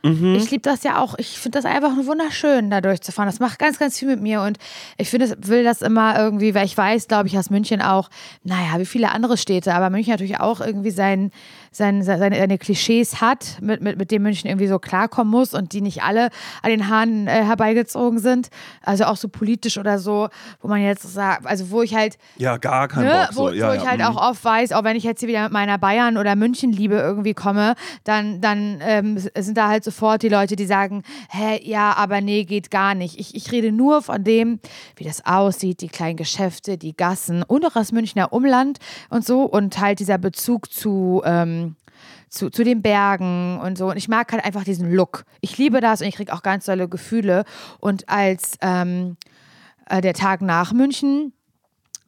[0.03, 0.34] Mhm.
[0.36, 1.14] Ich liebe das ja auch.
[1.18, 3.28] Ich finde das einfach nur wunderschön, da durchzufahren.
[3.28, 4.42] Das macht ganz, ganz viel mit mir.
[4.42, 4.59] Und
[4.96, 8.09] ich finde, will das immer irgendwie, weil ich weiß, glaube ich, dass München auch,
[8.42, 11.30] naja, wie viele andere Städte, aber München natürlich auch irgendwie sein,
[11.72, 15.72] sein, seine, seine Klischees hat, mit, mit, mit dem München irgendwie so klarkommen muss und
[15.72, 16.30] die nicht alle
[16.62, 18.48] an den Haaren äh, herbeigezogen sind.
[18.82, 20.28] Also auch so politisch oder so,
[20.60, 22.18] wo man jetzt sagt, also wo ich halt.
[22.36, 23.34] Ja, gar kein ne, Bock.
[23.34, 23.50] So.
[23.50, 24.08] Ja, wo ja, ich halt mh.
[24.08, 27.34] auch oft weiß, auch wenn ich jetzt hier wieder mit meiner Bayern- oder München-Liebe irgendwie
[27.34, 32.20] komme, dann, dann ähm, sind da halt sofort die Leute, die sagen, hä, ja, aber
[32.20, 33.18] nee, geht gar nicht.
[33.18, 34.58] Ich, ich rede nur von dem,
[34.96, 39.44] wie das aussieht, die kleinen Geschäfte, die Gassen und auch das Münchner Umland und so
[39.44, 41.59] und halt dieser Bezug zu ähm,
[42.31, 43.91] zu, zu den Bergen und so.
[43.91, 45.24] Und ich mag halt einfach diesen Look.
[45.41, 47.45] Ich liebe das und ich kriege auch ganz tolle Gefühle.
[47.81, 49.16] Und als ähm,
[49.87, 51.33] äh, der Tag nach München,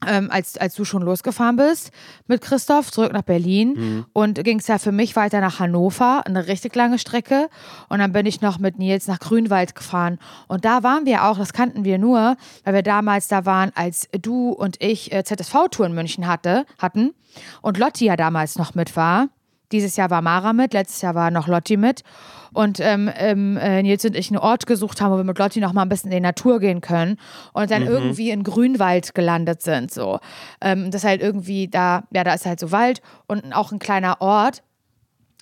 [0.07, 1.91] ähm, als, als du schon losgefahren bist
[2.27, 4.05] mit Christoph zurück nach Berlin mhm.
[4.13, 7.49] und ging es ja für mich weiter nach Hannover, eine richtig lange Strecke.
[7.89, 10.19] Und dann bin ich noch mit Nils nach Grünwald gefahren.
[10.47, 14.09] Und da waren wir auch, das kannten wir nur, weil wir damals da waren, als
[14.11, 17.13] du und ich äh, ZSV-Tour in München hatte, hatten
[17.61, 19.29] und Lotti ja damals noch mit war.
[19.73, 22.03] Dieses Jahr war Mara mit, letztes Jahr war noch Lotti mit.
[22.53, 25.59] Und ähm, ähm, äh, Nils und ich einen Ort gesucht haben, wo wir mit Lotti
[25.59, 27.17] noch mal ein bisschen in die Natur gehen können.
[27.51, 27.89] Und dann mhm.
[27.89, 29.91] irgendwie in Grünwald gelandet sind.
[29.91, 30.19] So.
[30.61, 33.79] Ähm, das ist halt irgendwie da, ja, da ist halt so Wald und auch ein
[33.79, 34.61] kleiner Ort.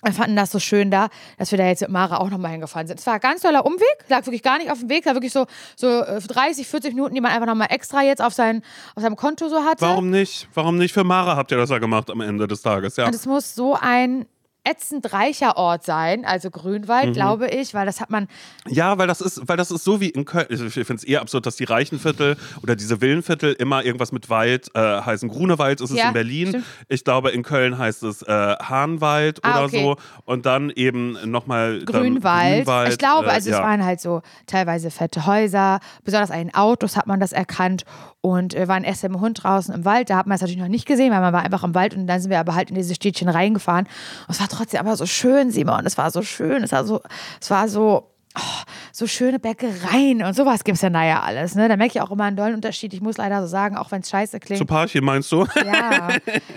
[0.04, 2.88] Wir fanden das so schön da, dass wir da jetzt mit Mara auch nochmal hingefahren
[2.88, 2.98] sind.
[2.98, 5.32] Es war ein ganz toller Umweg, lag wirklich gar nicht auf dem Weg, war wirklich
[5.32, 5.46] so,
[5.76, 8.62] so 30, äh, 40 Minuten, die man einfach nochmal extra jetzt auf, sein,
[8.96, 9.82] auf seinem Konto so hatte.
[9.82, 10.48] Warum nicht?
[10.54, 10.92] Warum nicht?
[10.92, 13.06] Für Mara habt ihr das ja gemacht am Ende des Tages, ja.
[13.06, 14.26] Und es muss so ein
[14.64, 17.12] ätzend reicher Ort sein, also Grünwald, mhm.
[17.14, 18.28] glaube ich, weil das hat man.
[18.68, 20.46] Ja, weil das ist, weil das ist so wie in Köln.
[20.50, 24.70] Ich finde es eher absurd, dass die Reichenviertel oder diese Villenviertel immer irgendwas mit Wald
[24.74, 25.28] äh, heißen.
[25.28, 26.48] Grunewald ist es ja, in Berlin.
[26.48, 26.64] Stimmt.
[26.88, 29.82] Ich glaube, in Köln heißt es äh, Hahnwald ah, oder okay.
[29.82, 29.96] so.
[30.24, 32.64] Und dann eben nochmal Grünwald.
[32.64, 32.92] Grünwald.
[32.92, 33.56] Ich glaube, äh, also ja.
[33.56, 37.84] es waren halt so teilweise fette Häuser, besonders an den Autos hat man das erkannt.
[38.24, 40.08] Und wir waren erst mit dem Hund draußen im Wald.
[40.08, 42.06] Da hat man es natürlich noch nicht gesehen, weil man war einfach im Wald und
[42.06, 43.86] dann sind wir aber halt in diese Städtchen reingefahren.
[43.86, 45.86] Und es war trotzdem aber so schön, Simon.
[45.86, 46.62] Es war so schön.
[46.62, 47.00] Es war so,
[47.40, 51.54] es war so, Oh, so schöne Bäckereien und sowas gibt es ja naja alles.
[51.54, 51.68] Ne?
[51.68, 52.94] Da merke ich auch immer einen dollen Unterschied.
[52.94, 54.58] Ich muss leider so sagen, auch wenn es scheiße klingt.
[54.58, 55.46] Zu Parchim meinst du?
[55.66, 56.08] Ja,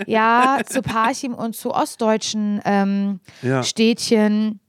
[0.05, 3.61] ja zu Parchim und zu ostdeutschen ähm, ja.
[3.61, 4.61] Städtchen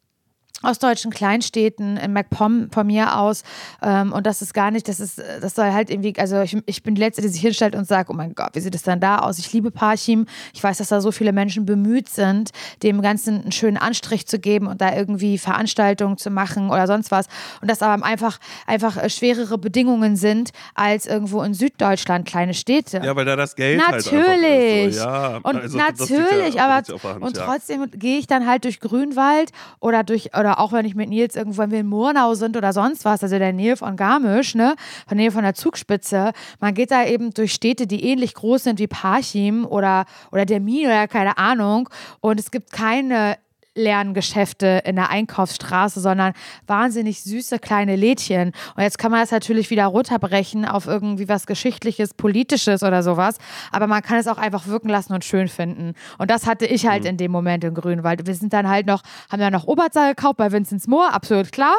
[0.67, 3.43] ostdeutschen Kleinstädten in MacPom von mir aus.
[3.83, 6.83] Ähm, und das ist gar nicht, das ist, das soll halt irgendwie, also ich, ich
[6.83, 9.01] bin die Letzte, die sich hinstellt und sagt, oh mein Gott, wie sieht es denn
[9.01, 9.39] da aus?
[9.39, 10.27] Ich liebe Parchim.
[10.53, 12.51] Ich weiß, dass da so viele Menschen bemüht sind,
[12.83, 17.11] dem Ganzen einen schönen Anstrich zu geben und da irgendwie Veranstaltungen zu machen oder sonst
[17.11, 17.27] was.
[17.61, 23.01] Und das aber einfach, einfach äh, schwerere Bedingungen sind als irgendwo in Süddeutschland kleine Städte.
[23.05, 24.25] Ja, weil da das Geld natürlich.
[24.27, 25.01] Halt so.
[25.01, 27.87] ja, und also, natürlich, ja, aber Hand, und trotzdem ja.
[27.93, 31.59] gehe ich dann halt durch Grünwald oder durch oder auch wenn ich mit Nils irgendwo,
[31.59, 34.75] wenn wir in Murnau sind oder sonst was, also der Nähe von Garmisch, ne,
[35.07, 38.65] von der Nähe von der Zugspitze, man geht da eben durch Städte, die ähnlich groß
[38.65, 41.89] sind wie Parchim oder, oder Dermin oder keine Ahnung.
[42.21, 43.37] Und es gibt keine
[43.77, 46.33] leeren Geschäfte in der Einkaufsstraße, sondern
[46.67, 48.53] wahnsinnig süße kleine Lädchen.
[48.75, 53.39] Und jetzt kann man das natürlich wieder runterbrechen auf irgendwie was Geschichtliches, Politisches oder sowas.
[53.71, 55.95] Aber man kann es auch einfach wirken lassen und schön finden.
[56.19, 57.11] Und das hatte ich halt mhm.
[57.11, 58.27] in dem Moment in Grünwald.
[58.27, 61.77] Wir sind dann halt noch, haben dann noch Oberzahl gekauft bei Vinzenz Moor, absolut klar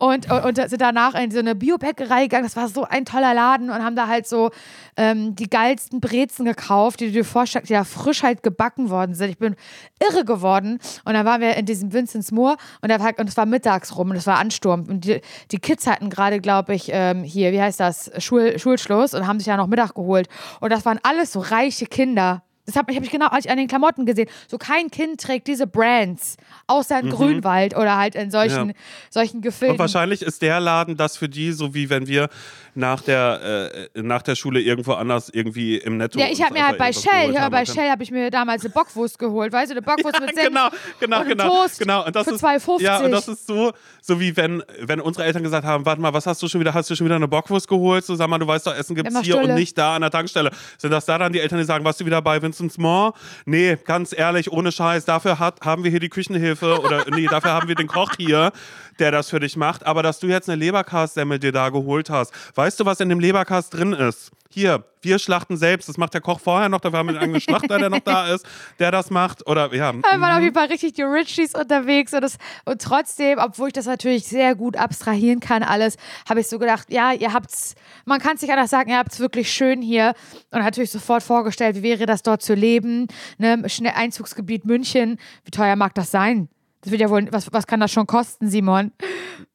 [0.00, 2.44] und, und, und sind danach in so eine Biobäckerei gegangen.
[2.44, 4.50] Das war so ein toller Laden und haben da halt so
[4.96, 9.14] ähm, die geilsten Brezen gekauft, die du dir vorstellst, die da frisch halt gebacken worden
[9.14, 9.30] sind.
[9.30, 9.56] Ich bin
[10.00, 10.78] irre geworden.
[11.04, 14.16] Und dann waren wir in diesem Vincent's Moor und, und es war mittags rum und
[14.16, 14.86] es war Ansturm.
[14.88, 15.20] Und die,
[15.50, 19.38] die Kids hatten gerade, glaube ich, ähm, hier, wie heißt das, Schul, Schulschluss und haben
[19.38, 20.28] sich ja noch Mittag geholt.
[20.60, 22.42] Und das waren alles so reiche Kinder.
[22.70, 24.28] Das habe hab ich genau an den Klamotten gesehen.
[24.48, 27.10] So kein Kind trägt diese Brands, außer in mhm.
[27.10, 28.74] Grünwald oder halt in solchen, ja.
[29.10, 29.72] solchen Gefilden.
[29.72, 32.28] Und wahrscheinlich ist der Laden das für die, so wie wenn wir
[32.74, 36.18] nach der, äh, nach der Schule irgendwo anders irgendwie im Netto.
[36.18, 38.70] Ja, ich habe mir halt bei Shell, ja, bei Shell habe ich mir damals eine
[38.70, 40.68] Bockwurst geholt, weißt du, eine Bockwurst ja, mit Senf genau,
[41.00, 42.06] genau, und genau, Toast genau.
[42.06, 42.82] Und das für ist, 2,50.
[42.82, 46.12] Ja, und das ist so, so wie wenn, wenn unsere Eltern gesagt haben, warte mal,
[46.12, 48.04] was hast du schon wieder, hast du schon wieder eine Bockwurst geholt?
[48.04, 50.10] So, sag mal, du weißt doch, Essen gibt es hier und nicht da an der
[50.10, 50.50] Tankstelle.
[50.78, 52.40] Sind das da dann die Eltern, die sagen, warst du wieder bei
[52.78, 53.14] Moore?
[53.46, 57.52] Nee, ganz ehrlich, ohne Scheiß, dafür hat, haben wir hier die Küchenhilfe oder nee, dafür
[57.52, 58.52] haben wir den Koch hier,
[58.98, 59.86] der das für dich macht.
[59.86, 63.20] Aber dass du jetzt eine Leberkassemmel dir da geholt hast, weißt du, was in dem
[63.20, 64.32] Leberkass drin ist?
[64.52, 65.88] Hier, wir schlachten selbst.
[65.88, 66.80] Das macht der Koch vorher noch.
[66.80, 68.44] Da haben wir einen Schlachter, der noch da ist,
[68.80, 69.46] der das macht.
[69.46, 69.94] Oder ja.
[69.94, 70.42] Wir waren auf mhm.
[70.42, 72.12] jeden Fall richtig die Richies unterwegs.
[72.12, 75.96] Und, das, und trotzdem, obwohl ich das natürlich sehr gut abstrahieren kann, alles,
[76.28, 77.76] habe ich so gedacht, ja, ihr habt's,
[78.06, 80.14] man kann es nicht anders sagen, ihr habt es wirklich schön hier.
[80.50, 83.06] Und natürlich sofort vorgestellt, wie wäre das dort zu leben.
[83.38, 83.68] Ne?
[83.68, 85.18] Schnell Einzugsgebiet München.
[85.44, 86.48] Wie teuer mag das sein?
[86.80, 88.90] Das wird ja wohl, was, was kann das schon kosten, Simon?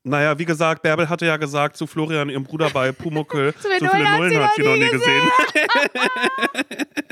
[0.07, 4.17] Naja, wie gesagt, Bärbel hatte ja gesagt zu Florian, ihrem Bruder bei Pumuckel, so viele
[4.17, 5.29] Nullen hat sie noch nie gesehen.
[5.51, 5.65] gesehen.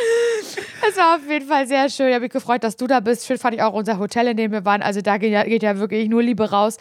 [0.88, 2.08] Es war auf jeden Fall sehr schön.
[2.08, 3.26] Ich habe mich gefreut, dass du da bist.
[3.26, 4.82] Schön fand ich auch unser Hotel, in dem wir waren.
[4.82, 6.78] Also da geht ja, geht ja wirklich nur Liebe raus.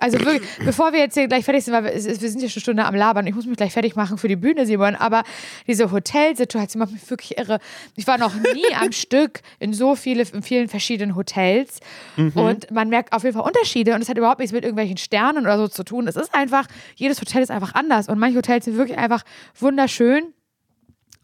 [0.00, 2.56] Also wirklich, bevor wir jetzt hier gleich fertig sind, weil wir, wir sind ja schon
[2.56, 3.26] eine Stunde am Labern.
[3.26, 4.94] Ich muss mich gleich fertig machen für die Bühne, Simon.
[4.94, 5.22] Aber
[5.66, 7.60] diese Hotelsituation macht mich wirklich irre.
[7.94, 11.80] Ich war noch nie am Stück in so viele, in vielen verschiedenen Hotels.
[12.16, 12.32] Mhm.
[12.34, 13.94] Und man merkt auf jeden Fall Unterschiede.
[13.94, 16.06] Und es hat überhaupt nichts mit irgendwelchen Sternen oder so zu tun.
[16.08, 18.08] Es ist einfach, jedes Hotel ist einfach anders.
[18.08, 19.22] Und manche Hotels sind wirklich einfach
[19.58, 20.34] wunderschön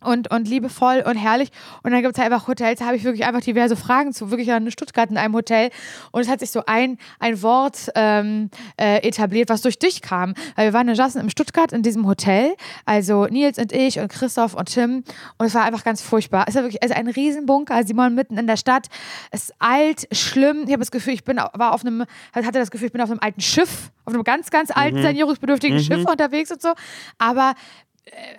[0.05, 1.51] und, und liebevoll und herrlich.
[1.83, 4.31] Und dann gibt es halt einfach Hotels, da habe ich wirklich einfach diverse Fragen zu,
[4.31, 5.71] wirklich an Stuttgart in einem Hotel.
[6.11, 10.35] Und es hat sich so ein, ein Wort ähm, äh, etabliert, was durch dich kam.
[10.57, 14.09] Weil wir waren in Jassen im Stuttgart in diesem Hotel, also Nils und ich und
[14.09, 15.05] Christoph und Tim.
[15.39, 16.47] Und es war einfach ganz furchtbar.
[16.49, 18.89] Es war wirklich also ein Riesenbunker, Simon mitten in der Stadt.
[19.31, 20.65] Es ist alt, schlimm.
[20.67, 23.11] Ich habe das Gefühl, ich bin, war auf einem, hatte das Gefühl, ich bin auf
[23.11, 25.03] einem alten Schiff, auf einem ganz, ganz alten, mhm.
[25.03, 25.83] sanierungsbedürftigen mhm.
[25.83, 26.73] Schiff unterwegs und so.
[27.19, 27.55] Aber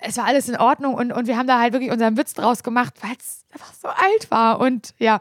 [0.02, 2.64] es war alles in Ordnung und, und wir haben da halt wirklich unseren Witz draus
[2.64, 4.60] gemacht, weil es einfach so alt war.
[4.60, 5.20] Und ja,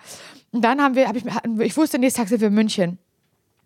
[0.51, 1.24] und dann haben wir, hab ich,
[1.61, 2.99] ich wusste, nächsten Tag sind wir in München.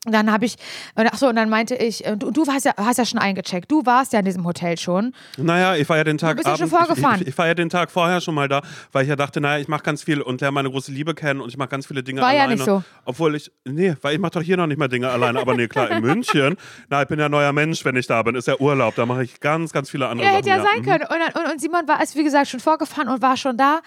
[0.07, 0.57] Und dann habe ich,
[0.95, 3.71] ach so, und dann meinte ich, und du, du hast ja, hast ja schon eingecheckt,
[3.71, 5.13] du warst ja in diesem Hotel schon.
[5.37, 6.37] Naja, ich war ja den Tag.
[6.37, 7.17] Du bist ja schon vorgefahren.
[7.17, 9.41] Ich, ich, ich, war ja den Tag vorher schon mal da, weil ich ja dachte,
[9.41, 11.87] naja, ich mache ganz viel und lerne meine große Liebe kennen und ich mache ganz
[11.87, 12.43] viele Dinge war alleine.
[12.43, 12.85] War ja nicht so.
[13.05, 15.67] Obwohl ich, nee, weil ich mache doch hier noch nicht mal Dinge alleine, aber nee,
[15.67, 16.57] klar, in München,
[16.89, 19.25] na, ich bin ja neuer Mensch, wenn ich da bin, ist ja Urlaub, da mache
[19.25, 20.45] ich ganz, ganz viele andere ja, Sachen.
[20.45, 20.85] Hätte ja, sein mhm.
[20.85, 21.25] können.
[21.35, 23.81] Und, und, und Simon war, wie gesagt, schon vorgefahren und war schon da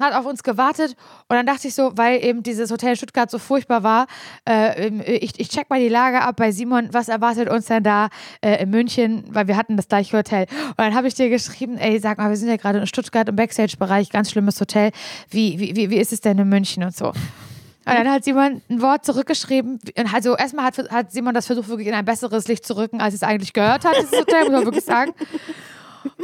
[0.00, 0.96] hat auf uns gewartet
[1.28, 4.06] und dann dachte ich so, weil eben dieses Hotel Stuttgart so furchtbar war,
[4.48, 8.08] äh, ich, ich check mal die Lage ab bei Simon, was erwartet uns denn da
[8.40, 10.46] äh, in München, weil wir hatten das gleiche Hotel.
[10.68, 13.28] Und dann habe ich dir geschrieben, ey, sag mal, wir sind ja gerade in Stuttgart
[13.28, 14.90] im Backstage-Bereich, ganz schlimmes Hotel,
[15.30, 17.08] wie, wie, wie, wie ist es denn in München und so.
[17.08, 19.78] Und dann hat Simon ein Wort zurückgeschrieben.
[20.12, 23.14] Also erstmal hat, hat Simon das versucht, wirklich in ein besseres Licht zu rücken, als
[23.14, 25.12] es eigentlich gehört hat, dieses Hotel, muss man wirklich sagen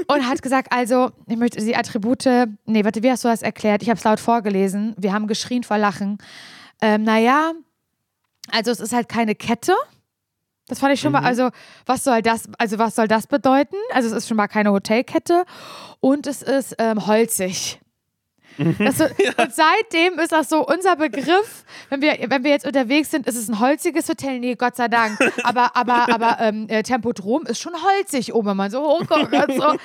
[0.07, 2.25] und hat gesagt, also, ich möchte die Attribute,
[2.67, 3.83] nee, warte, wie hast du das erklärt?
[3.83, 4.95] Ich habe es laut vorgelesen.
[4.99, 6.19] Wir haben geschrien vor Lachen.
[6.81, 7.53] Ähm, naja,
[8.51, 9.75] also es ist halt keine Kette.
[10.69, 11.21] Das fand ich schon mhm.
[11.21, 11.51] mal, also
[11.87, 13.77] was soll das, also was soll das bedeuten?
[13.93, 15.45] Also es ist schon mal keine Hotelkette
[16.01, 17.82] und es ist ähm, holzig.
[18.59, 18.93] Mhm.
[18.93, 19.05] So,
[19.37, 23.37] und seitdem ist das so unser Begriff, wenn wir, wenn wir jetzt unterwegs sind, ist
[23.37, 24.39] es ein holziges Hotel.
[24.39, 25.19] Nee, Gott sei Dank.
[25.45, 29.31] Aber, aber, aber ähm, äh, Tempodrom ist schon holzig oben, wenn man so hochkommt.
[29.33, 29.63] So.
[29.65, 29.79] Aber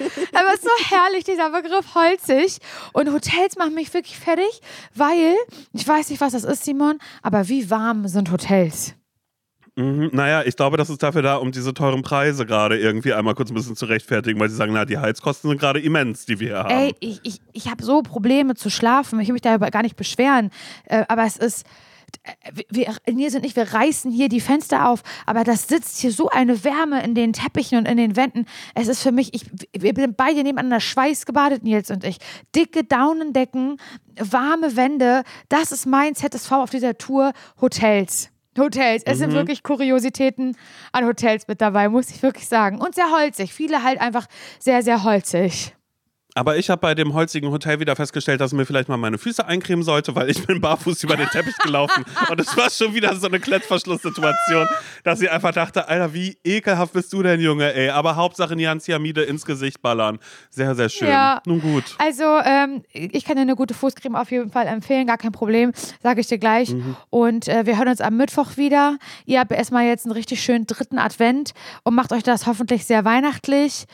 [0.53, 2.57] es ist so herrlich, dieser Begriff holzig.
[2.93, 4.61] Und Hotels machen mich wirklich fertig,
[4.93, 5.35] weil,
[5.73, 8.96] ich weiß nicht, was das ist, Simon, aber wie warm sind Hotels?
[9.77, 10.09] Mhm.
[10.11, 13.51] Naja, ich glaube, das ist dafür da, um diese teuren Preise gerade irgendwie einmal kurz
[13.51, 16.47] ein bisschen zu rechtfertigen, weil sie sagen, na, die Heizkosten sind gerade immens, die wir
[16.47, 16.71] hier haben.
[16.71, 19.19] Ey, ich, ich, ich habe so Probleme zu schlafen.
[19.19, 20.49] Ich will mich darüber gar nicht beschweren.
[20.85, 21.63] Äh, aber es ist.
[22.23, 26.11] Äh, wir, Nils und ich, wir reißen hier die Fenster auf, aber das sitzt hier
[26.11, 28.47] so eine Wärme in den Teppichen und in den Wänden.
[28.73, 29.45] Es ist für mich, ich,
[29.77, 32.17] wir sind beide nebeneinander Schweiß gebadet, Nils und ich.
[32.55, 33.77] Dicke Daunendecken,
[34.19, 38.31] warme Wände, das ist mein ZSV auf dieser Tour Hotels.
[38.57, 39.03] Hotels.
[39.05, 39.19] Es mhm.
[39.19, 40.55] sind wirklich Kuriositäten
[40.91, 42.79] an Hotels mit dabei, muss ich wirklich sagen.
[42.79, 43.53] Und sehr holzig.
[43.53, 44.27] Viele halt einfach
[44.59, 45.75] sehr, sehr holzig.
[46.37, 49.17] Aber ich habe bei dem holzigen Hotel wieder festgestellt, dass ich mir vielleicht mal meine
[49.17, 52.05] Füße eincremen sollte, weil ich bin barfuß über den Teppich gelaufen.
[52.29, 54.67] Und es war schon wieder so eine Klettverschlusssituation,
[55.03, 57.89] dass ich einfach dachte, Alter, wie ekelhaft bist du denn, Junge, ey.
[57.89, 60.19] Aber Hauptsache Nianciamide ins Gesicht ballern.
[60.51, 61.07] Sehr, sehr schön.
[61.07, 61.41] Ja.
[61.47, 61.95] Nun gut.
[61.97, 65.71] Also, ähm, ich kann dir eine gute Fußcreme auf jeden Fall empfehlen, gar kein Problem,
[66.03, 66.69] sage ich dir gleich.
[66.69, 66.95] Mhm.
[67.09, 68.99] Und äh, wir hören uns am Mittwoch wieder.
[69.25, 73.05] Ihr habt erstmal jetzt einen richtig schönen dritten Advent und macht euch das hoffentlich sehr
[73.05, 73.85] weihnachtlich.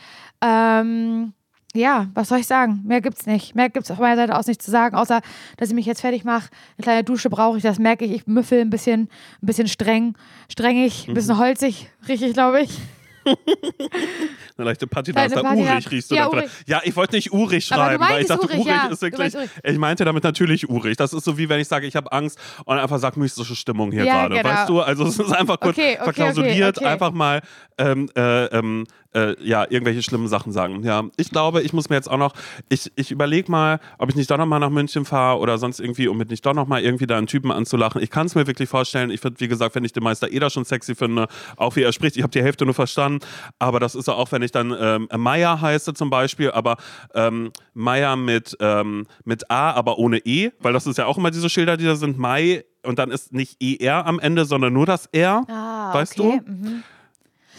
[0.42, 1.32] Ähm,
[1.74, 2.82] ja, was soll ich sagen?
[2.84, 3.54] Mehr gibt's nicht.
[3.54, 5.20] Mehr gibt's auf meiner Seite aus nicht zu sagen, außer
[5.56, 6.48] dass ich mich jetzt fertig mache.
[6.76, 8.12] Eine kleine Dusche brauche ich, das merke ich.
[8.12, 9.08] Ich müffel ein bisschen,
[9.42, 10.14] ein bisschen streng,
[10.50, 11.40] strengig, ein bisschen mhm.
[11.40, 12.78] holzig, rieche ich, glaube ich.
[14.56, 16.50] Eine leichte Patina, da urig riechst du ja, urig.
[16.66, 18.86] ja, ich wollte nicht urig schreiben, weil ich dachte, urig, urig ja.
[18.86, 19.34] ist wirklich.
[19.34, 19.50] Urig.
[19.62, 20.96] Ich meinte damit natürlich urig.
[20.96, 23.90] Das ist so wie wenn ich sage, ich habe Angst und einfach sage, mystische Stimmung
[23.92, 24.36] hier ja, gerade.
[24.36, 24.48] Genau.
[24.48, 24.80] Weißt du?
[24.80, 27.40] Also es ist einfach kurz okay, okay, verklausuliert, okay, einfach mal
[27.78, 30.82] ähm, äh, ähm, äh, ja, irgendwelche schlimmen Sachen sagen.
[30.82, 32.34] Ja, ich glaube, ich muss mir jetzt auch noch,
[32.68, 36.08] ich, ich überlege mal, ob ich nicht doch nochmal nach München fahre oder sonst irgendwie,
[36.08, 38.02] um mit nicht doch nochmal irgendwie da einen Typen anzulachen.
[38.02, 39.10] Ich kann es mir wirklich vorstellen.
[39.10, 41.92] Ich finde, wie gesagt, wenn ich den Meister Eder schon sexy finde, auch wie er
[41.92, 43.20] spricht, ich habe die Hälfte nur verstanden,
[43.58, 46.76] aber das ist ja auch, wenn ich dann ähm, Meier heiße zum Beispiel, aber
[47.14, 51.30] ähm, Meier mit, ähm, mit A, aber ohne E, weil das ist ja auch immer
[51.30, 54.86] diese Schilder, die da sind, Mai und dann ist nicht ER am Ende, sondern nur
[54.86, 55.44] das R.
[55.48, 56.40] Ah, weißt okay.
[56.44, 56.50] du?
[56.50, 56.82] Mhm.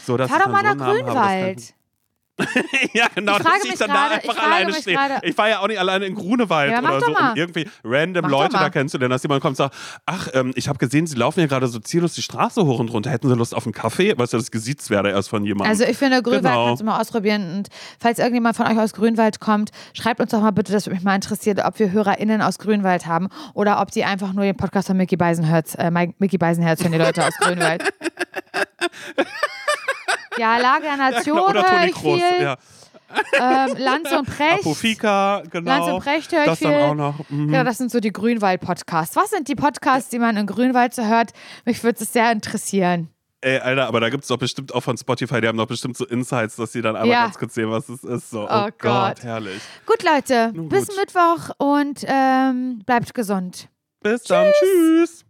[0.05, 1.75] So, Fahr doch mal nach so Grünwald.
[2.93, 4.97] ja, genau, dass ich dann grade, da einfach alleine stehe.
[5.23, 8.29] Ich war ja auch nicht alleine in Grunewald ja, oder so, um irgendwie random mach
[8.29, 9.75] Leute da kennenzulernen, dass jemand kommt und sagt,
[10.05, 12.89] ach, ähm, ich habe gesehen, sie laufen ja gerade so ziellos die Straße hoch und
[12.89, 13.09] runter.
[13.09, 14.17] Hätten sie Lust auf einen Kaffee?
[14.17, 15.71] Weißt du, das gesiezt wäre erst von jemandem.
[15.71, 16.65] Also ich finde, Grünwald genau.
[16.67, 17.55] kannst du mal ausprobieren.
[17.55, 20.95] Und falls irgendjemand von euch aus Grünwald kommt, schreibt uns doch mal bitte, das würde
[20.95, 24.57] mich mal interessieren, ob wir HörerInnen aus Grünwald haben oder ob die einfach nur den
[24.57, 27.81] Podcast von Mickey Beisenherz, äh, Mickey Beisenherz hören, die Leute aus Grünwald.
[30.37, 31.71] Ja, Lage der Nation ja, genau.
[31.71, 32.41] höre ich viel.
[32.41, 32.57] Ja.
[33.39, 34.59] Ähm, Lanz und Precht.
[34.59, 35.71] Apofika, genau.
[35.71, 36.71] Lanz und Precht höre ich das viel.
[36.71, 37.29] Dann auch noch.
[37.29, 37.53] Mhm.
[37.53, 39.15] Ja, das sind so die Grünwald-Podcasts.
[39.15, 41.31] Was sind die Podcasts, die man in Grünwald so hört?
[41.65, 43.09] Mich würde es sehr interessieren.
[43.41, 45.95] Ey, Alter, aber da gibt es doch bestimmt auch von Spotify, die haben doch bestimmt
[45.95, 47.23] so Insights, dass sie dann einmal ja.
[47.25, 48.31] ganz kurz sehen, was es ist.
[48.31, 48.71] So, oh, oh Gott.
[48.79, 49.23] Gott.
[49.23, 49.61] herrlich.
[49.85, 50.97] Gut, Leute, Nun bis gut.
[50.97, 53.69] Mittwoch und ähm, bleibt gesund.
[54.01, 55.23] Bis dann, tschüss.